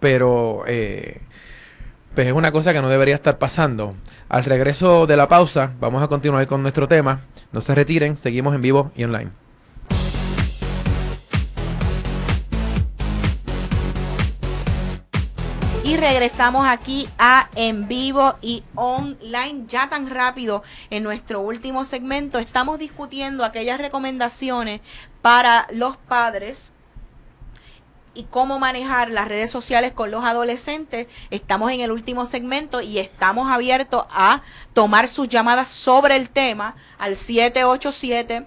pero 0.00 0.64
eh, 0.66 1.20
pues 2.14 2.26
es 2.26 2.32
una 2.32 2.50
cosa 2.50 2.72
que 2.72 2.80
no 2.80 2.88
debería 2.88 3.14
estar 3.14 3.38
pasando. 3.38 3.94
Al 4.30 4.44
regreso 4.44 5.06
de 5.06 5.16
la 5.16 5.28
pausa, 5.28 5.72
vamos 5.80 6.02
a 6.02 6.08
continuar 6.08 6.46
con 6.46 6.62
nuestro 6.62 6.88
tema. 6.88 7.20
No 7.52 7.60
se 7.60 7.74
retiren, 7.74 8.16
seguimos 8.16 8.54
en 8.54 8.62
vivo 8.62 8.92
y 8.96 9.04
online. 9.04 9.30
Y 15.90 15.96
regresamos 15.96 16.68
aquí 16.68 17.08
a 17.18 17.50
en 17.56 17.88
vivo 17.88 18.36
y 18.40 18.62
online 18.76 19.64
ya 19.66 19.88
tan 19.88 20.08
rápido 20.08 20.62
en 20.88 21.02
nuestro 21.02 21.40
último 21.40 21.84
segmento. 21.84 22.38
Estamos 22.38 22.78
discutiendo 22.78 23.44
aquellas 23.44 23.80
recomendaciones 23.80 24.82
para 25.20 25.66
los 25.72 25.96
padres 25.96 26.72
y 28.14 28.22
cómo 28.22 28.60
manejar 28.60 29.10
las 29.10 29.26
redes 29.26 29.50
sociales 29.50 29.90
con 29.90 30.12
los 30.12 30.24
adolescentes. 30.24 31.08
Estamos 31.30 31.72
en 31.72 31.80
el 31.80 31.90
último 31.90 32.24
segmento 32.24 32.80
y 32.80 33.00
estamos 33.00 33.50
abiertos 33.50 34.04
a 34.10 34.42
tomar 34.72 35.08
sus 35.08 35.28
llamadas 35.28 35.70
sobre 35.70 36.14
el 36.14 36.30
tema 36.30 36.76
al 37.00 37.16
787 37.16 38.46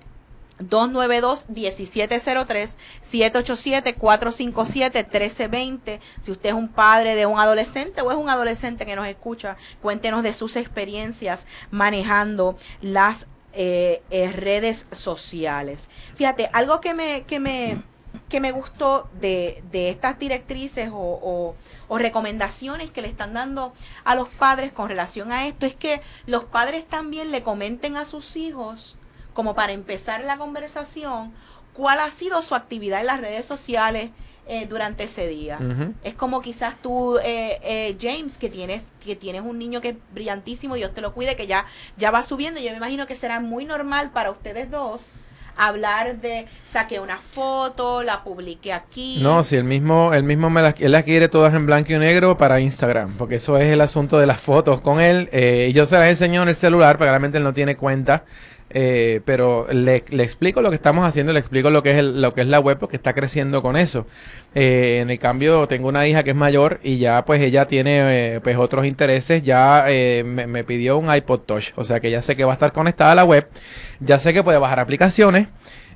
292-1703, 0.69 2.77
787-457-1320. 3.03 5.99
Si 6.21 6.31
usted 6.31 6.49
es 6.49 6.55
un 6.55 6.69
padre 6.69 7.15
de 7.15 7.25
un 7.25 7.39
adolescente 7.39 8.01
o 8.01 8.11
es 8.11 8.17
un 8.17 8.29
adolescente 8.29 8.85
que 8.85 8.95
nos 8.95 9.07
escucha, 9.07 9.57
cuéntenos 9.81 10.21
de 10.23 10.33
sus 10.33 10.55
experiencias 10.55 11.45
manejando 11.71 12.55
las 12.81 13.27
eh, 13.53 14.01
eh, 14.09 14.31
redes 14.31 14.87
sociales. 14.91 15.89
Fíjate, 16.15 16.49
algo 16.53 16.81
que 16.81 16.95
me, 16.95 17.21
que 17.23 17.39
me, 17.39 17.83
que 18.29 18.39
me 18.39 18.51
gustó 18.51 19.09
de, 19.19 19.63
de 19.71 19.89
estas 19.89 20.17
directrices 20.17 20.89
o, 20.91 21.55
o 21.87 21.97
recomendaciones 21.99 22.89
que 22.89 23.03
le 23.03 23.07
están 23.07 23.33
dando 23.33 23.73
a 24.03 24.15
los 24.15 24.27
padres 24.29 24.71
con 24.71 24.89
relación 24.89 25.31
a 25.31 25.45
esto 25.45 25.67
es 25.67 25.75
que 25.75 26.01
los 26.25 26.45
padres 26.45 26.87
también 26.87 27.29
le 27.31 27.43
comenten 27.43 27.95
a 27.95 28.05
sus 28.05 28.35
hijos 28.35 28.97
como 29.33 29.55
para 29.55 29.73
empezar 29.73 30.23
la 30.23 30.37
conversación, 30.37 31.33
cuál 31.73 31.99
ha 31.99 32.09
sido 32.09 32.41
su 32.41 32.55
actividad 32.55 33.01
en 33.01 33.07
las 33.07 33.19
redes 33.19 33.45
sociales 33.45 34.11
eh, 34.45 34.67
durante 34.67 35.05
ese 35.05 35.25
día. 35.27 35.57
Es 36.03 36.15
como 36.15 36.41
quizás 36.41 36.75
tú, 36.81 37.17
eh, 37.19 37.59
eh, 37.63 37.95
James, 37.99 38.37
que 38.37 38.49
tienes, 38.49 38.83
que 39.03 39.15
tienes 39.15 39.41
un 39.41 39.57
niño 39.57 39.79
que 39.79 39.89
es 39.89 39.95
brillantísimo, 40.13 40.75
Dios 40.75 40.93
te 40.93 40.99
lo 40.99 41.13
cuide, 41.13 41.37
que 41.37 41.47
ya, 41.47 41.65
ya 41.95 42.11
va 42.11 42.23
subiendo. 42.23 42.59
Yo 42.59 42.69
me 42.71 42.77
imagino 42.77 43.07
que 43.07 43.15
será 43.15 43.39
muy 43.39 43.63
normal 43.63 44.11
para 44.11 44.31
ustedes 44.31 44.69
dos 44.69 45.11
hablar 45.55 46.19
de 46.19 46.47
saqué 46.65 46.99
una 46.99 47.19
foto, 47.19 48.01
la 48.01 48.23
publiqué 48.23 48.73
aquí. 48.73 49.19
No, 49.21 49.43
si 49.43 49.55
el 49.55 49.63
mismo, 49.63 50.11
el 50.13 50.23
mismo 50.23 50.49
me 50.49 50.63
las, 50.63 50.73
él 50.79 50.91
las 50.91 51.03
quiere 51.03 51.29
todas 51.29 51.53
en 51.53 51.67
blanco 51.67 51.93
y 51.93 51.99
negro 51.99 52.37
para 52.37 52.59
Instagram, 52.59 53.13
porque 53.17 53.35
eso 53.35 53.57
es 53.57 53.71
el 53.71 53.79
asunto 53.79 54.17
de 54.17 54.25
las 54.25 54.41
fotos 54.41 54.81
con 54.81 54.99
él. 54.99 55.29
yo 55.73 55.85
se 55.85 55.97
las 55.97 56.09
enseño 56.09 56.41
en 56.41 56.49
el 56.49 56.55
celular, 56.55 56.97
porque 56.97 57.11
realmente 57.11 57.37
él 57.37 57.43
no 57.43 57.53
tiene 57.53 57.77
cuenta 57.77 58.25
Eh, 58.75 59.21
pero 59.25 59.67
le, 59.71 59.97
explico 59.97 60.61
lo 60.61 60.69
que 60.69 60.75
estamos 60.75 61.07
haciendo, 61.07 61.31
le 61.31 61.39
explico 61.39 61.69
lo 61.69 61.83
que 61.83 61.97
es 61.97 62.03
lo 62.03 62.33
que 62.33 62.41
es 62.41 62.47
la 62.47 62.59
web, 62.59 62.79
porque 62.79 62.95
está 62.95 63.13
creciendo 63.13 63.61
con 63.61 63.77
eso. 63.77 64.07
Eh, 64.55 64.99
en 65.01 65.09
el 65.09 65.19
cambio, 65.19 65.67
tengo 65.67 65.87
una 65.87 66.07
hija 66.07 66.23
que 66.23 66.31
es 66.31 66.35
mayor 66.35 66.79
y 66.83 66.97
ya 66.97 67.23
pues 67.25 67.41
ella 67.41 67.67
tiene 67.67 68.35
eh, 68.35 68.41
pues 68.41 68.57
otros 68.57 68.85
intereses. 68.85 69.43
Ya 69.43 69.85
eh, 69.87 70.23
me, 70.25 70.47
me, 70.47 70.63
pidió 70.63 70.97
un 70.97 71.13
iPod 71.13 71.41
Touch, 71.41 71.71
o 71.75 71.83
sea 71.83 71.99
que 71.99 72.09
ya 72.11 72.21
sé 72.21 72.35
que 72.35 72.45
va 72.45 72.53
a 72.53 72.55
estar 72.55 72.71
conectada 72.73 73.11
a 73.11 73.15
la 73.15 73.25
web, 73.25 73.47
ya 73.99 74.19
sé 74.19 74.33
que 74.33 74.43
puede 74.43 74.57
bajar 74.57 74.79
aplicaciones. 74.79 75.47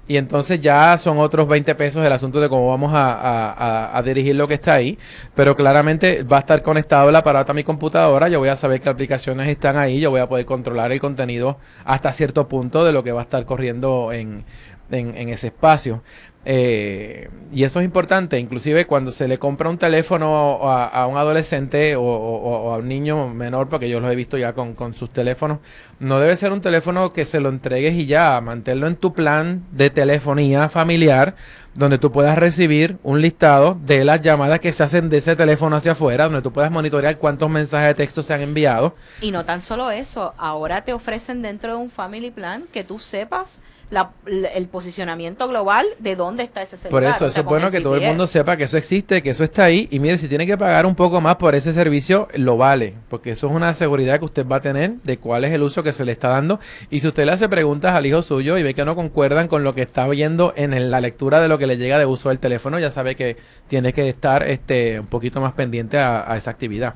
Y 0.07 0.17
entonces 0.17 0.61
ya 0.61 0.97
son 0.97 1.17
otros 1.17 1.47
20 1.47 1.75
pesos 1.75 2.05
el 2.05 2.11
asunto 2.13 2.39
de 2.39 2.47
cómo 2.47 2.69
vamos 2.69 2.91
a, 2.93 3.97
a, 3.97 4.01
dirigir 4.03 4.35
lo 4.35 4.47
que 4.47 4.53
está 4.53 4.75
ahí. 4.75 4.97
Pero 5.35 5.55
claramente 5.55 6.23
va 6.23 6.37
a 6.37 6.39
estar 6.39 6.61
conectado 6.61 7.09
el 7.09 7.15
aparato 7.15 7.51
a 7.51 7.55
mi 7.55 7.63
computadora. 7.63 8.29
Yo 8.29 8.39
voy 8.39 8.49
a 8.49 8.55
saber 8.55 8.79
qué 8.79 8.87
aplicaciones 8.87 9.49
están 9.49 9.77
ahí. 9.77 9.99
Yo 9.99 10.09
voy 10.09 10.21
a 10.21 10.29
poder 10.29 10.45
controlar 10.45 10.91
el 10.93 11.01
contenido 11.01 11.57
hasta 11.83 12.13
cierto 12.13 12.47
punto 12.47 12.85
de 12.85 12.93
lo 12.93 13.03
que 13.03 13.11
va 13.11 13.21
a 13.21 13.23
estar 13.23 13.45
corriendo 13.45 14.13
en, 14.13 14.45
en, 14.91 15.15
en 15.17 15.29
ese 15.29 15.47
espacio. 15.47 16.01
Eh, 16.49 17.29
y 17.51 17.65
eso 17.65 17.81
es 17.81 17.85
importante, 17.85 18.39
inclusive 18.39 18.85
cuando 18.85 19.11
se 19.11 19.27
le 19.27 19.37
compra 19.37 19.69
un 19.69 19.77
teléfono 19.77 20.59
a, 20.63 21.05
un 21.07 21.17
adolescente 21.17 21.97
o, 21.97 22.73
a 22.73 22.77
un 22.77 22.87
niño 22.87 23.27
menor, 23.27 23.67
porque 23.67 23.89
yo 23.89 23.99
los 23.99 24.09
he 24.09 24.15
visto 24.15 24.37
ya 24.37 24.53
con, 24.53 24.73
con, 24.73 24.93
sus 24.93 25.09
teléfonos, 25.09 25.59
no 25.99 26.21
debe 26.21 26.37
ser 26.37 26.53
un 26.53 26.61
teléfono 26.61 27.11
que 27.11 27.25
se 27.25 27.41
lo 27.41 27.49
entregues 27.49 27.95
y 27.95 28.05
ya, 28.05 28.39
manténlo 28.39 28.87
en 28.87 28.95
tu 28.95 29.13
plan 29.13 29.61
de 29.73 29.89
telefonía 29.89 30.69
familiar, 30.69 31.35
donde 31.73 31.97
tú 31.97 32.13
puedas 32.13 32.37
recibir 32.37 32.97
un 33.03 33.21
listado 33.21 33.77
de 33.85 34.05
las 34.05 34.21
llamadas 34.21 34.61
que 34.61 34.71
se 34.71 34.83
hacen 34.83 35.09
de 35.09 35.17
ese 35.17 35.35
teléfono 35.35 35.75
hacia 35.75 35.91
afuera, 35.91 36.25
donde 36.25 36.41
tú 36.41 36.53
puedas 36.53 36.71
monitorear 36.71 37.17
cuántos 37.17 37.49
mensajes 37.49 37.89
de 37.89 37.95
texto 37.95 38.23
se 38.23 38.33
han 38.33 38.41
enviado. 38.41 38.95
Y 39.19 39.31
no 39.31 39.43
tan 39.43 39.61
solo 39.61 39.91
eso, 39.91 40.33
ahora 40.37 40.85
te 40.85 40.93
ofrecen 40.93 41.41
dentro 41.41 41.75
de 41.75 41.81
un 41.81 41.89
family 41.89 42.31
plan 42.31 42.63
que 42.71 42.85
tú 42.85 42.99
sepas 42.99 43.59
la, 43.89 44.11
el 44.25 44.67
posicionamiento 44.67 45.47
global 45.47 45.85
de 45.99 46.15
dónde 46.15 46.43
está 46.43 46.61
ese 46.61 46.75
celular. 46.75 46.91
Por 46.91 47.03
eso, 47.03 47.23
o 47.23 47.27
eso 47.27 47.33
sea, 47.33 47.41
es 47.41 47.47
bueno 47.47 47.71
que 47.71 47.79
todo 47.79 47.95
el 47.95 48.01
mundo 48.01 48.27
sepa 48.27 48.57
que 48.57 48.65
eso 48.65 48.77
existe, 48.77 49.23
que 49.23 49.29
eso 49.29 49.43
está 49.43 49.63
ahí. 49.63 49.87
Y 49.91 49.99
mire, 49.99 50.17
si 50.17 50.27
tiene 50.27 50.45
que 50.45 50.57
pagar 50.57 50.85
un 50.85 50.95
poco 50.95 51.21
más 51.21 51.37
por 51.37 51.55
ese 51.55 51.71
servicio, 51.71 52.27
lo 52.33 52.57
vale. 52.57 52.95
Porque 53.09 53.31
eso 53.31 53.47
es 53.47 53.53
una 53.53 53.73
seguridad 53.73 54.19
que 54.19 54.25
usted 54.25 54.45
va 54.45 54.57
a 54.57 54.61
tener 54.61 54.95
de 55.03 55.17
cuál 55.17 55.45
es 55.45 55.53
el 55.53 55.63
uso 55.63 55.83
que 55.83 55.93
se 55.93 56.03
le 56.03 56.11
está 56.11 56.29
dando. 56.29 56.59
Y 56.89 56.99
si 56.99 57.07
usted 57.07 57.25
le 57.25 57.31
hace 57.31 57.47
preguntas 57.47 57.93
al 57.93 58.05
hijo 58.05 58.21
suyo 58.21 58.57
y 58.57 58.63
ve 58.63 58.73
que 58.73 58.83
no 58.83 58.95
concuerdan 58.95 59.47
con 59.47 59.63
lo 59.63 59.73
que 59.73 59.83
está 59.83 60.07
viendo 60.07 60.53
en 60.57 60.73
el, 60.73 60.91
la 60.91 60.99
lectura 60.99 61.39
de 61.39 61.47
lo 61.47 61.57
que 61.57 61.67
le 61.67 61.77
llega 61.77 61.97
de 61.97 62.05
uso 62.05 62.29
del 62.29 62.39
teléfono, 62.39 62.79
ya 62.79 62.91
sabe 62.91 63.15
que 63.15 63.37
tiene 63.69 63.93
que 63.93 64.09
estar 64.09 64.43
este 64.43 64.99
un 64.99 65.07
poquito 65.07 65.39
más 65.39 65.53
pendiente 65.53 65.97
a, 65.97 66.29
a 66.29 66.35
esa 66.35 66.51
actividad. 66.51 66.95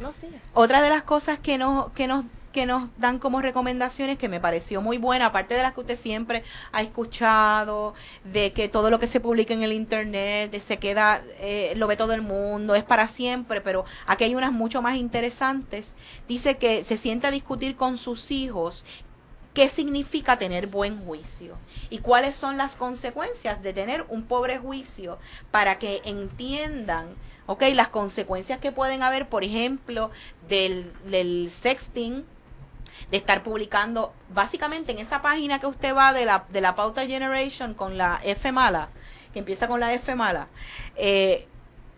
No, 0.00 0.12
sí. 0.20 0.28
Otra 0.52 0.82
de 0.82 0.90
las 0.90 1.02
cosas 1.02 1.38
que 1.38 1.56
nos, 1.56 1.90
que 1.92 2.06
nos 2.06 2.24
que 2.54 2.66
nos 2.66 2.84
dan 2.98 3.18
como 3.18 3.42
recomendaciones 3.42 4.16
que 4.16 4.28
me 4.28 4.40
pareció 4.40 4.80
muy 4.80 4.96
buena, 4.96 5.26
aparte 5.26 5.54
de 5.54 5.62
las 5.62 5.74
que 5.74 5.80
usted 5.80 5.98
siempre 5.98 6.44
ha 6.70 6.82
escuchado, 6.82 7.94
de 8.22 8.52
que 8.52 8.68
todo 8.68 8.90
lo 8.90 9.00
que 9.00 9.08
se 9.08 9.18
publica 9.18 9.52
en 9.52 9.64
el 9.64 9.72
internet 9.72 10.56
se 10.60 10.78
queda, 10.78 11.20
eh, 11.40 11.74
lo 11.76 11.88
ve 11.88 11.96
todo 11.96 12.12
el 12.12 12.22
mundo, 12.22 12.76
es 12.76 12.84
para 12.84 13.08
siempre, 13.08 13.60
pero 13.60 13.84
aquí 14.06 14.22
hay 14.22 14.36
unas 14.36 14.52
mucho 14.52 14.80
más 14.80 14.96
interesantes. 14.96 15.96
Dice 16.28 16.56
que 16.56 16.84
se 16.84 16.96
siente 16.96 17.26
a 17.26 17.32
discutir 17.32 17.74
con 17.74 17.98
sus 17.98 18.30
hijos 18.30 18.84
qué 19.52 19.68
significa 19.68 20.38
tener 20.38 20.68
buen 20.68 21.04
juicio 21.04 21.56
y 21.90 21.98
cuáles 21.98 22.36
son 22.36 22.56
las 22.56 22.76
consecuencias 22.76 23.64
de 23.64 23.72
tener 23.72 24.06
un 24.08 24.22
pobre 24.22 24.58
juicio 24.58 25.18
para 25.50 25.80
que 25.80 26.02
entiendan 26.04 27.08
ok, 27.46 27.62
las 27.74 27.88
consecuencias 27.88 28.58
que 28.58 28.72
pueden 28.72 29.02
haber, 29.02 29.28
por 29.28 29.44
ejemplo, 29.44 30.10
del 30.48 31.50
sexting, 31.50 32.24
de 33.10 33.16
estar 33.16 33.42
publicando, 33.42 34.12
básicamente 34.30 34.92
en 34.92 34.98
esa 34.98 35.22
página 35.22 35.58
que 35.58 35.66
usted 35.66 35.94
va 35.94 36.12
de 36.12 36.24
la, 36.24 36.44
de 36.48 36.60
la 36.60 36.74
Pauta 36.74 37.06
Generation 37.06 37.74
con 37.74 37.98
la 37.98 38.20
F 38.24 38.52
mala, 38.52 38.88
que 39.32 39.40
empieza 39.40 39.68
con 39.68 39.80
la 39.80 39.92
F 39.94 40.14
mala, 40.14 40.48
eh, 40.96 41.46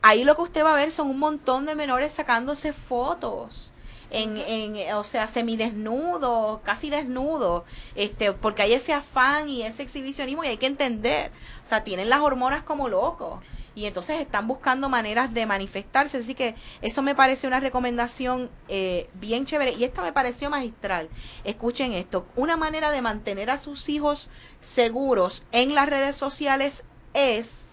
ahí 0.03 0.25
lo 0.25 0.37
que 0.37 0.43
usted 0.43 0.65
va 0.65 0.73
a 0.73 0.77
ver 0.77 0.91
son 0.91 1.09
un 1.09 1.19
montón 1.19 1.67
de 1.67 1.75
menores 1.75 2.13
sacándose 2.13 2.73
fotos. 2.73 3.73
En, 4.09 4.37
en, 4.37 4.95
o 4.95 5.03
sea, 5.03 5.27
semidesnudo, 5.27 6.61
casi 6.63 6.91
desnudo, 6.91 7.65
este, 7.97 8.33
porque 8.33 8.63
hay 8.63 8.75
ese 8.75 8.93
afán 8.93 9.49
y 9.49 9.63
ese 9.63 9.83
exhibicionismo 9.83 10.45
y 10.45 10.47
hay 10.47 10.59
que 10.59 10.67
entender, 10.67 11.33
o 11.65 11.67
sea, 11.67 11.83
tienen 11.83 12.09
las 12.09 12.21
hormonas 12.21 12.63
como 12.63 12.89
locos 12.89 13.41
y 13.77 13.85
entonces 13.85 14.21
están 14.21 14.49
buscando 14.49 14.89
maneras 14.89 15.33
de 15.35 15.45
manifestarse. 15.45 16.17
Así 16.17 16.35
que 16.35 16.57
eso 16.81 17.03
me 17.03 17.15
parece 17.15 17.47
una 17.47 17.61
recomendación 17.61 18.51
eh, 18.69 19.09
bien 19.15 19.45
chévere 19.45 19.73
y 19.73 19.85
esta 19.85 20.03
me 20.03 20.15
pareció 20.15 20.49
magistral. 20.49 21.11
Escuchen 21.45 21.93
esto, 21.93 22.27
una 22.37 22.57
manera 22.57 22.91
de 22.91 23.03
mantener 23.03 23.51
a 23.51 23.59
sus 23.59 23.91
hijos 23.91 24.31
seguros 24.61 25.45
en 25.53 25.75
las 25.75 25.91
redes 25.91 26.17
sociales 26.17 26.85
es 27.13 27.67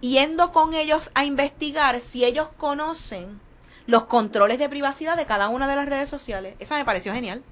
yendo 0.00 0.52
con 0.52 0.74
ellos 0.74 1.10
a 1.14 1.24
investigar 1.24 1.98
si 2.00 2.26
ellos 2.26 2.48
conocen 2.58 3.40
los 3.86 4.04
controles 4.04 4.58
de 4.58 4.68
privacidad 4.68 5.16
de 5.16 5.24
cada 5.24 5.48
una 5.48 5.66
de 5.66 5.76
las 5.76 5.86
redes 5.86 6.10
sociales. 6.10 6.54
Esa 6.58 6.76
me 6.76 6.84
pareció 6.84 7.14
genial. 7.14 7.42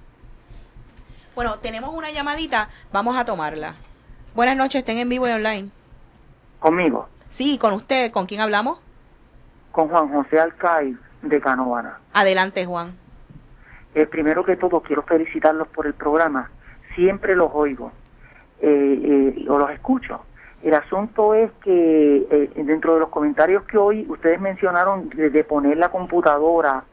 Bueno, 1.35 1.59
tenemos 1.59 1.95
una 1.95 2.11
llamadita, 2.11 2.69
vamos 2.93 3.17
a 3.17 3.25
tomarla. 3.25 3.77
Buenas 4.35 4.59
noches, 4.59 4.81
estén 4.81 4.99
en 4.99 5.09
vivo 5.09 5.27
y 5.27 5.31
online. 5.31 5.71
Conmigo. 6.61 7.09
Sí, 7.33 7.57
con 7.57 7.73
usted, 7.73 8.11
¿con 8.13 8.27
quién 8.27 8.43
hablamos? 8.43 8.79
Con 9.71 9.89
Juan 9.89 10.13
José 10.13 10.39
Alcaiz 10.39 10.99
de 11.23 11.41
Canovana. 11.41 11.99
Adelante, 12.13 12.67
Juan. 12.67 12.93
Eh, 13.95 14.05
primero 14.05 14.45
que 14.45 14.55
todo, 14.57 14.81
quiero 14.83 15.03
felicitarlos 15.03 15.67
por 15.69 15.87
el 15.87 15.95
programa. 15.95 16.51
Siempre 16.95 17.35
los 17.35 17.51
oigo 17.55 17.91
eh, 18.61 19.35
eh, 19.39 19.47
o 19.49 19.57
los 19.57 19.71
escucho. 19.71 20.21
El 20.63 20.75
asunto 20.75 21.33
es 21.35 21.51
que 21.65 22.27
eh, 22.31 22.51
dentro 22.55 22.93
de 22.95 23.01
los 23.01 23.09
comentarios 23.09 23.63
que 23.63 23.79
hoy 23.79 24.05
ustedes 24.11 24.39
mencionaron 24.39 25.09
de, 25.09 25.31
de 25.31 25.43
poner 25.43 25.79
la 25.79 25.89
computadora, 25.89 26.85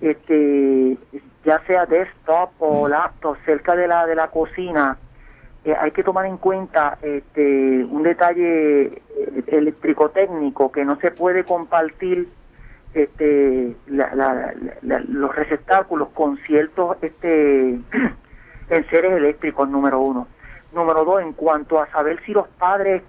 este, 0.00 0.96
ya 1.44 1.60
sea 1.66 1.86
desktop 1.86 2.50
o 2.60 2.86
laptop, 2.86 3.36
cerca 3.44 3.74
de 3.74 3.88
la 3.88 4.06
de 4.06 4.14
la 4.14 4.28
cocina, 4.28 4.96
eh, 5.66 5.74
hay 5.76 5.90
que 5.90 6.04
tomar 6.04 6.26
en 6.26 6.36
cuenta 6.36 6.96
este, 7.02 7.84
un 7.84 8.04
detalle 8.04 8.84
eh, 8.84 9.44
eléctrico 9.48 10.10
técnico 10.10 10.70
que 10.70 10.84
no 10.84 10.94
se 11.00 11.10
puede 11.10 11.42
compartir 11.42 12.28
este, 12.94 13.74
la, 13.88 14.14
la, 14.14 14.54
la, 14.82 15.00
los 15.08 15.34
receptáculos 15.34 16.10
con 16.10 16.36
ciertos 16.46 16.96
este, 17.02 17.80
enseres 18.70 19.12
eléctricos, 19.12 19.68
número 19.68 19.98
uno. 19.98 20.28
Número 20.72 21.04
dos, 21.04 21.20
en 21.20 21.32
cuanto 21.32 21.80
a 21.80 21.88
saber 21.88 22.22
si 22.24 22.32
los 22.32 22.46
padres 22.46 23.02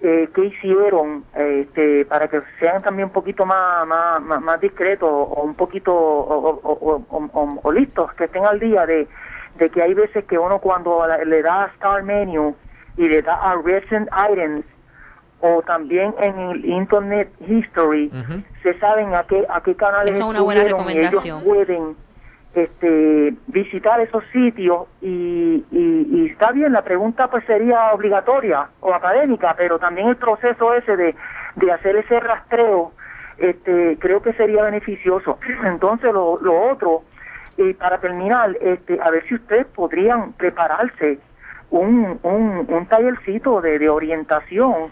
eh, 0.00 0.30
qué 0.34 0.46
hicieron 0.46 1.24
este, 1.36 2.06
para 2.06 2.28
que 2.28 2.40
sean 2.58 2.80
también 2.80 3.08
un 3.08 3.12
poquito 3.12 3.44
más, 3.44 3.86
más, 3.86 4.22
más, 4.22 4.58
discretos 4.58 5.10
o 5.10 5.42
un 5.42 5.54
poquito 5.54 5.94
o, 5.94 7.72
listos, 7.72 8.10
que 8.14 8.24
estén 8.24 8.46
al 8.46 8.58
día 8.58 8.86
de, 8.86 9.06
de 9.60 9.68
que 9.68 9.82
hay 9.82 9.94
veces 9.94 10.24
que 10.24 10.38
uno 10.38 10.58
cuando 10.58 11.06
le 11.24 11.42
da 11.42 11.64
a 11.64 11.66
Star 11.68 12.02
Menu 12.02 12.56
y 12.96 13.08
le 13.08 13.20
da 13.22 13.34
a 13.34 13.56
Recent 13.62 14.08
Items 14.32 14.64
o 15.40 15.62
también 15.62 16.14
en 16.18 16.38
el 16.38 16.64
Internet 16.64 17.30
History, 17.46 18.10
uh 18.12 18.16
-huh. 18.16 18.44
se 18.62 18.78
saben 18.78 19.14
a 19.14 19.22
qué, 19.24 19.46
a 19.48 19.60
qué 19.60 19.74
canales 19.74 20.16
Eso 20.16 20.24
es 20.24 20.30
una 20.30 20.40
buena 20.40 20.64
recomendación. 20.64 21.22
ellos 21.22 21.42
pueden 21.44 21.96
este, 22.54 23.34
visitar 23.46 24.00
esos 24.00 24.24
sitios 24.32 24.88
y, 25.02 25.64
y, 25.70 26.06
y, 26.10 26.26
está 26.30 26.52
bien, 26.52 26.72
la 26.72 26.82
pregunta 26.82 27.28
pues 27.28 27.44
sería 27.44 27.92
obligatoria 27.92 28.68
o 28.80 28.92
académica, 28.94 29.54
pero 29.56 29.78
también 29.78 30.08
el 30.08 30.16
proceso 30.16 30.74
ese 30.74 30.96
de, 30.96 31.14
de 31.56 31.72
hacer 31.72 31.96
ese 31.96 32.18
rastreo 32.18 32.92
este, 33.38 33.96
creo 33.98 34.20
que 34.22 34.32
sería 34.34 34.62
beneficioso. 34.62 35.38
Entonces 35.64 36.12
lo, 36.12 36.38
lo 36.40 36.70
otro, 36.72 37.02
y 37.68 37.74
para 37.74 37.98
terminar, 37.98 38.56
este, 38.60 38.98
a 39.00 39.10
ver 39.10 39.26
si 39.28 39.34
ustedes 39.34 39.66
podrían 39.66 40.32
prepararse 40.32 41.18
un, 41.70 42.18
un, 42.22 42.66
un 42.68 42.86
tallercito 42.86 43.60
de, 43.60 43.78
de 43.78 43.88
orientación 43.88 44.90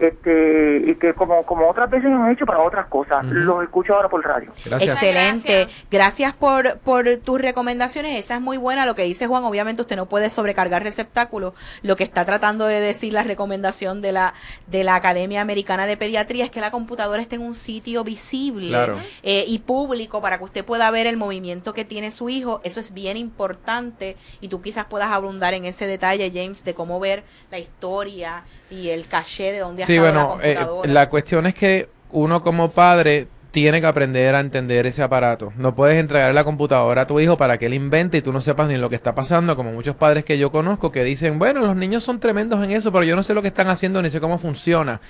este 0.00 0.82
y 0.86 0.94
que 0.96 1.14
como 1.14 1.44
como 1.44 1.68
otras 1.68 1.90
veces 1.90 2.06
han 2.06 2.30
hecho 2.30 2.46
para 2.46 2.60
otras 2.60 2.86
cosas. 2.86 3.24
Uh 3.24 3.28
-huh. 3.28 3.32
Los 3.32 3.62
escucho 3.62 3.94
ahora 3.94 4.08
por 4.08 4.24
radio. 4.24 4.50
Gracias. 4.64 4.94
Excelente. 4.94 5.52
Gracias. 5.64 5.86
Gracias, 5.90 6.32
por, 6.34 6.78
por 6.80 7.16
tus 7.18 7.40
recomendaciones. 7.40 8.16
Esa 8.16 8.34
es 8.36 8.40
muy 8.40 8.56
buena. 8.56 8.86
Lo 8.86 8.94
que 8.94 9.02
dice 9.02 9.26
Juan, 9.26 9.44
obviamente 9.44 9.82
usted 9.82 9.96
no 9.96 10.06
puede 10.06 10.30
sobrecargar 10.30 10.82
receptáculos. 10.82 11.54
Lo 11.82 11.96
que 11.96 12.04
está 12.04 12.24
tratando 12.24 12.66
de 12.66 12.80
decir 12.80 13.12
la 13.12 13.22
recomendación 13.22 14.02
de 14.02 14.12
la 14.12 14.34
de 14.66 14.84
la 14.84 14.94
Academia 14.94 15.40
Americana 15.40 15.86
de 15.86 15.96
Pediatría 15.96 16.44
es 16.44 16.50
que 16.50 16.60
la 16.60 16.70
computadora 16.70 17.20
esté 17.22 17.36
en 17.36 17.42
un 17.42 17.54
sitio 17.54 18.04
visible 18.04 18.68
claro. 18.68 18.96
eh, 19.22 19.44
y 19.46 19.58
público 19.60 20.20
para 20.20 20.38
que 20.38 20.44
usted 20.44 20.64
pueda 20.64 20.90
ver 20.90 21.06
el 21.06 21.16
movimiento 21.16 21.72
que 21.74 21.84
tiene 21.84 22.10
su 22.10 22.28
hijo. 22.28 22.60
Eso 22.64 22.80
es 22.80 22.92
bien 22.94 23.16
importante 23.16 24.16
y 24.40 24.48
tú 24.48 24.60
quizás 24.62 24.84
puedas 24.86 25.10
abundar 25.12 25.54
en 25.54 25.64
ese 25.64 25.86
detalle, 25.86 26.30
James, 26.34 26.64
de 26.64 26.74
cómo 26.74 27.00
ver 27.00 27.24
la 27.50 27.58
historia 27.58 28.44
y 28.70 28.88
el 28.88 29.08
caché 29.08 29.52
de 29.52 29.58
dónde 29.60 29.84
ha 29.84 29.86
Sí, 29.86 29.96
estado 29.96 30.12
bueno, 30.12 30.20
la 30.20 30.28
computadora. 30.28 30.90
Eh, 30.90 30.94
la 30.94 31.08
cuestión 31.10 31.46
es 31.46 31.54
que 31.54 31.88
uno 32.12 32.42
como 32.42 32.70
padre 32.70 33.28
tiene 33.50 33.80
que 33.80 33.86
aprender 33.88 34.34
a 34.36 34.40
entender 34.40 34.86
ese 34.86 35.02
aparato. 35.02 35.52
No 35.56 35.74
puedes 35.74 35.98
entregar 35.98 36.32
la 36.34 36.44
computadora 36.44 37.02
a 37.02 37.06
tu 37.06 37.18
hijo 37.18 37.36
para 37.36 37.58
que 37.58 37.66
él 37.66 37.74
invente 37.74 38.18
y 38.18 38.22
tú 38.22 38.32
no 38.32 38.40
sepas 38.40 38.68
ni 38.68 38.76
lo 38.76 38.88
que 38.88 38.96
está 38.96 39.14
pasando, 39.14 39.56
como 39.56 39.72
muchos 39.72 39.96
padres 39.96 40.24
que 40.24 40.38
yo 40.38 40.52
conozco 40.52 40.92
que 40.92 41.02
dicen, 41.04 41.38
bueno, 41.38 41.60
los 41.60 41.76
niños 41.76 42.04
son 42.04 42.20
tremendos 42.20 42.62
en 42.64 42.70
eso, 42.70 42.92
pero 42.92 43.04
yo 43.04 43.16
no 43.16 43.24
sé 43.24 43.34
lo 43.34 43.42
que 43.42 43.48
están 43.48 43.68
haciendo 43.68 44.00
ni 44.02 44.10
sé 44.10 44.20
cómo 44.20 44.38
funciona. 44.38 45.00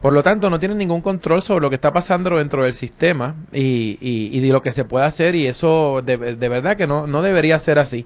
Por 0.00 0.12
lo 0.12 0.22
tanto, 0.22 0.50
no 0.50 0.60
tienen 0.60 0.78
ningún 0.78 1.00
control 1.00 1.42
sobre 1.42 1.62
lo 1.62 1.70
que 1.70 1.76
está 1.76 1.92
pasando 1.92 2.36
dentro 2.36 2.64
del 2.64 2.74
sistema 2.74 3.34
y, 3.52 3.96
y, 4.00 4.40
de 4.40 4.48
lo 4.48 4.60
que 4.62 4.72
se 4.72 4.84
puede 4.84 5.06
hacer 5.06 5.34
y 5.34 5.46
eso 5.46 6.02
de, 6.04 6.18
de 6.36 6.48
verdad 6.48 6.76
que 6.76 6.86
no, 6.86 7.06
no 7.06 7.22
debería 7.22 7.58
ser 7.58 7.78
así. 7.78 8.04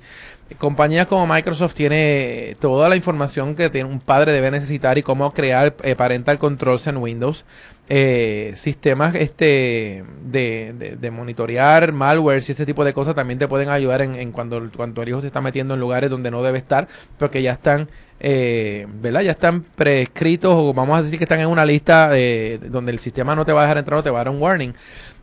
Compañías 0.59 1.07
como 1.07 1.27
Microsoft 1.27 1.75
tiene 1.75 2.57
toda 2.61 2.89
la 2.89 2.97
información 2.97 3.55
que 3.55 3.71
tiene 3.71 3.89
un 3.89 4.01
padre 4.01 4.33
debe 4.33 4.51
necesitar 4.51 4.99
y 4.99 5.03
cómo 5.03 5.33
crear 5.33 5.75
eh, 5.83 5.95
parental 5.95 6.39
controls 6.39 6.87
en 6.87 6.97
Windows. 6.99 7.45
Eh, 7.93 8.53
sistemas 8.55 9.17
este 9.17 10.05
de, 10.23 10.97
de, 11.01 11.11
monitorear 11.11 11.91
malware 11.93 12.41
y 12.47 12.53
ese 12.53 12.65
tipo 12.65 12.85
de 12.85 12.93
cosas 12.93 13.17
también 13.17 13.41
te 13.41 13.49
pueden 13.49 13.69
ayudar 13.69 14.01
en, 14.01 14.15
en 14.15 14.31
cuando, 14.31 14.71
cuando 14.77 15.03
el 15.03 15.09
hijo 15.09 15.21
se 15.21 15.27
está 15.27 15.41
metiendo 15.41 15.75
en 15.75 15.81
lugares 15.81 16.09
donde 16.09 16.31
no 16.31 16.41
debe 16.41 16.59
estar 16.59 16.87
porque 17.19 17.43
ya 17.43 17.51
están 17.51 17.89
eh, 18.21 18.87
¿verdad? 18.87 19.23
Ya 19.23 19.33
están 19.33 19.63
prescritos 19.63 20.53
o 20.55 20.75
vamos 20.75 20.99
a 20.99 21.03
decir 21.03 21.19
que 21.19 21.25
están 21.25 21.41
en 21.41 21.49
una 21.49 21.65
lista 21.65 22.11
de, 22.11 22.61
donde 22.69 22.93
el 22.93 22.99
sistema 22.99 23.35
no 23.35 23.47
te 23.47 23.53
va 23.53 23.63
a 23.63 23.65
dejar 23.65 23.79
entrar 23.79 23.99
o 23.99 24.03
te 24.03 24.11
va 24.11 24.21
a 24.21 24.25
dar 24.25 24.33
un 24.33 24.41
warning. 24.41 24.75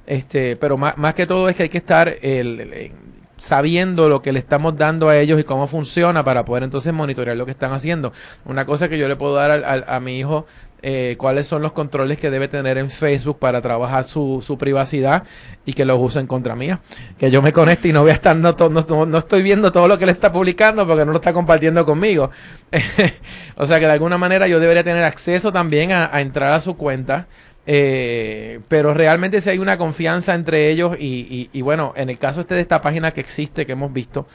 Este, 0.08 0.56
pero 0.56 0.78
más, 0.78 0.98
más 0.98 1.14
que 1.14 1.28
todo 1.28 1.48
es 1.48 1.56
que 1.56 1.64
hay 1.64 1.70
que 1.70 1.78
estar 1.78 2.18
el, 2.22 2.92
sabiendo 3.38 4.10
lo 4.10 4.22
que 4.22 4.32
le 4.32 4.40
estamos 4.40 4.78
dando 4.78 5.10
a 5.10 5.18
ellos 5.18 5.40
y 5.40 5.44
cómo 5.44 5.68
funciona 5.68 6.24
para 6.24 6.46
poder 6.46 6.64
entonces 6.64 6.94
monitorear 6.94 7.38
lo 7.38 7.46
que 7.46 7.52
están 7.52 7.72
haciendo. 7.72 8.14
Una 8.46 8.66
cosa 8.66 8.90
que 8.90 8.98
yo 8.98 9.08
le 9.08 9.16
puedo 9.16 9.36
dar 9.36 9.86
a 9.88 10.00
mi 10.00 10.18
hijo 10.18 10.46
eh, 10.84 11.16
cuáles 11.18 11.48
son 11.48 11.64
los 11.64 11.72
controles 11.72 12.20
que 12.20 12.30
debe 12.30 12.48
tener 12.48 12.78
en 12.78 12.92
Facebook 12.92 13.40
para 13.40 13.62
trabajar 13.62 14.04
su, 14.04 14.44
su 14.46 14.60
privacidad 14.60 15.24
y 15.66 15.74
que 15.74 15.86
los 15.86 15.98
usen 16.00 16.28
contra 16.28 16.56
mía. 16.56 16.82
Que 17.18 17.32
yo 17.32 17.42
me 17.42 17.52
conecte 17.52 17.88
y 17.88 17.94
no 17.94 18.04
voy 18.04 18.12
a 18.12 18.14
estar, 18.14 18.36
no, 18.36 18.56
no, 18.56 19.06
no, 19.08 19.18
estoy 19.18 19.42
viendo 19.42 19.72
todo 19.72 19.88
lo 19.88 19.98
que 19.98 20.06
le 20.06 20.12
está 20.12 20.32
publicando 20.32 20.86
porque 20.86 21.04
no 21.04 21.12
lo 21.12 21.18
está 21.18 21.34
compartiendo 21.34 21.84
conmigo. 21.84 22.30
o 23.56 23.66
sea 23.66 23.80
que 23.80 23.88
de 23.88 23.92
alguna 23.92 24.20
manera 24.20 24.48
yo 24.48 24.60
debería 24.60 24.84
tener 24.84 25.04
acceso 25.04 25.52
también 25.52 25.92
a, 25.92 26.22
entrar 26.22 26.54
a 26.54 26.60
su 26.60 26.78
cuenta. 26.78 27.26
Eh, 27.70 28.62
pero 28.70 28.94
realmente 28.94 29.42
si 29.42 29.50
hay 29.50 29.60
una 29.60 29.78
confianza 29.78 30.34
entre 30.34 30.72
ellos 30.72 30.96
y, 30.98 31.28
y, 31.30 31.50
y 31.52 31.62
bueno, 31.62 31.94
en 31.98 32.10
el 32.10 32.18
caso 32.18 32.42
este 32.42 32.56
de 32.56 32.62
esta 32.62 32.82
página 32.82 33.12
que 33.12 33.20
existe, 33.20 33.66
que 33.66 33.74
hemos 33.74 33.92
visto, 33.92 34.26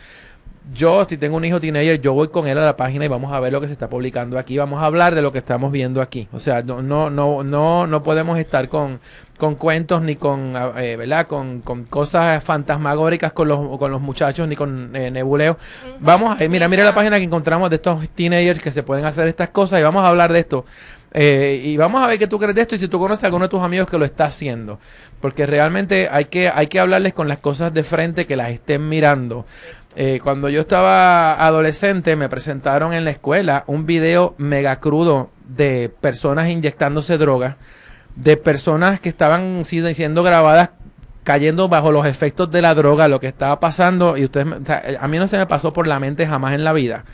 yo, 0.72 1.04
si 1.08 1.16
tengo 1.16 1.36
un 1.36 1.44
hijo 1.44 1.60
teenager, 1.60 2.00
yo 2.00 2.14
voy 2.14 2.28
con 2.28 2.46
él 2.46 2.56
a 2.56 2.64
la 2.64 2.76
página 2.76 3.04
y 3.04 3.08
vamos 3.08 3.32
a 3.32 3.40
ver 3.40 3.52
lo 3.52 3.60
que 3.60 3.66
se 3.66 3.72
está 3.72 3.88
publicando 3.88 4.38
aquí. 4.38 4.56
Vamos 4.56 4.80
a 4.80 4.86
hablar 4.86 5.14
de 5.14 5.20
lo 5.20 5.32
que 5.32 5.38
estamos 5.38 5.72
viendo 5.72 6.00
aquí. 6.00 6.28
O 6.32 6.38
sea, 6.38 6.62
no, 6.62 6.82
no, 6.82 7.10
no, 7.10 7.42
no, 7.42 7.86
no 7.88 8.02
podemos 8.04 8.38
estar 8.38 8.68
con, 8.68 9.00
con 9.38 9.56
cuentos 9.56 10.02
ni 10.02 10.14
con, 10.14 10.54
eh, 10.76 10.96
¿verdad? 10.96 11.26
Con, 11.26 11.62
con, 11.62 11.84
cosas 11.84 12.42
fantasmagóricas 12.44 13.32
con 13.32 13.48
los, 13.48 13.76
con 13.76 13.90
los 13.90 14.00
muchachos 14.00 14.46
ni 14.46 14.54
con 14.54 14.94
eh, 14.94 15.10
nebuleos. 15.10 15.56
Vamos 15.98 16.40
a, 16.40 16.48
mira, 16.48 16.68
mira 16.68 16.84
la 16.84 16.94
página 16.94 17.18
que 17.18 17.24
encontramos 17.24 17.68
de 17.68 17.76
estos 17.76 18.08
teenagers 18.10 18.62
que 18.62 18.70
se 18.70 18.84
pueden 18.84 19.04
hacer 19.04 19.26
estas 19.26 19.48
cosas 19.48 19.80
y 19.80 19.82
vamos 19.82 20.04
a 20.04 20.08
hablar 20.08 20.32
de 20.32 20.38
esto. 20.40 20.64
Eh, 21.14 21.60
y 21.62 21.76
vamos 21.76 22.02
a 22.02 22.06
ver 22.06 22.18
qué 22.18 22.26
tú 22.26 22.38
crees 22.38 22.54
de 22.54 22.62
esto 22.62 22.74
y 22.74 22.78
si 22.78 22.88
tú 22.88 22.98
conoces 22.98 23.24
a 23.24 23.26
alguno 23.26 23.44
de 23.44 23.50
tus 23.50 23.60
amigos 23.60 23.88
que 23.88 23.98
lo 23.98 24.04
está 24.04 24.26
haciendo. 24.26 24.78
Porque 25.20 25.46
realmente 25.46 26.08
hay 26.10 26.26
que, 26.26 26.48
hay 26.48 26.66
que 26.68 26.80
hablarles 26.80 27.12
con 27.12 27.28
las 27.28 27.38
cosas 27.38 27.72
de 27.74 27.82
frente 27.82 28.26
que 28.26 28.36
las 28.36 28.50
estén 28.50 28.88
mirando. 28.88 29.46
Eh, 29.94 30.20
cuando 30.22 30.48
yo 30.48 30.60
estaba 30.62 31.34
adolescente 31.46 32.16
me 32.16 32.30
presentaron 32.30 32.94
en 32.94 33.04
la 33.04 33.10
escuela 33.10 33.64
un 33.66 33.84
video 33.84 34.34
mega 34.38 34.80
crudo 34.80 35.28
de 35.46 35.92
personas 36.00 36.48
inyectándose 36.48 37.18
drogas, 37.18 37.56
de 38.16 38.38
personas 38.38 39.00
que 39.00 39.10
estaban 39.10 39.64
siendo 39.66 40.22
grabadas 40.22 40.70
cayendo 41.24 41.68
bajo 41.68 41.92
los 41.92 42.06
efectos 42.06 42.50
de 42.50 42.62
la 42.62 42.74
droga, 42.74 43.06
lo 43.06 43.20
que 43.20 43.28
estaba 43.28 43.60
pasando, 43.60 44.16
y 44.16 44.24
ustedes, 44.24 44.46
a 44.98 45.08
mí 45.08 45.18
no 45.18 45.28
se 45.28 45.36
me 45.36 45.46
pasó 45.46 45.72
por 45.72 45.86
la 45.86 46.00
mente 46.00 46.26
jamás 46.26 46.54
en 46.54 46.64
la 46.64 46.72
vida 46.72 47.04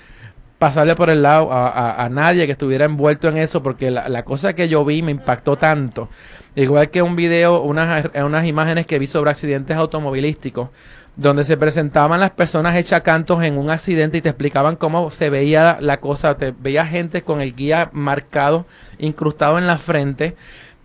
pasarle 0.59 0.97
por 0.97 1.09
el 1.09 1.23
lado 1.23 1.51
a, 1.53 2.09
nadie 2.11 2.47
que 2.47 2.53
estuviera 2.53 2.85
envuelto 2.85 3.29
en 3.29 3.37
eso, 3.37 3.63
porque 3.63 3.91
la, 3.91 4.09
la, 4.09 4.25
cosa 4.25 4.55
que 4.55 4.69
yo 4.69 4.85
vi 4.85 5.03
me 5.03 5.13
impactó 5.13 5.57
tanto. 5.57 6.09
Igual 6.57 6.91
que 6.91 7.03
un 7.03 7.15
video, 7.15 7.63
unas, 7.63 8.07
unas 8.15 8.45
imágenes 8.47 8.87
que 8.87 8.99
vi 8.99 9.07
sobre 9.07 9.31
accidentes 9.31 9.77
automovilísticos, 9.77 10.71
donde 11.15 11.45
se 11.45 11.57
presentaban 11.57 12.21
las 12.21 12.31
personas 12.31 12.77
hechas 12.77 13.03
cantos 13.03 13.43
en 13.45 13.57
un 13.59 13.71
accidente 13.71 14.19
y 14.19 14.21
te 14.21 14.31
explicaban 14.31 14.77
cómo 14.77 15.11
se 15.11 15.31
veía 15.31 15.79
la 15.81 16.01
cosa, 16.01 16.37
te 16.37 16.53
veía 16.59 16.87
gente 16.87 17.23
con 17.23 17.41
el 17.41 17.55
guía 17.55 17.91
marcado, 17.93 18.67
incrustado 18.99 19.59
en 19.59 19.67
la 19.69 19.79
frente. 19.79 20.37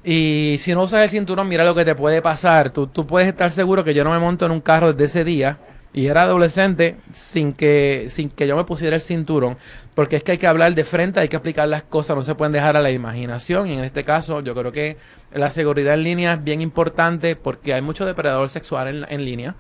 Y 0.04 0.58
si 0.60 0.74
no 0.74 0.84
usas 0.84 1.04
el 1.04 1.10
cinturón, 1.10 1.48
mira 1.48 1.64
lo 1.64 1.76
que 1.76 1.86
te 1.86 1.96
puede 1.96 2.22
pasar. 2.22 2.72
Tú, 2.72 2.88
tú 2.88 3.08
puedes 3.08 3.28
estar 3.28 3.52
seguro 3.52 3.84
que 3.84 3.94
yo 3.94 4.04
no 4.04 4.12
me 4.12 4.20
monto 4.20 4.46
en 4.46 4.52
un 4.52 4.62
carro 4.62 4.92
desde 4.92 5.06
ese 5.06 5.24
día 5.24 5.58
y 5.94 6.08
era 6.08 6.24
adolescente 6.24 6.98
sin 7.14 7.54
que, 7.54 8.08
sin 8.10 8.30
que 8.30 8.48
yo 8.48 8.58
me 8.58 8.64
pusiera 8.64 8.96
el 8.96 9.02
cinturón, 9.02 9.58
porque 9.94 10.16
es 10.16 10.24
que 10.24 10.34
hay 10.34 10.38
que 10.40 10.48
hablar 10.48 10.74
de 10.74 10.84
frente, 10.84 11.20
hay 11.20 11.30
que 11.30 11.36
explicar 11.36 11.68
las 11.68 11.84
cosas, 11.84 12.16
no 12.16 12.24
se 12.24 12.36
pueden 12.36 12.52
dejar 12.52 12.76
a 12.76 12.82
la 12.82 12.92
imaginación. 12.92 13.68
Y 13.68 13.78
en 13.78 13.84
este 13.84 14.04
caso, 14.04 14.42
yo 14.42 14.56
creo 14.56 14.72
que 14.72 14.98
la 15.34 15.52
seguridad 15.52 15.94
en 15.94 16.04
línea 16.04 16.34
es 16.34 16.44
bien 16.44 16.62
importante 16.62 17.36
porque 17.36 17.74
hay 17.74 17.82
mucho 17.82 18.06
depredador 18.06 18.50
sexual 18.50 18.88
en, 18.88 19.06
en 19.08 19.24
línea. 19.24 19.56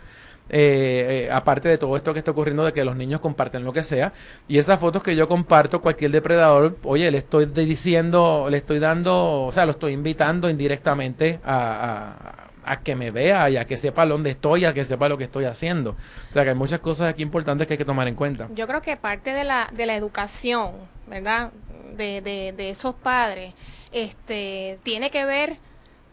Eh, 0.49 1.25
eh, 1.27 1.31
aparte 1.31 1.69
de 1.69 1.77
todo 1.77 1.95
esto 1.95 2.11
que 2.11 2.19
está 2.19 2.31
ocurriendo 2.31 2.65
de 2.65 2.73
que 2.73 2.83
los 2.83 2.97
niños 2.97 3.21
comparten 3.21 3.63
lo 3.63 3.71
que 3.71 3.81
sea 3.81 4.11
y 4.45 4.57
esas 4.57 4.77
fotos 4.77 5.01
que 5.01 5.15
yo 5.15 5.29
comparto 5.29 5.81
cualquier 5.81 6.11
depredador 6.11 6.77
oye 6.83 7.09
le 7.09 7.19
estoy 7.19 7.45
diciendo 7.45 8.47
le 8.51 8.57
estoy 8.57 8.79
dando 8.79 9.45
o 9.45 9.51
sea 9.53 9.65
lo 9.65 9.71
estoy 9.71 9.93
invitando 9.93 10.49
indirectamente 10.49 11.39
a, 11.45 12.42
que 12.83 12.95
me 12.95 13.11
vea 13.11 13.49
y 13.49 13.57
a 13.57 13.65
que 13.65 13.77
sepa 13.77 14.05
dónde 14.05 14.31
estoy 14.31 14.65
a 14.65 14.73
que 14.73 14.85
sepa 14.85 15.09
lo 15.09 15.17
que 15.17 15.25
estoy 15.25 15.45
haciendo. 15.45 15.91
O 16.29 16.33
sea 16.33 16.43
que 16.43 16.49
hay 16.49 16.55
muchas 16.55 16.79
cosas 16.79 17.09
aquí 17.09 17.23
importantes 17.23 17.67
que 17.67 17.73
hay 17.73 17.77
que 17.77 17.85
tomar 17.85 18.07
en 18.07 18.15
cuenta. 18.15 18.49
Yo 18.53 18.67
creo 18.67 18.81
que 18.81 18.97
parte 18.97 19.33
de 19.33 19.43
la 19.43 19.67
de 19.71 19.85
la 19.85 19.95
educación 19.95 20.73
verdad 21.07 21.51
de, 21.95 22.21
de, 22.21 22.53
de 22.55 22.69
esos 22.69 22.95
padres 22.95 23.53
este 23.91 24.79
tiene 24.83 25.11
que 25.11 25.25
ver 25.25 25.57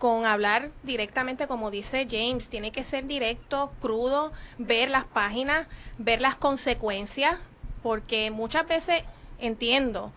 con 0.01 0.25
hablar 0.25 0.71
directamente, 0.83 1.47
como 1.47 1.71
dice 1.71 2.09
James, 2.11 2.49
tiene 2.49 2.73
que 2.73 2.85
ser 2.85 3.07
directo, 3.07 3.71
crudo, 3.81 4.33
ver 4.57 4.91
las 4.91 5.05
páginas, 5.05 5.67
ver 5.99 6.23
las 6.23 6.35
consecuencias, 6.37 7.37
porque 7.83 8.31
muchas 8.31 8.67
veces 8.67 9.05
entiendo 9.39 10.11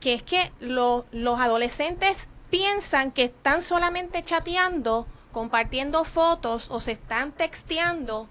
que 0.00 0.14
es 0.14 0.22
que 0.22 0.52
los 0.60 1.04
adolescentes 1.40 2.28
piensan 2.48 3.10
que 3.10 3.24
están 3.24 3.62
solamente 3.62 4.22
chateando, 4.22 5.06
compartiendo 5.34 6.04
fotos 6.04 6.68
o 6.70 6.80
se 6.80 6.92
están 6.92 7.32
texteando 7.32 8.26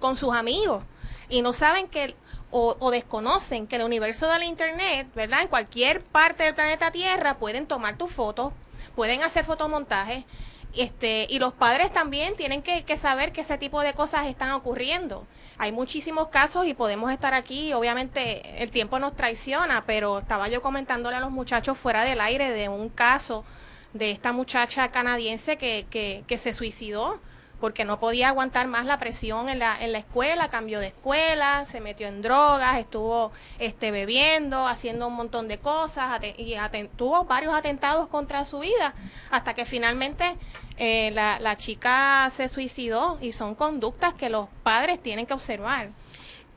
con 0.00 0.16
sus 0.16 0.34
amigos 0.34 0.82
y 1.28 1.42
no 1.42 1.52
saben 1.52 1.86
que 1.86 2.16
o, 2.50 2.76
o, 2.80 2.90
desconocen 2.90 3.66
que 3.66 3.76
el 3.76 3.82
universo 3.82 4.28
del 4.28 4.44
internet, 4.44 5.08
¿verdad? 5.14 5.42
En 5.42 5.48
cualquier 5.48 6.02
parte 6.02 6.44
del 6.44 6.54
planeta 6.54 6.90
Tierra 6.90 7.38
pueden 7.38 7.66
tomar 7.66 7.98
tus 7.98 8.10
fotos, 8.10 8.52
pueden 8.94 9.22
hacer 9.22 9.44
fotomontajes 9.44 10.24
este, 10.76 11.26
y 11.30 11.38
los 11.38 11.54
padres 11.54 11.90
también 11.90 12.36
tienen 12.36 12.62
que, 12.62 12.84
saber 12.98 13.32
que 13.32 13.40
ese 13.40 13.56
tipo 13.56 13.80
de 13.80 13.94
cosas 13.94 14.26
están 14.26 14.52
ocurriendo. 14.52 15.26
Hay 15.56 15.72
muchísimos 15.72 16.28
casos 16.28 16.66
y 16.66 16.74
podemos 16.74 17.10
estar 17.10 17.32
aquí, 17.32 17.72
obviamente 17.72 18.62
el 18.62 18.70
tiempo 18.70 18.98
nos 18.98 19.16
traiciona, 19.16 19.84
pero 19.86 20.18
estaba 20.18 20.48
yo 20.48 20.60
comentándole 20.60 21.16
a 21.16 21.20
los 21.20 21.30
muchachos 21.30 21.78
fuera 21.78 22.04
del 22.04 22.20
aire 22.20 22.50
de 22.50 22.68
un 22.68 22.90
caso 22.90 23.42
de 23.92 24.10
esta 24.10 24.32
muchacha 24.32 24.90
canadiense 24.90 25.56
que, 25.56 25.86
que, 25.90 26.24
que 26.26 26.38
se 26.38 26.52
suicidó 26.52 27.20
porque 27.60 27.84
no 27.84 27.98
podía 27.98 28.28
aguantar 28.28 28.66
más 28.66 28.84
la 28.84 28.98
presión 28.98 29.48
en 29.48 29.58
la, 29.58 29.82
en 29.82 29.92
la 29.92 29.98
escuela, 29.98 30.50
cambió 30.50 30.80
de 30.80 30.88
escuela, 30.88 31.64
se 31.64 31.80
metió 31.80 32.06
en 32.06 32.22
drogas, 32.22 32.78
estuvo 32.78 33.32
este, 33.58 33.90
bebiendo, 33.90 34.66
haciendo 34.66 35.06
un 35.08 35.14
montón 35.14 35.48
de 35.48 35.58
cosas 35.58 36.20
y 36.36 36.54
tuvo 36.96 37.24
varios 37.24 37.54
atentados 37.54 38.08
contra 38.08 38.44
su 38.44 38.60
vida, 38.60 38.94
hasta 39.30 39.54
que 39.54 39.64
finalmente 39.64 40.36
eh, 40.76 41.10
la, 41.12 41.38
la 41.40 41.56
chica 41.56 42.28
se 42.30 42.48
suicidó 42.48 43.18
y 43.20 43.32
son 43.32 43.54
conductas 43.54 44.12
que 44.14 44.28
los 44.28 44.48
padres 44.62 45.02
tienen 45.02 45.26
que 45.26 45.34
observar. 45.34 45.90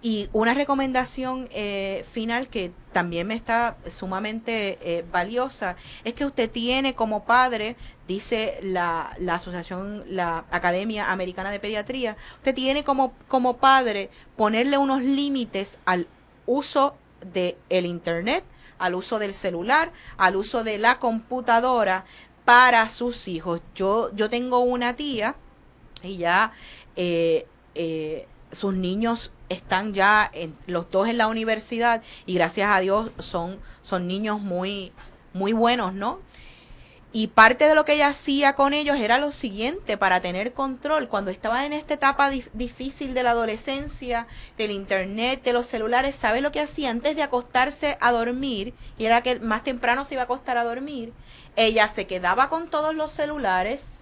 Y 0.01 0.29
una 0.31 0.53
recomendación 0.53 1.49
eh, 1.51 2.05
final 2.13 2.47
que 2.47 2.71
también 2.91 3.27
me 3.27 3.35
está 3.35 3.77
sumamente 3.89 4.79
eh, 4.81 5.05
valiosa 5.11 5.75
es 6.03 6.13
que 6.13 6.25
usted 6.25 6.49
tiene 6.49 6.95
como 6.95 7.23
padre, 7.23 7.75
dice 8.07 8.59
la, 8.63 9.15
la 9.19 9.35
Asociación, 9.35 10.03
la 10.07 10.45
Academia 10.51 11.11
Americana 11.11 11.51
de 11.51 11.59
Pediatría, 11.59 12.17
usted 12.37 12.55
tiene 12.55 12.83
como, 12.83 13.13
como 13.27 13.57
padre 13.57 14.09
ponerle 14.35 14.77
unos 14.77 15.01
límites 15.01 15.77
al 15.85 16.07
uso 16.45 16.95
del 17.33 17.55
el 17.69 17.85
Internet, 17.85 18.43
al 18.79 18.95
uso 18.95 19.19
del 19.19 19.33
celular, 19.33 19.91
al 20.17 20.35
uso 20.35 20.63
de 20.63 20.77
la 20.77 20.99
computadora 20.99 22.05
para 22.45 22.89
sus 22.89 23.27
hijos. 23.27 23.61
Yo, 23.75 24.09
yo 24.15 24.29
tengo 24.29 24.59
una 24.59 24.95
tía 24.95 25.35
y 26.01 26.17
ya 26.17 26.53
eh, 26.95 27.45
sus 28.51 28.73
niños 28.73 29.31
están 29.49 29.93
ya 29.93 30.29
en, 30.33 30.55
los 30.67 30.89
dos 30.91 31.07
en 31.07 31.17
la 31.17 31.27
universidad 31.27 32.01
y 32.25 32.35
gracias 32.35 32.69
a 32.71 32.79
Dios 32.79 33.11
son, 33.19 33.59
son 33.81 34.07
niños 34.07 34.39
muy, 34.39 34.91
muy 35.33 35.53
buenos, 35.53 35.93
¿no? 35.93 36.19
Y 37.11 37.27
parte 37.27 37.67
de 37.67 37.73
lo 37.73 37.85
que 37.85 37.93
ella 37.93 38.09
hacía 38.09 38.53
con 38.53 38.75
ellos 38.75 38.97
era 38.97 39.17
lo 39.17 39.31
siguiente, 39.31 39.97
para 39.97 40.19
tener 40.19 40.53
control, 40.53 41.09
cuando 41.09 41.31
estaba 41.31 41.65
en 41.65 41.73
esta 41.73 41.95
etapa 41.95 42.29
difícil 42.53 43.15
de 43.15 43.23
la 43.23 43.31
adolescencia, 43.31 44.27
del 44.59 44.69
internet, 44.69 45.41
de 45.41 45.53
los 45.53 45.65
celulares, 45.65 46.13
¿sabe 46.13 46.39
lo 46.39 46.51
que 46.51 46.61
hacía? 46.61 46.91
Antes 46.91 47.15
de 47.15 47.23
acostarse 47.23 47.97
a 47.99 48.11
dormir, 48.11 48.75
y 48.99 49.05
era 49.05 49.23
que 49.23 49.39
más 49.39 49.63
temprano 49.63 50.05
se 50.05 50.13
iba 50.13 50.21
a 50.21 50.25
acostar 50.25 50.59
a 50.59 50.63
dormir, 50.63 51.11
ella 51.55 51.87
se 51.87 52.05
quedaba 52.05 52.47
con 52.47 52.69
todos 52.69 52.93
los 52.93 53.11
celulares, 53.11 53.98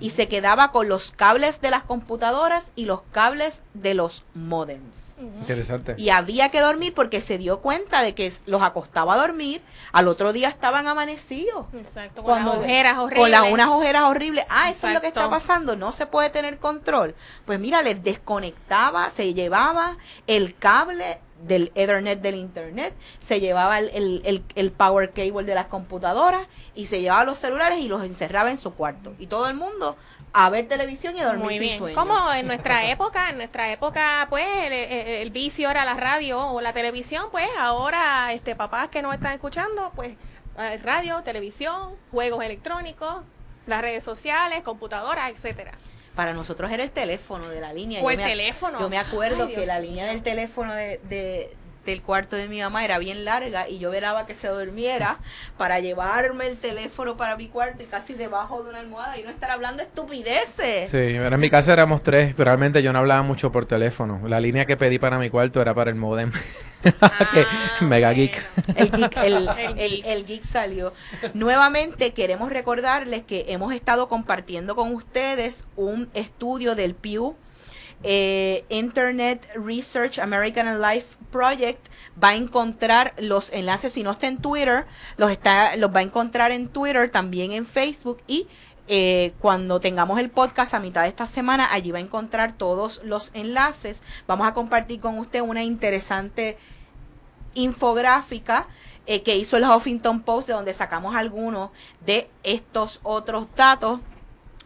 y 0.00 0.10
se 0.10 0.28
quedaba 0.28 0.72
con 0.72 0.88
los 0.88 1.12
cables 1.12 1.60
de 1.60 1.70
las 1.70 1.84
computadoras 1.84 2.72
y 2.74 2.86
los 2.86 3.02
cables 3.12 3.62
de 3.74 3.94
los 3.94 4.24
modems. 4.34 5.10
Interesante. 5.18 5.94
Y 5.98 6.08
había 6.08 6.48
que 6.48 6.60
dormir 6.60 6.94
porque 6.94 7.20
se 7.20 7.36
dio 7.36 7.60
cuenta 7.60 8.02
de 8.02 8.14
que 8.14 8.32
los 8.46 8.62
acostaba 8.62 9.14
a 9.14 9.18
dormir, 9.18 9.60
al 9.92 10.08
otro 10.08 10.32
día 10.32 10.48
estaban 10.48 10.86
amanecidos. 10.86 11.66
Exacto, 11.74 12.22
con 12.22 12.44
las 12.44 12.56
ojeras 12.56 12.98
horribles. 12.98 13.22
Con 13.22 13.30
las, 13.30 13.52
unas 13.52 13.68
ojeras 13.68 14.04
horribles. 14.04 14.46
Ah, 14.48 14.70
eso 14.70 14.88
es 14.88 14.94
lo 14.94 15.00
que 15.00 15.08
está 15.08 15.28
pasando, 15.28 15.76
no 15.76 15.92
se 15.92 16.06
puede 16.06 16.30
tener 16.30 16.58
control. 16.58 17.14
Pues 17.44 17.60
mira, 17.60 17.82
les 17.82 18.02
desconectaba, 18.02 19.10
se 19.10 19.34
llevaba 19.34 19.98
el 20.26 20.56
cable 20.56 21.20
del 21.42 21.72
Ethernet 21.74 22.20
del 22.20 22.34
Internet, 22.34 22.94
se 23.20 23.40
llevaba 23.40 23.78
el, 23.78 24.22
el, 24.24 24.44
el, 24.54 24.72
power 24.72 25.10
cable 25.12 25.44
de 25.44 25.54
las 25.54 25.66
computadoras 25.66 26.46
y 26.74 26.86
se 26.86 27.00
llevaba 27.00 27.24
los 27.24 27.38
celulares 27.38 27.78
y 27.78 27.88
los 27.88 28.02
encerraba 28.02 28.50
en 28.50 28.58
su 28.58 28.74
cuarto. 28.74 29.14
Y 29.18 29.26
todo 29.26 29.48
el 29.48 29.54
mundo 29.54 29.96
a 30.32 30.50
ver 30.50 30.68
televisión 30.68 31.16
y 31.16 31.20
a 31.20 31.26
dormir 31.26 31.44
Muy 31.44 31.58
bien. 31.58 31.94
Como 31.94 32.32
en 32.32 32.46
nuestra 32.46 32.88
época, 32.90 33.30
en 33.30 33.36
nuestra 33.36 33.70
época, 33.72 34.26
pues, 34.30 34.46
el, 34.46 35.30
vicio 35.30 35.70
era 35.70 35.84
la 35.84 35.94
radio 35.94 36.48
o 36.48 36.60
la 36.60 36.72
televisión, 36.72 37.26
pues, 37.30 37.48
ahora, 37.58 38.32
este, 38.32 38.54
papás 38.54 38.88
que 38.88 39.02
no 39.02 39.12
están 39.12 39.32
escuchando, 39.32 39.92
pues, 39.96 40.12
radio, 40.82 41.22
televisión, 41.22 41.94
juegos 42.10 42.44
electrónicos, 42.44 43.22
las 43.66 43.80
redes 43.80 44.04
sociales, 44.04 44.62
computadoras, 44.62 45.30
etcétera 45.30 45.72
para 46.14 46.32
nosotros 46.32 46.70
era 46.70 46.82
el 46.82 46.90
teléfono 46.90 47.48
de 47.48 47.60
la 47.60 47.72
línea. 47.72 48.02
O 48.02 48.10
el 48.10 48.18
teléfono. 48.18 48.80
Yo 48.80 48.88
me 48.88 48.98
acuerdo 48.98 49.48
que 49.48 49.66
la 49.66 49.78
línea 49.80 50.06
del 50.06 50.22
teléfono 50.22 50.74
de, 50.74 51.00
de, 51.08 51.54
del 51.86 52.02
cuarto 52.02 52.36
de 52.36 52.48
mi 52.48 52.60
mamá 52.60 52.84
era 52.84 52.98
bien 52.98 53.24
larga 53.24 53.68
y 53.68 53.78
yo 53.78 53.90
veraba 53.90 54.26
que 54.26 54.34
se 54.34 54.48
durmiera 54.48 55.18
para 55.58 55.80
llevarme 55.80 56.46
el 56.46 56.56
teléfono 56.56 57.16
para 57.16 57.36
mi 57.36 57.48
cuarto 57.48 57.82
y 57.82 57.86
casi 57.86 58.14
debajo 58.14 58.62
de 58.62 58.70
una 58.70 58.80
almohada 58.80 59.18
y 59.18 59.22
no 59.22 59.30
estar 59.30 59.50
hablando 59.50 59.82
estupideces. 59.82 60.90
Sí, 60.90 60.96
en 60.96 61.40
mi 61.40 61.50
casa 61.50 61.72
éramos 61.72 62.02
tres, 62.02 62.34
pero 62.36 62.50
realmente 62.50 62.82
yo 62.82 62.92
no 62.92 62.98
hablaba 62.98 63.22
mucho 63.22 63.52
por 63.52 63.66
teléfono. 63.66 64.20
La 64.28 64.40
línea 64.40 64.66
que 64.66 64.76
pedí 64.76 64.98
para 64.98 65.18
mi 65.18 65.30
cuarto 65.30 65.60
era 65.60 65.74
para 65.74 65.90
el 65.90 65.96
modem. 65.96 66.32
Ah, 67.00 67.80
mega 67.80 68.12
geek. 68.12 68.42
El 68.74 68.90
geek, 68.90 69.16
el, 70.06 70.26
geek 70.26 70.44
salió. 70.44 70.92
Nuevamente 71.34 72.12
queremos 72.12 72.50
recordarles 72.50 73.22
que 73.24 73.46
hemos 73.48 73.72
estado 73.74 74.08
compartiendo 74.08 74.76
con 74.76 74.94
ustedes 74.94 75.64
un 75.76 76.08
estudio 76.14 76.74
del 76.74 76.94
Pew 76.94 77.36
eh, 78.02 78.64
Internet 78.70 79.46
Research 79.54 80.18
American 80.18 80.80
Life 80.80 81.16
Project 81.30 81.88
va 82.22 82.30
a 82.30 82.34
encontrar 82.34 83.12
los 83.18 83.52
enlaces, 83.52 83.92
si 83.92 84.02
no 84.02 84.12
está 84.12 84.26
en 84.26 84.38
Twitter, 84.38 84.86
los, 85.16 85.30
está, 85.30 85.76
los 85.76 85.94
va 85.94 86.00
a 86.00 86.02
encontrar 86.02 86.50
en 86.50 86.68
Twitter, 86.68 87.10
también 87.10 87.52
en 87.52 87.66
Facebook 87.66 88.18
y 88.26 88.48
eh, 88.92 89.34
cuando 89.38 89.78
tengamos 89.78 90.18
el 90.18 90.30
podcast 90.30 90.74
a 90.74 90.80
mitad 90.80 91.02
de 91.02 91.08
esta 91.08 91.28
semana, 91.28 91.68
allí 91.70 91.92
va 91.92 91.98
a 91.98 92.00
encontrar 92.00 92.54
todos 92.54 93.00
los 93.04 93.30
enlaces. 93.34 94.02
Vamos 94.26 94.48
a 94.48 94.52
compartir 94.52 94.98
con 94.98 95.16
usted 95.20 95.42
una 95.42 95.62
interesante 95.62 96.58
infográfica 97.54 98.66
eh, 99.06 99.22
que 99.22 99.36
hizo 99.36 99.56
el 99.56 99.62
Huffington 99.62 100.22
Post, 100.22 100.48
de 100.48 100.54
donde 100.54 100.72
sacamos 100.72 101.14
algunos 101.14 101.70
de 102.04 102.28
estos 102.42 102.98
otros 103.04 103.46
datos 103.54 104.00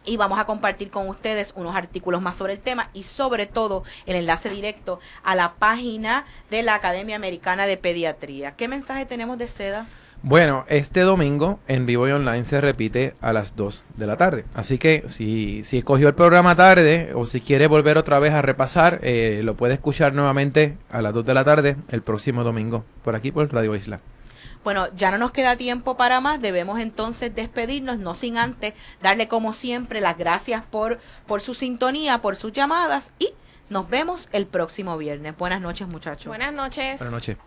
y 0.05 0.17
vamos 0.17 0.39
a 0.39 0.45
compartir 0.45 0.89
con 0.89 1.07
ustedes 1.07 1.53
unos 1.55 1.75
artículos 1.75 2.19
más 2.23 2.35
sobre 2.35 2.53
el 2.53 2.59
tema 2.59 2.89
y 2.93 3.03
sobre 3.03 3.45
todo 3.45 3.83
el 4.07 4.15
enlace 4.15 4.49
directo 4.49 4.99
a 5.23 5.35
la 5.35 5.53
página 5.53 6.25
de 6.49 6.63
la 6.63 6.73
Academia 6.73 7.15
Americana 7.15 7.67
de 7.67 7.77
Pediatría. 7.77 8.55
¿Qué 8.55 8.67
mensaje 8.67 9.05
tenemos 9.05 9.37
de 9.37 9.47
seda? 9.47 9.85
Bueno, 10.21 10.65
este 10.67 11.01
domingo 11.01 11.59
en 11.67 11.85
vivo 11.85 12.07
y 12.07 12.11
online 12.11 12.45
se 12.45 12.59
repite 12.59 13.13
a 13.21 13.31
las 13.31 13.55
2 13.55 13.83
de 13.95 14.07
la 14.07 14.17
tarde. 14.17 14.45
Así 14.55 14.77
que 14.77 15.03
si, 15.07 15.63
si 15.63 15.77
escogió 15.77 16.07
el 16.07 16.15
programa 16.15 16.55
tarde 16.55 17.11
o 17.13 17.25
si 17.25 17.41
quiere 17.41 17.67
volver 17.67 17.97
otra 17.97 18.17
vez 18.19 18.33
a 18.33 18.41
repasar, 18.41 18.99
eh, 19.03 19.41
lo 19.43 19.55
puede 19.55 19.75
escuchar 19.75 20.13
nuevamente 20.13 20.77
a 20.89 21.01
las 21.01 21.13
2 21.13 21.25
de 21.25 21.33
la 21.33 21.43
tarde 21.43 21.75
el 21.91 22.01
próximo 22.01 22.43
domingo 22.43 22.83
por 23.03 23.15
aquí 23.15 23.31
por 23.31 23.51
Radio 23.53 23.75
Isla. 23.75 23.99
Bueno, 24.65 24.87
ya 24.95 25.11
no 25.11 25.19
nos 25.19 25.31
queda 25.31 25.57
tiempo 25.57 25.95
para 25.95 26.21
más, 26.21 26.41
debemos 26.41 26.79
entonces 26.79 27.35
despedirnos, 27.35 27.99
no 27.99 28.15
sin 28.15 28.39
antes 28.39 28.73
darle 28.99 29.27
como 29.27 29.53
siempre 29.53 30.01
las 30.01 30.17
gracias 30.17 30.63
por, 30.63 30.99
por 31.27 31.39
su 31.39 31.53
sintonía, 31.53 32.19
por 32.19 32.35
sus 32.35 32.51
llamadas 32.51 33.13
y 33.19 33.33
nos 33.69 33.87
vemos 33.87 34.27
el 34.31 34.47
próximo 34.47 34.97
viernes. 34.97 35.37
Buenas 35.37 35.61
noches 35.61 35.87
muchachos. 35.87 36.25
Buenas 36.25 36.51
noches. 36.51 36.97
Buenas 36.97 37.13
noches. 37.13 37.37